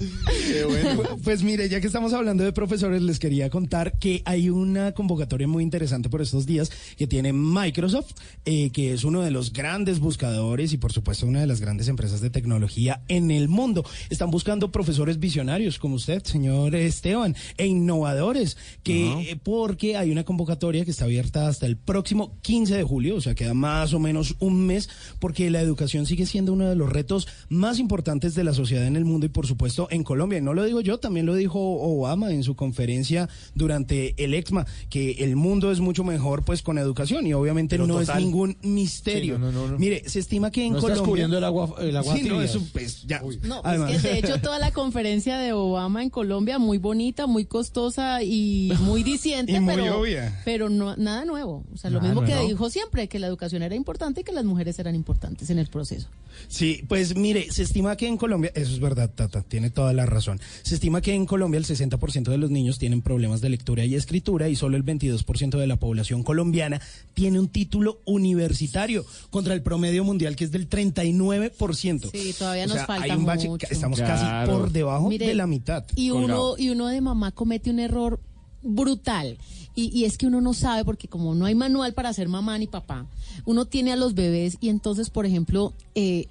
No. 0.00 0.74
estoy. 0.74 1.18
Pues 1.22 1.42
mire, 1.42 1.68
ya 1.68 1.80
que 1.80 1.86
estamos 1.86 2.12
hablando 2.12 2.44
de 2.44 2.52
profesores, 2.52 3.02
les 3.02 3.18
quería 3.18 3.50
contar 3.50 3.98
que 3.98 4.22
hay 4.24 4.50
una 4.50 4.92
convocatoria 4.92 5.46
muy 5.46 5.62
interesante 5.62 6.08
por 6.08 6.22
estos 6.22 6.46
días 6.46 6.70
que 6.96 7.06
tiene 7.06 7.32
Microsoft, 7.32 8.12
eh, 8.44 8.70
que 8.70 8.92
es 8.92 9.04
uno 9.04 9.22
de 9.22 9.30
los 9.30 9.52
grandes 9.52 10.00
buscadores 10.00 10.72
y 10.72 10.78
por 10.78 10.92
supuesto 10.92 11.26
una 11.26 11.40
de 11.40 11.46
las 11.46 11.60
grandes 11.60 11.88
empresas 11.88 12.20
de 12.20 12.30
tecnología 12.30 13.02
en 13.08 13.30
el 13.30 13.48
mundo. 13.48 13.84
Están 14.10 14.30
buscando 14.30 14.70
profesores 14.70 15.18
visionarios 15.18 15.78
como 15.78 15.96
usted, 15.96 16.22
señor 16.24 16.74
Esteban, 16.74 17.36
e 17.56 17.66
innovadores, 17.66 18.56
que 18.82 19.30
eh, 19.30 19.40
porque 19.42 19.96
hay 19.96 20.10
una 20.10 20.24
convocatoria 20.24 20.84
que 20.84 20.90
está 20.90 21.04
abierta 21.04 21.48
hasta 21.48 21.66
el 21.66 21.76
próximo 21.76 22.36
15 22.42 22.76
de 22.76 22.84
julio, 22.84 23.16
o 23.16 23.20
sea, 23.20 23.34
queda 23.34 23.54
más 23.54 23.92
o 23.92 23.98
menos 23.98 24.36
un 24.38 24.66
mes, 24.66 24.88
porque 25.18 25.50
la 25.50 25.60
educación 25.60 26.06
sigue 26.06 26.26
siendo 26.26 26.52
uno 26.52 26.68
de 26.68 26.76
los 26.76 26.90
retos 26.90 27.28
más 27.48 27.78
importantes 27.78 28.34
de 28.34 28.44
la 28.44 28.54
sociedad 28.54 28.86
en 28.86 28.96
el 28.96 29.04
mundo 29.04 29.26
y 29.26 29.30
por 29.30 29.46
supuesto 29.46 29.87
en 29.90 30.04
Colombia. 30.04 30.38
Y 30.38 30.42
no 30.42 30.54
lo 30.54 30.64
digo 30.64 30.80
yo, 30.80 30.98
también 30.98 31.26
lo 31.26 31.34
dijo 31.34 31.58
Obama 31.60 32.30
en 32.32 32.42
su 32.42 32.56
conferencia 32.56 33.28
durante 33.54 34.14
el 34.22 34.34
EXMA, 34.34 34.66
que 34.90 35.12
el 35.24 35.36
mundo 35.36 35.70
es 35.72 35.80
mucho 35.80 36.04
mejor 36.04 36.44
pues 36.44 36.62
con 36.62 36.78
educación 36.78 37.26
y 37.26 37.34
obviamente 37.34 37.74
Pero 37.76 37.86
no 37.86 37.98
total. 37.98 38.18
es 38.18 38.24
ningún 38.24 38.56
misterio. 38.62 39.36
Sí, 39.36 39.40
no, 39.40 39.52
no, 39.52 39.62
no, 39.66 39.72
no. 39.72 39.78
Mire, 39.78 40.08
se 40.08 40.18
estima 40.20 40.50
que 40.50 40.64
en 40.64 40.72
No 40.72 40.78
estás 40.78 40.90
Colombia... 40.98 41.08
cubriendo 41.10 41.38
el 41.38 41.44
agua- 41.44 41.74
el 41.80 41.96
agua 41.96 42.14
Sí, 42.16 42.22
no, 42.22 42.28
tibia. 42.34 42.44
eso 42.44 42.62
pues 42.72 43.02
ya. 43.06 43.22
No, 43.42 43.60
Además- 43.64 43.92
que 44.02 44.08
de 44.08 44.18
hecho 44.18 44.40
toda 44.40 44.58
la 44.58 44.70
conferencia 44.72 45.38
de 45.38 45.52
Obama 45.52 46.02
en 46.02 46.10
Colombia 46.10 46.58
muy 46.58 46.78
bonita, 46.78 47.26
muy 47.26 47.44
costosa 47.44 48.22
y 48.22 48.72
muy 48.80 49.02
diciente, 49.02 49.52
Y 49.56 49.60
muy 49.60 49.74
pero, 49.74 50.00
obvia. 50.00 50.40
pero 50.44 50.68
no, 50.68 50.96
nada 50.96 51.24
nuevo. 51.24 51.64
O 51.72 51.76
sea, 51.76 51.90
lo 51.90 52.00
mismo 52.00 52.22
que 52.22 52.36
dijo 52.46 52.70
siempre, 52.70 53.08
que 53.08 53.18
la 53.18 53.26
educación 53.26 53.62
era 53.62 53.74
importante 53.74 54.20
y 54.20 54.24
que 54.24 54.32
las 54.32 54.44
mujeres 54.44 54.78
eran 54.78 54.94
importantes 54.94 55.50
en 55.50 55.58
el 55.58 55.68
proceso. 55.68 56.08
Sí, 56.46 56.82
pues 56.88 57.16
mire, 57.16 57.50
se 57.50 57.62
estima 57.62 57.96
que 57.96 58.06
en 58.06 58.16
Colombia, 58.16 58.52
eso 58.54 58.72
es 58.72 58.78
verdad, 58.80 59.10
Tata, 59.14 59.42
tiene 59.42 59.70
toda 59.78 59.92
la 59.92 60.06
razón. 60.06 60.40
Se 60.64 60.74
estima 60.74 61.00
que 61.00 61.14
en 61.14 61.24
Colombia 61.24 61.56
el 61.58 61.64
60% 61.64 62.24
de 62.32 62.36
los 62.36 62.50
niños 62.50 62.78
tienen 62.80 63.00
problemas 63.00 63.40
de 63.40 63.48
lectura 63.48 63.84
y 63.84 63.94
escritura 63.94 64.48
y 64.48 64.56
solo 64.56 64.76
el 64.76 64.84
22% 64.84 65.56
de 65.56 65.66
la 65.68 65.76
población 65.76 66.24
colombiana 66.24 66.80
tiene 67.14 67.38
un 67.38 67.46
título 67.46 68.00
universitario 68.04 69.04
contra 69.30 69.54
el 69.54 69.62
promedio 69.62 70.02
mundial 70.02 70.34
que 70.34 70.42
es 70.42 70.50
del 70.50 70.68
39%. 70.68 72.10
Sí, 72.10 72.34
todavía 72.36 72.64
O 72.64 72.66
nos 72.66 72.76
sea, 72.78 72.86
falta 72.86 73.04
hay 73.04 73.10
un 73.12 73.24
bache- 73.24 73.48
mucho. 73.48 73.66
estamos 73.70 74.00
Claro. 74.00 74.14
casi 74.20 74.50
por 74.50 74.72
debajo 74.72 75.08
Mire, 75.08 75.28
de 75.28 75.34
la 75.36 75.46
mitad. 75.46 75.84
Y 75.94 76.10
uno, 76.10 76.54
y 76.58 76.70
uno 76.70 76.88
de 76.88 77.00
mamá 77.00 77.30
comete 77.30 77.70
un 77.70 77.78
error 77.78 78.18
brutal. 78.62 79.38
Y, 79.76 79.96
y 79.96 80.06
es 80.06 80.18
que 80.18 80.26
uno 80.26 80.40
no 80.40 80.54
sabe, 80.54 80.84
porque 80.84 81.06
como 81.06 81.36
no 81.36 81.44
hay 81.46 81.54
manual 81.54 81.94
para 81.94 82.12
ser 82.12 82.28
mamá 82.28 82.58
ni 82.58 82.66
papá, 82.66 83.06
uno 83.44 83.66
tiene 83.66 83.92
a 83.92 83.96
los 83.96 84.14
bebés 84.14 84.56
y 84.60 84.70
entonces, 84.70 85.08
por 85.08 85.24
ejemplo, 85.24 85.72
eh, 85.94 86.26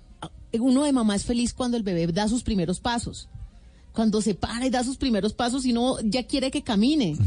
uno 0.60 0.84
de 0.84 0.92
mamá 0.92 1.16
es 1.16 1.24
feliz 1.24 1.54
cuando 1.54 1.78
el 1.78 1.84
bebé 1.84 2.08
da 2.08 2.28
sus 2.28 2.44
primeros 2.44 2.82
pasos. 2.82 3.30
Cuando 3.98 4.22
se 4.22 4.36
para 4.36 4.64
y 4.64 4.70
da 4.70 4.84
sus 4.84 4.98
primeros 4.98 5.34
pasos 5.34 5.66
y 5.66 5.72
uno 5.72 5.96
ya 6.04 6.22
quiere 6.22 6.52
que 6.52 6.62
camine. 6.62 7.18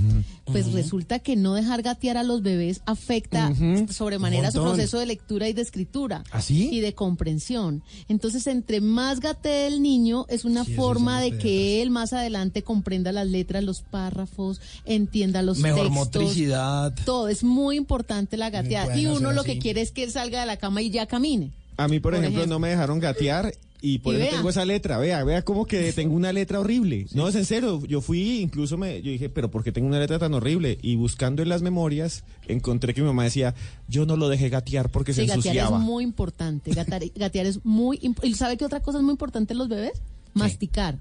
Pues 0.44 0.72
resulta 0.72 1.18
que 1.18 1.34
no 1.34 1.54
dejar 1.54 1.82
gatear 1.82 2.16
a 2.16 2.22
los 2.22 2.42
bebés 2.42 2.80
afecta 2.86 3.52
sobremanera 3.90 4.52
su 4.52 4.62
proceso 4.62 5.00
de 5.00 5.06
lectura 5.06 5.48
y 5.48 5.52
de 5.52 5.62
escritura. 5.62 6.22
¿Ah, 6.30 6.40
sí? 6.40 6.68
Y 6.70 6.78
de 6.78 6.94
comprensión. 6.94 7.82
Entonces, 8.08 8.46
entre 8.46 8.80
más 8.80 9.18
gatee 9.18 9.66
el 9.66 9.82
niño, 9.82 10.26
es 10.28 10.44
una 10.44 10.64
Sí, 10.64 10.74
forma 10.74 11.20
de 11.20 11.38
que 11.38 11.82
él 11.82 11.90
más 11.90 12.12
adelante 12.12 12.62
comprenda 12.62 13.10
las 13.10 13.26
letras, 13.26 13.64
los 13.64 13.82
párrafos, 13.82 14.60
entienda 14.84 15.42
los 15.42 15.58
Mejor 15.58 15.86
textos. 15.88 15.96
motricidad. 16.22 16.94
Todo, 17.04 17.26
es 17.26 17.42
muy 17.42 17.76
importante 17.76 18.36
la 18.36 18.48
gateada. 18.50 18.96
Y 18.96 19.06
uno 19.06 19.32
lo 19.32 19.40
así. 19.40 19.54
que 19.54 19.58
quiere 19.58 19.80
es 19.80 19.90
que 19.90 20.04
él 20.04 20.12
salga 20.12 20.38
de 20.40 20.46
la 20.46 20.56
cama 20.56 20.82
y 20.82 20.90
ya 20.90 21.06
camine. 21.06 21.50
A 21.76 21.88
mí, 21.88 21.98
por, 21.98 22.12
Por 22.12 22.20
ejemplo, 22.20 22.42
ejemplo. 22.42 22.54
no 22.54 22.60
me 22.60 22.68
dejaron 22.68 23.00
gatear 23.00 23.52
y 23.82 23.98
por 24.00 24.14
Y 24.14 24.16
eso 24.18 24.24
vea. 24.26 24.36
tengo 24.36 24.50
esa 24.50 24.64
letra. 24.64 24.98
Vea, 24.98 25.24
vea 25.24 25.42
como 25.42 25.64
que 25.66 25.92
tengo 25.92 26.14
una 26.14 26.32
letra 26.32 26.60
horrible. 26.60 27.06
No, 27.14 27.28
es 27.28 27.34
en 27.34 27.44
serio. 27.44 27.80
Yo 27.86 28.00
fui, 28.00 28.40
incluso 28.40 28.76
me, 28.76 29.00
yo 29.02 29.10
dije, 29.10 29.28
pero 29.28 29.50
¿por 29.50 29.64
qué 29.64 29.72
tengo 29.72 29.88
una 29.88 29.98
letra 29.98 30.18
tan 30.18 30.34
horrible? 30.34 30.78
Y 30.82 30.96
buscando 30.96 31.42
en 31.42 31.48
las 31.48 31.62
memorias, 31.62 32.24
encontré 32.46 32.92
que 32.94 33.00
mi 33.00 33.06
mamá 33.06 33.24
decía, 33.24 33.54
yo 33.88 34.06
no 34.06 34.16
lo 34.16 34.28
dejé 34.28 34.48
gatear 34.48 34.90
porque 34.90 35.12
Sí, 35.12 35.22
se 35.22 35.26
gatear 35.26 35.38
ensuciaba. 35.38 35.78
es 35.78 35.82
muy 35.84 36.04
importante. 36.04 36.70
Gatear, 36.72 37.02
gatear 37.14 37.46
es 37.46 37.64
muy 37.64 37.98
imp- 38.00 38.20
¿Y 38.24 38.34
sabe 38.34 38.56
qué 38.56 38.64
otra 38.64 38.80
cosa 38.80 38.98
es 38.98 39.04
muy 39.04 39.12
importante 39.12 39.52
en 39.54 39.58
los 39.58 39.68
bebés? 39.68 40.02
Masticar. 40.34 40.98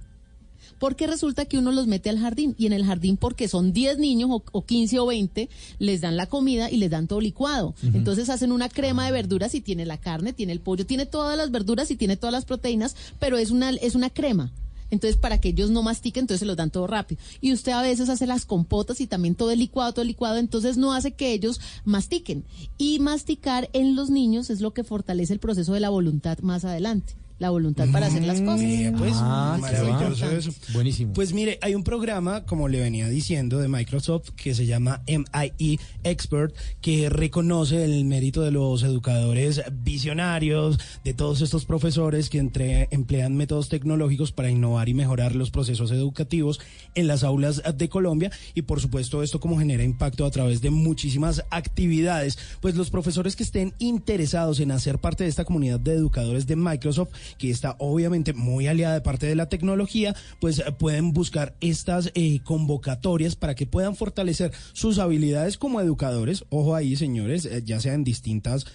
Porque 0.77 1.07
resulta 1.07 1.45
que 1.45 1.57
uno 1.57 1.71
los 1.71 1.87
mete 1.87 2.09
al 2.09 2.19
jardín 2.19 2.55
y 2.57 2.65
en 2.65 2.73
el 2.73 2.85
jardín 2.85 3.17
porque 3.17 3.47
son 3.47 3.73
10 3.73 3.97
niños 3.97 4.29
o, 4.31 4.43
o 4.51 4.65
15 4.65 4.99
o 4.99 5.05
20 5.05 5.49
les 5.79 6.01
dan 6.01 6.17
la 6.17 6.27
comida 6.27 6.69
y 6.69 6.77
les 6.77 6.89
dan 6.89 7.07
todo 7.07 7.21
licuado. 7.21 7.75
Entonces 7.83 8.29
hacen 8.29 8.51
una 8.51 8.69
crema 8.69 9.05
de 9.05 9.11
verduras 9.11 9.55
y 9.55 9.61
tiene 9.61 9.85
la 9.85 9.97
carne, 9.97 10.33
tiene 10.33 10.53
el 10.53 10.59
pollo, 10.59 10.85
tiene 10.85 11.05
todas 11.05 11.37
las 11.37 11.51
verduras 11.51 11.91
y 11.91 11.95
tiene 11.95 12.17
todas 12.17 12.33
las 12.33 12.45
proteínas, 12.45 12.95
pero 13.19 13.37
es 13.37 13.51
una 13.51 13.69
es 13.71 13.95
una 13.95 14.09
crema. 14.09 14.51
Entonces, 14.91 15.17
para 15.17 15.39
que 15.39 15.49
ellos 15.49 15.69
no 15.69 15.83
mastiquen, 15.83 16.23
entonces 16.23 16.39
se 16.39 16.45
los 16.45 16.57
dan 16.57 16.71
todo 16.71 16.87
rápido. 16.87 17.21
Y 17.41 17.53
usted 17.53 17.73
a 17.73 17.81
veces 17.81 18.09
hace 18.09 18.25
las 18.25 18.45
compotas 18.45 19.01
y 19.01 19.07
también 19.07 19.35
todo 19.35 19.51
el 19.51 19.59
licuado, 19.59 19.93
todo 19.93 20.01
el 20.01 20.07
licuado, 20.07 20.37
entonces 20.37 20.77
no 20.77 20.93
hace 20.93 21.11
que 21.11 21.31
ellos 21.31 21.59
mastiquen. 21.85 22.43
Y 22.77 22.99
masticar 22.99 23.69
en 23.73 23.95
los 23.95 24.09
niños 24.09 24.49
es 24.49 24.61
lo 24.61 24.73
que 24.73 24.83
fortalece 24.83 25.33
el 25.33 25.39
proceso 25.39 25.73
de 25.73 25.79
la 25.79 25.89
voluntad 25.89 26.39
más 26.39 26.65
adelante. 26.65 27.18
La 27.39 27.49
voluntad 27.51 27.87
para 27.91 28.07
hacer 28.07 28.23
las 28.25 28.41
cosas. 28.41 28.61
Eh, 28.61 28.93
pues, 28.97 29.13
Ah, 29.15 29.57
maravilloso 29.61 30.29
eso. 30.29 30.51
Buenísimo. 30.73 31.13
Pues 31.13 31.31
mire, 31.33 31.57
hay 31.61 31.73
un 31.73 31.83
programa, 31.85 32.45
como 32.45 32.67
le 32.67 32.81
venía 32.81 33.07
diciendo, 33.07 33.59
de 33.59 33.69
Microsoft 33.69 34.31
que 34.35 34.53
se 34.53 34.65
llama 34.65 35.01
MIE 35.07 35.79
Expert, 36.03 36.53
que 36.81 37.09
reconoce 37.09 37.85
el 37.85 38.03
mérito 38.03 38.41
de 38.41 38.51
los 38.51 38.83
educadores 38.83 39.61
visionarios, 39.71 40.79
de 41.05 41.13
todos 41.13 41.41
estos 41.41 41.65
profesores 41.65 42.29
que 42.29 42.39
entre- 42.39 42.87
emplean 42.91 43.35
métodos 43.37 43.69
tecnológicos 43.69 44.31
para 44.33 44.49
innovar 44.49 44.89
y 44.89 44.93
mejorar 44.93 45.33
los 45.35 45.49
procesos 45.49 45.91
educativos 45.91 46.59
en 46.95 47.07
las 47.07 47.23
aulas 47.23 47.61
de 47.75 47.87
Colombia. 47.89 48.31
Y 48.53 48.63
por 48.63 48.81
supuesto, 48.81 49.23
esto 49.23 49.39
como 49.39 49.57
genera 49.57 49.83
impacto 49.83 50.25
a 50.25 50.31
través 50.31 50.59
de 50.61 50.71
muchísimas 50.71 51.43
actividades. 51.51 52.37
Pues 52.59 52.75
los 52.75 52.89
profesores 52.89 53.35
que 53.37 53.43
estén 53.43 53.73
interesados 53.79 54.59
en 54.59 54.71
hacer 54.71 54.99
parte 54.99 55.23
de 55.23 55.29
esta 55.29 55.45
comunidad 55.45 55.79
de 55.79 55.93
educadores 55.93 56.45
de 56.45 56.55
Microsoft 56.57 57.09
que 57.37 57.49
está 57.49 57.75
obviamente 57.79 58.33
muy 58.33 58.67
aliada 58.67 58.93
de 58.95 59.01
parte 59.01 59.27
de 59.27 59.35
la 59.35 59.49
tecnología, 59.49 60.15
pues 60.39 60.59
eh, 60.59 60.71
pueden 60.77 61.13
buscar 61.13 61.55
estas 61.61 62.11
eh, 62.15 62.39
convocatorias 62.43 63.35
para 63.35 63.55
que 63.55 63.65
puedan 63.65 63.95
fortalecer 63.95 64.51
sus 64.73 64.99
habilidades 64.99 65.57
como 65.57 65.81
educadores. 65.81 66.45
Ojo 66.49 66.75
ahí, 66.75 66.95
señores, 66.95 67.45
eh, 67.45 67.61
ya 67.65 67.79
sea 67.79 67.93
en 67.93 68.03
distintas 68.03 68.65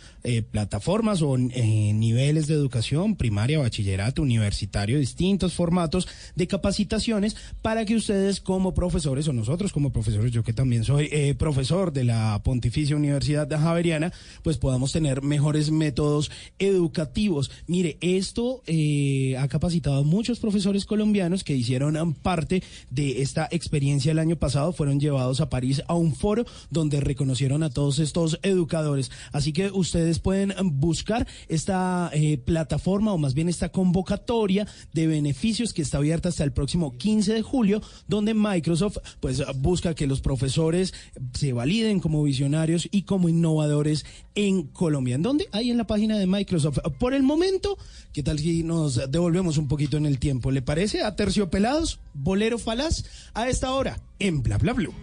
plataformas 0.51 1.21
o 1.21 1.37
niveles 1.37 2.47
de 2.47 2.55
educación, 2.55 3.15
primaria, 3.15 3.59
bachillerato, 3.59 4.23
universitario, 4.23 4.99
distintos 4.99 5.53
formatos 5.53 6.09
de 6.35 6.47
capacitaciones 6.47 7.37
para 7.61 7.85
que 7.85 7.95
ustedes 7.95 8.41
como 8.41 8.73
profesores 8.73 9.29
o 9.29 9.35
nosotros 9.35 9.71
como 9.71 9.93
profesores, 9.93 10.33
yo 10.33 10.43
que 10.43 10.55
también 10.55 10.85
soy 10.85 11.35
profesor 11.35 11.93
de 11.93 12.05
la 12.05 12.41
Pontificia 12.43 12.97
Universidad 12.97 13.51
Javeriana, 13.51 14.15
pues 14.43 14.57
podamos 14.57 14.93
tener 14.93 15.23
mejores 15.23 15.71
métodos 15.71 16.31
educativos. 16.59 17.51
Mire, 17.67 17.99
esto 18.01 18.44
eh, 18.67 19.37
ha 19.39 19.49
capacitado 19.49 19.99
a 19.99 20.03
muchos 20.03 20.39
profesores 20.41 20.85
colombianos 20.85 21.45
que 21.45 21.57
hicieron 21.57 22.15
parte 22.15 22.63
de 22.91 23.23
esta 23.23 23.49
experiencia 23.51 24.13
el 24.13 24.19
año 24.19 24.37
pasado, 24.37 24.73
fueron 24.73 25.01
llevados 25.01 25.41
a 25.41 25.49
París 25.49 25.83
a 25.87 25.95
un 25.95 26.15
foro 26.15 26.45
donde 26.71 27.01
reconocieron 27.01 27.63
a 27.63 27.71
todos 27.71 27.99
estos 27.99 28.39
educadores. 28.43 29.11
Así 29.33 29.53
que 29.53 29.71
ustedes 29.71 30.19
pueden 30.19 30.55
buscar 30.81 31.27
esta 31.49 32.11
eh, 32.13 32.39
plataforma 32.39 33.13
o 33.13 33.19
más 33.19 33.35
bien 33.35 33.49
esta 33.49 33.71
convocatoria 33.71 34.67
de 34.93 35.07
beneficios 35.07 35.73
que 35.73 35.83
está 35.83 35.99
abierta 35.99 36.29
hasta 36.29 36.45
el 36.45 36.53
próximo 36.53 36.97
15 36.97 37.35
de 37.35 37.43
julio, 37.43 37.83
donde 38.09 38.35
Microsoft 38.35 38.99
pues 39.21 39.43
busca 39.57 39.95
que 39.95 40.07
los 40.07 40.21
profesores 40.21 40.95
se 41.33 41.53
validen 41.53 42.01
como 42.01 42.23
visionarios 42.23 42.89
y 42.91 43.03
como 43.03 43.29
innovadores 43.29 44.05
en 44.35 44.65
Colombia. 44.69 45.15
¿En 45.15 45.23
dónde? 45.23 45.49
Ahí 45.53 45.71
en 45.71 45.79
la 45.79 45.87
página 45.87 46.19
de 46.19 46.27
Microsoft. 46.27 46.79
Por 46.99 47.15
el 47.15 47.23
momento, 47.23 47.79
¿qué 48.13 48.23
tal 48.23 48.34
si 48.39 48.62
nos 48.62 49.11
devolvemos 49.11 49.59
un 49.59 49.68
poquito 49.68 49.97
en 49.97 50.07
el 50.07 50.18
tiempo? 50.18 50.51
¿Le 50.51 50.62
parece? 50.62 51.03
A 51.03 51.16
terciopelados, 51.16 52.01
bolero 52.12 52.59
falaz, 52.59 53.05
a 53.35 53.49
esta 53.49 53.72
hora, 53.72 54.01
en 54.18 54.43
Bla 54.43 54.59
Bla 54.59 54.72
Blue. 54.72 54.95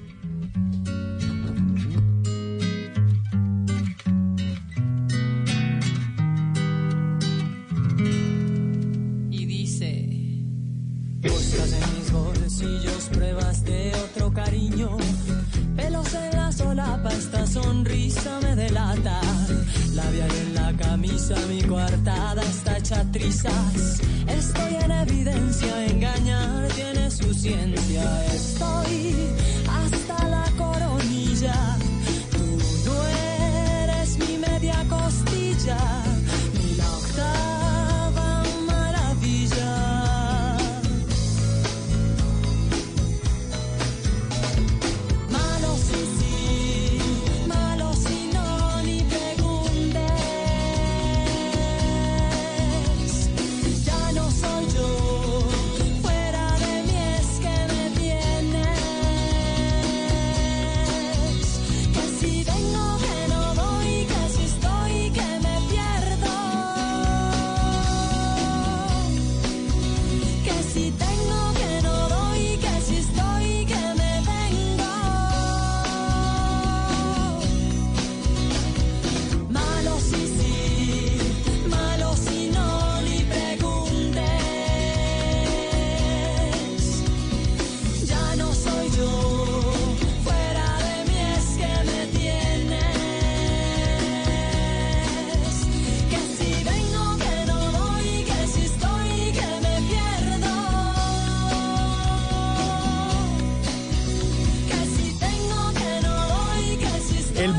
y 9.29 9.45
dice 9.45 10.09
Buscas 11.21 11.73
en 11.73 11.99
mis 11.99 12.11
bolsillos 12.11 13.09
pruebas 13.11 13.63
de 13.63 13.91
otro 13.95 14.34
cariño 14.34 14.97
Pelos 15.75 16.13
en 16.13 16.32
la 16.32 16.51
solapa, 16.51 17.09
esta 17.09 17.47
sonrisa 17.47 18.39
me 18.41 18.55
delata 18.55 19.41
Labial 19.94 20.32
en 20.32 20.56
la 20.56 20.74
camisa, 20.78 21.36
mi 21.50 21.62
coartada 21.64 22.42
está 22.44 22.78
hecha 22.78 23.04
trizas. 23.12 24.02
Estoy 24.28 24.76
en 24.84 24.92
evidencia, 24.92 25.86
engañar 25.86 26.68
tiene 26.70 27.12
su 27.12 27.34
ciencia. 27.34 28.26
Estoy 28.34 29.16
hasta 29.68 30.28
la 30.28 30.46
coronilla 30.58 31.78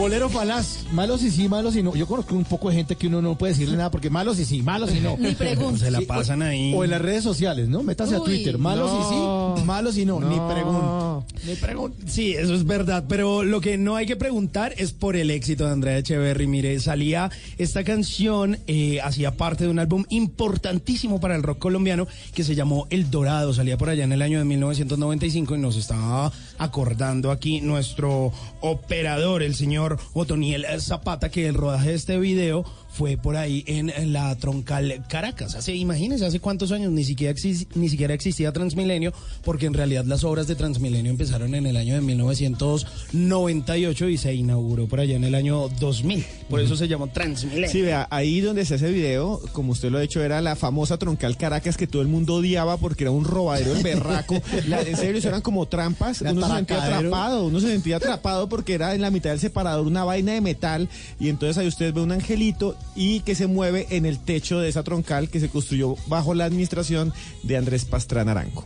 bolero 0.03 0.29
falaz, 0.29 0.79
malos 0.93 1.23
y 1.23 1.31
sí, 1.31 1.49
malos 1.49 1.77
y 1.77 1.83
no. 1.83 1.95
Yo 1.95 2.09
conozco 2.09 2.35
un 2.35 2.43
poco 2.45 2.69
de 2.71 2.75
gente 2.75 2.97
que 2.97 3.07
uno 3.07 3.23
no 3.23 3.39
puede 3.39 3.53
decirle 3.53 3.77
nada 3.77 3.89
porque 3.89 4.11
malos 4.11 4.37
y 4.41 4.45
sí, 4.45 4.61
malos 4.61 4.91
y 4.93 4.99
no. 4.99 5.17
Ni 5.17 5.31
pregunta. 5.33 5.79
Se 5.79 5.93
la 5.93 6.01
pasan 6.01 6.43
o- 6.43 6.47
ahí. 6.47 6.73
O 6.75 6.83
en 6.83 6.91
las 6.91 7.01
redes 7.01 7.23
sociales, 7.23 7.69
¿no? 7.69 7.85
Métase 7.85 8.17
a 8.17 8.21
Uy, 8.21 8.25
Twitter, 8.25 8.59
malos 8.59 8.91
y 8.91 9.59
sí, 9.61 9.65
malos 9.65 9.97
y 9.97 10.05
no, 10.05 10.19
ni 10.19 10.35
pregunto. 10.53 11.25
Ni 11.47 11.55
pregunto. 11.55 11.97
Sí, 12.09 12.33
eso 12.33 12.53
es 12.53 12.65
verdad, 12.67 13.05
pero 13.09 13.45
lo 13.45 13.61
que 13.61 13.79
no 13.79 13.95
hay 13.95 14.07
que 14.07 14.17
preguntar 14.17 14.75
es 14.77 14.91
por 14.93 15.15
el 15.15 15.31
éxito 15.31 15.67
de 15.67 15.71
Andrea 15.71 15.99
Echeverry. 15.99 16.49
Mire, 16.49 16.81
salía 16.81 17.31
esta 17.57 17.85
canción, 17.85 18.59
eh, 18.67 19.01
hacía 19.05 19.37
parte 19.37 19.65
de 19.65 19.71
un 19.71 19.79
álbum 19.79 20.05
importantísimo 20.09 21.21
para 21.21 21.37
el 21.37 21.45
rock 21.45 21.59
colombiano 21.61 22.09
que 22.35 22.43
se 22.43 22.57
llamó 22.57 22.89
El 22.91 23.09
Dorado. 23.09 23.55
Salía 23.55 23.79
por 23.79 23.89
allá 23.89 24.03
en 24.03 24.11
el 24.13 24.23
año 24.23 24.39
de 24.41 24.45
1995 24.47 25.55
y 25.55 25.59
nos 25.61 25.77
estaba 25.77 26.33
acordando 26.63 27.31
aquí 27.31 27.61
nuestro 27.61 28.33
operador, 28.61 29.43
el 29.43 29.55
señor 29.55 29.99
Otoniel 30.15 30.65
Zapata, 30.81 31.31
que 31.31 31.47
el 31.49 31.55
rodaje 31.55 31.91
de 31.91 31.95
este 31.95 32.19
video 32.19 32.65
fue 32.93 33.17
por 33.17 33.37
ahí 33.37 33.65
en 33.67 33.91
la 34.13 34.35
troncal 34.37 35.03
Caracas. 35.09 35.55
Hace, 35.55 35.75
imagínense, 35.75 36.27
hace 36.27 36.41
cuántos 36.41 36.73
años 36.73 36.93
ni 36.93 37.05
siquiera, 37.05 37.35
ni 37.75 37.89
siquiera 37.89 38.13
existía 38.13 38.53
Transmilenio, 38.53 39.13
porque 39.45 39.65
en 39.67 39.73
realidad 39.75 40.05
las 40.05 40.25
obras 40.25 40.47
de 40.47 40.57
Transmilenio 40.57 41.11
empezaron 41.11 41.55
en 41.55 41.65
el 41.67 41.77
año 41.79 41.95
de 41.95 42.03
1998 42.03 44.09
y 44.09 44.19
se 44.19 44.35
inauguró 44.35 44.87
por 44.89 45.01
allá 45.01 45.17
en 45.17 45.25
el 45.25 45.35
año 45.35 45.69
2000. 45.81 46.25
Por 46.51 46.61
eso 46.61 46.77
se 46.77 46.87
llamó 46.87 47.07
Transmilenio. 47.09 47.71
Sí, 47.71 47.81
vea, 47.81 48.07
ahí 48.11 48.41
donde 48.41 48.67
se 48.67 48.75
hace 48.75 48.91
video, 48.91 49.41
como 49.53 49.73
usted 49.73 49.91
lo 49.91 49.97
ha 49.99 50.03
hecho, 50.05 50.23
era 50.23 50.41
la 50.43 50.55
famosa 50.55 50.99
troncal 50.99 51.37
Caracas 51.39 51.79
que 51.79 51.87
todo 51.87 52.03
el 52.03 52.09
mundo 52.09 52.35
odiaba 52.37 52.77
porque 52.77 53.05
era 53.05 53.11
un 53.11 53.25
robadero 53.25 53.75
el 53.75 53.83
berraco. 53.83 54.35
La- 54.69 54.83
en 54.83 54.97
serio, 54.99 55.17
eso 55.19 55.29
eran 55.29 55.41
como 55.41 55.67
trampas. 55.67 56.21
Se 56.53 56.57
sentía 56.59 56.77
atracadero. 56.77 57.09
atrapado, 57.09 57.45
uno 57.47 57.61
se 57.61 57.69
sentía 57.69 57.97
atrapado 57.97 58.49
porque 58.49 58.75
era 58.75 58.95
en 58.95 59.01
la 59.01 59.11
mitad 59.11 59.31
del 59.31 59.41
separador 59.41 59.87
una 59.87 60.05
vaina 60.05 60.33
de 60.33 60.41
metal 60.41 60.89
y 61.19 61.29
entonces 61.29 61.59
ahí 61.59 61.67
usted 61.67 61.93
ve 61.93 62.01
un 62.01 62.13
angelito 62.13 62.77
y 62.95 63.21
que 63.21 63.35
se 63.35 63.47
mueve 63.47 63.87
en 63.91 64.07
el 64.07 64.19
techo 64.19 64.61
de 64.61 64.69
esa 64.69 64.83
troncal 64.83 65.29
que 65.29 65.41
se 65.41 65.49
construyó 65.49 65.97
bajo 66.07 66.35
la 66.35 66.45
administración 66.45 67.13
de 67.43 67.57
Andrés 67.57 67.85
Pastrana 67.85 68.33
Arango. 68.33 68.65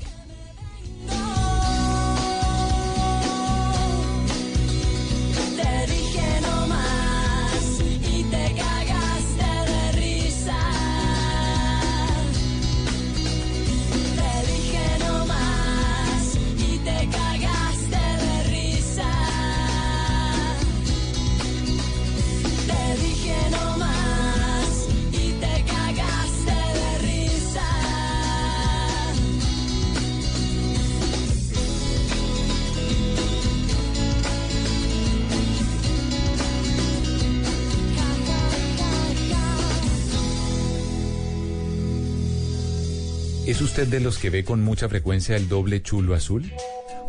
¿Es 43.46 43.60
usted 43.60 43.86
de 43.86 44.00
los 44.00 44.18
que 44.18 44.28
ve 44.28 44.44
con 44.44 44.60
mucha 44.60 44.88
frecuencia 44.88 45.36
el 45.36 45.48
doble 45.48 45.80
chulo 45.80 46.16
azul? 46.16 46.50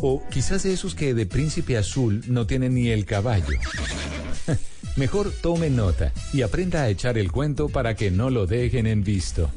O 0.01 0.21
quizás 0.29 0.61
de 0.61 0.71
esos 0.71 0.93
que 0.93 1.15
de 1.15 1.25
príncipe 1.25 1.77
azul 1.77 2.23
no 2.27 2.45
tienen 2.45 2.75
ni 2.75 2.89
el 2.89 3.05
caballo. 3.05 3.57
Mejor 4.95 5.31
tome 5.41 5.71
nota 5.71 6.13
y 6.33 6.43
aprenda 6.43 6.83
a 6.83 6.89
echar 6.89 7.17
el 7.17 7.31
cuento 7.31 7.69
para 7.69 7.95
que 7.95 8.11
no 8.11 8.29
lo 8.29 8.45
dejen 8.45 8.85
en 8.85 9.03
visto. 9.03 9.49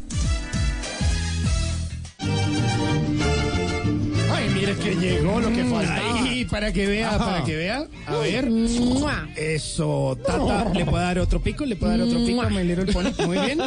Para 6.51 6.73
que 6.73 6.87
vea, 6.87 7.09
Ajá. 7.15 7.19
para 7.19 7.45
que 7.45 7.57
vea. 7.57 7.87
A 8.07 8.17
ver. 8.17 8.49
Eso, 9.37 10.19
Tata, 10.27 10.71
¿le 10.75 10.85
puedo 10.85 11.03
dar 11.03 11.19
otro 11.19 11.41
pico? 11.41 11.65
¿Le 11.65 11.77
puedo 11.77 11.93
dar 11.93 12.01
otro 12.03 12.25
pico 12.25 12.43
a 12.43 12.51
My 12.51 12.65
Little 12.65 12.93
Pony? 12.93 13.11
Muy 13.27 13.39
bien. 13.39 13.59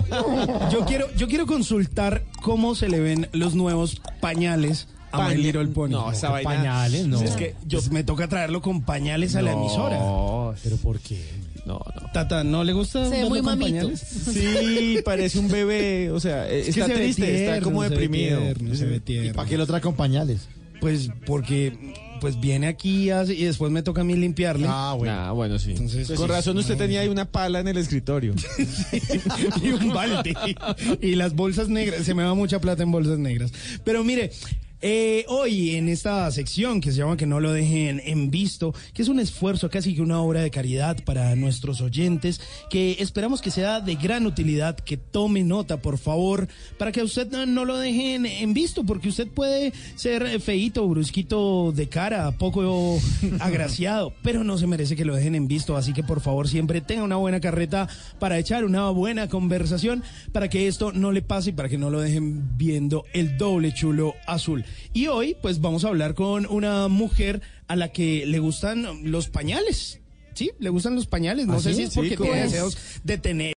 Yo 0.71 0.85
quiero, 0.85 1.07
yo 1.15 1.27
quiero 1.27 1.45
consultar 1.45 2.23
cómo 2.41 2.75
se 2.75 2.89
le 2.89 2.99
ven 2.99 3.29
los 3.33 3.55
nuevos 3.55 4.01
pañales 4.21 4.87
a 5.11 5.17
My 5.19 5.23
Paña- 5.35 5.37
Little 5.37 5.67
Pony. 5.67 5.89
No, 5.91 6.11
esa 6.11 6.29
vaina- 6.29 6.49
Pañales, 6.49 7.07
no. 7.07 7.21
Es 7.21 7.31
que 7.31 7.55
yo 7.67 7.79
me 7.91 8.03
toca 8.03 8.27
traerlo 8.27 8.61
con 8.61 8.81
pañales 8.81 9.35
a 9.35 9.41
la 9.41 9.53
emisora. 9.53 9.97
No, 9.97 10.53
¿Pero 10.63 10.77
por 10.77 10.99
qué? 10.99 11.19
no, 11.65 11.73
no. 12.01 12.11
Tata, 12.11 12.43
¿no 12.43 12.63
le 12.63 12.73
gusta 12.73 13.05
Se 13.09 13.21
ve 13.23 13.29
muy 13.29 13.39
con 13.39 13.45
mamito. 13.57 13.65
pañales? 13.87 13.99
Sí, 13.99 14.99
parece 15.05 15.39
un 15.39 15.47
bebé, 15.49 16.11
o 16.11 16.19
sea, 16.19 16.47
Es 16.49 16.65
que 16.65 16.71
está 16.81 16.87
se 16.87 16.93
triste, 16.95 17.45
está 17.45 17.61
como 17.63 17.83
se 17.83 17.89
ve 17.89 17.95
deprimido. 17.95 18.39
tierno, 18.39 18.75
se 18.75 18.85
ve 18.85 19.01
¿Y 19.05 19.29
para 19.33 19.47
qué 19.47 19.57
lo 19.57 19.65
trae 19.67 19.81
con 19.81 19.95
pañales? 19.95 20.47
Pues 20.81 21.09
porque 21.25 21.93
pues 22.23 22.39
viene 22.39 22.67
aquí 22.67 23.09
hace- 23.09 23.33
y 23.33 23.43
después 23.43 23.69
me 23.69 23.83
toca 23.83 23.99
a 23.99 24.03
mí 24.05 24.15
limpiarle. 24.15 24.65
Ah, 24.69 24.95
bueno. 24.97 25.13
Ah, 25.13 25.31
bueno, 25.33 25.59
sí. 25.59 25.71
Entonces, 25.71 26.07
Con 26.07 26.27
sí, 26.27 26.31
razón 26.31 26.57
usted 26.57 26.75
no, 26.75 26.79
tenía 26.79 27.01
ahí 27.01 27.09
una 27.09 27.25
pala 27.25 27.59
en 27.59 27.67
el 27.67 27.75
escritorio. 27.75 28.33
y 29.61 29.71
un 29.73 29.89
balde. 29.89 30.33
Y 31.01 31.15
las 31.15 31.35
bolsas 31.35 31.67
negras. 31.67 32.05
Se 32.05 32.13
me 32.13 32.23
va 32.23 32.33
mucha 32.33 32.59
plata 32.61 32.81
en 32.81 32.91
bolsas 32.91 33.19
negras. 33.19 33.51
Pero 33.83 34.05
mire. 34.05 34.31
Eh, 34.85 35.23
hoy 35.29 35.77
en 35.77 35.87
esta 35.87 36.29
sección 36.29 36.81
que 36.81 36.91
se 36.91 36.97
llama 36.97 37.15
Que 37.15 37.25
no 37.25 37.39
lo 37.39 37.53
dejen 37.53 38.01
en 38.03 38.29
visto, 38.29 38.75
que 38.93 39.01
es 39.01 39.07
un 39.07 39.21
esfuerzo, 39.21 39.69
casi 39.69 39.95
que 39.95 40.01
una 40.01 40.19
obra 40.19 40.41
de 40.41 40.51
caridad 40.51 41.01
para 41.05 41.33
nuestros 41.37 41.79
oyentes, 41.79 42.41
que 42.69 42.97
esperamos 42.99 43.41
que 43.41 43.49
sea 43.49 43.79
de 43.79 43.95
gran 43.95 44.25
utilidad, 44.25 44.75
que 44.75 44.97
tome 44.97 45.41
nota, 45.41 45.77
por 45.77 45.97
favor, 45.97 46.49
para 46.77 46.91
que 46.91 47.01
usted 47.01 47.31
no, 47.31 47.45
no 47.45 47.63
lo 47.63 47.77
dejen 47.77 48.25
en 48.25 48.53
visto, 48.53 48.83
porque 48.83 49.07
usted 49.07 49.29
puede 49.29 49.71
ser 49.95 50.41
feíto, 50.41 50.85
brusquito 50.85 51.71
de 51.71 51.87
cara, 51.87 52.33
poco 52.33 52.99
agraciado, 53.39 54.11
pero 54.21 54.43
no 54.43 54.57
se 54.57 54.67
merece 54.67 54.97
que 54.97 55.05
lo 55.05 55.15
dejen 55.15 55.35
en 55.35 55.47
visto, 55.47 55.77
así 55.77 55.93
que 55.93 56.03
por 56.03 56.19
favor 56.19 56.49
siempre 56.49 56.81
tenga 56.81 57.03
una 57.03 57.15
buena 57.15 57.39
carreta 57.39 57.87
para 58.19 58.37
echar 58.37 58.65
una 58.65 58.89
buena 58.89 59.29
conversación, 59.29 60.03
para 60.33 60.49
que 60.49 60.67
esto 60.67 60.91
no 60.91 61.13
le 61.13 61.21
pase 61.21 61.51
y 61.51 61.53
para 61.53 61.69
que 61.69 61.77
no 61.77 61.89
lo 61.89 62.01
dejen 62.01 62.57
viendo 62.57 63.05
el 63.13 63.37
doble 63.37 63.73
chulo 63.73 64.15
azul. 64.27 64.65
Y 64.93 65.07
hoy 65.07 65.35
pues 65.41 65.61
vamos 65.61 65.85
a 65.85 65.89
hablar 65.89 66.13
con 66.13 66.45
una 66.47 66.87
mujer 66.87 67.41
a 67.67 67.75
la 67.75 67.91
que 67.91 68.25
le 68.25 68.39
gustan 68.39 68.85
los 69.11 69.29
pañales. 69.29 69.99
Sí, 70.35 70.49
le 70.59 70.69
gustan 70.69 70.95
los 70.95 71.05
pañales. 71.05 71.45
No 71.45 71.53
¿Ah, 71.55 71.59
sé 71.59 71.69
sí? 71.71 71.75
si 71.75 71.81
es 71.83 71.93
porque 71.93 72.09
Sí, 72.11 72.15
¿cómo 72.15 72.31
tiene 72.31 72.45
es? 72.47 72.51
deseos 72.53 72.77
de 73.03 73.17
tener 73.19 73.51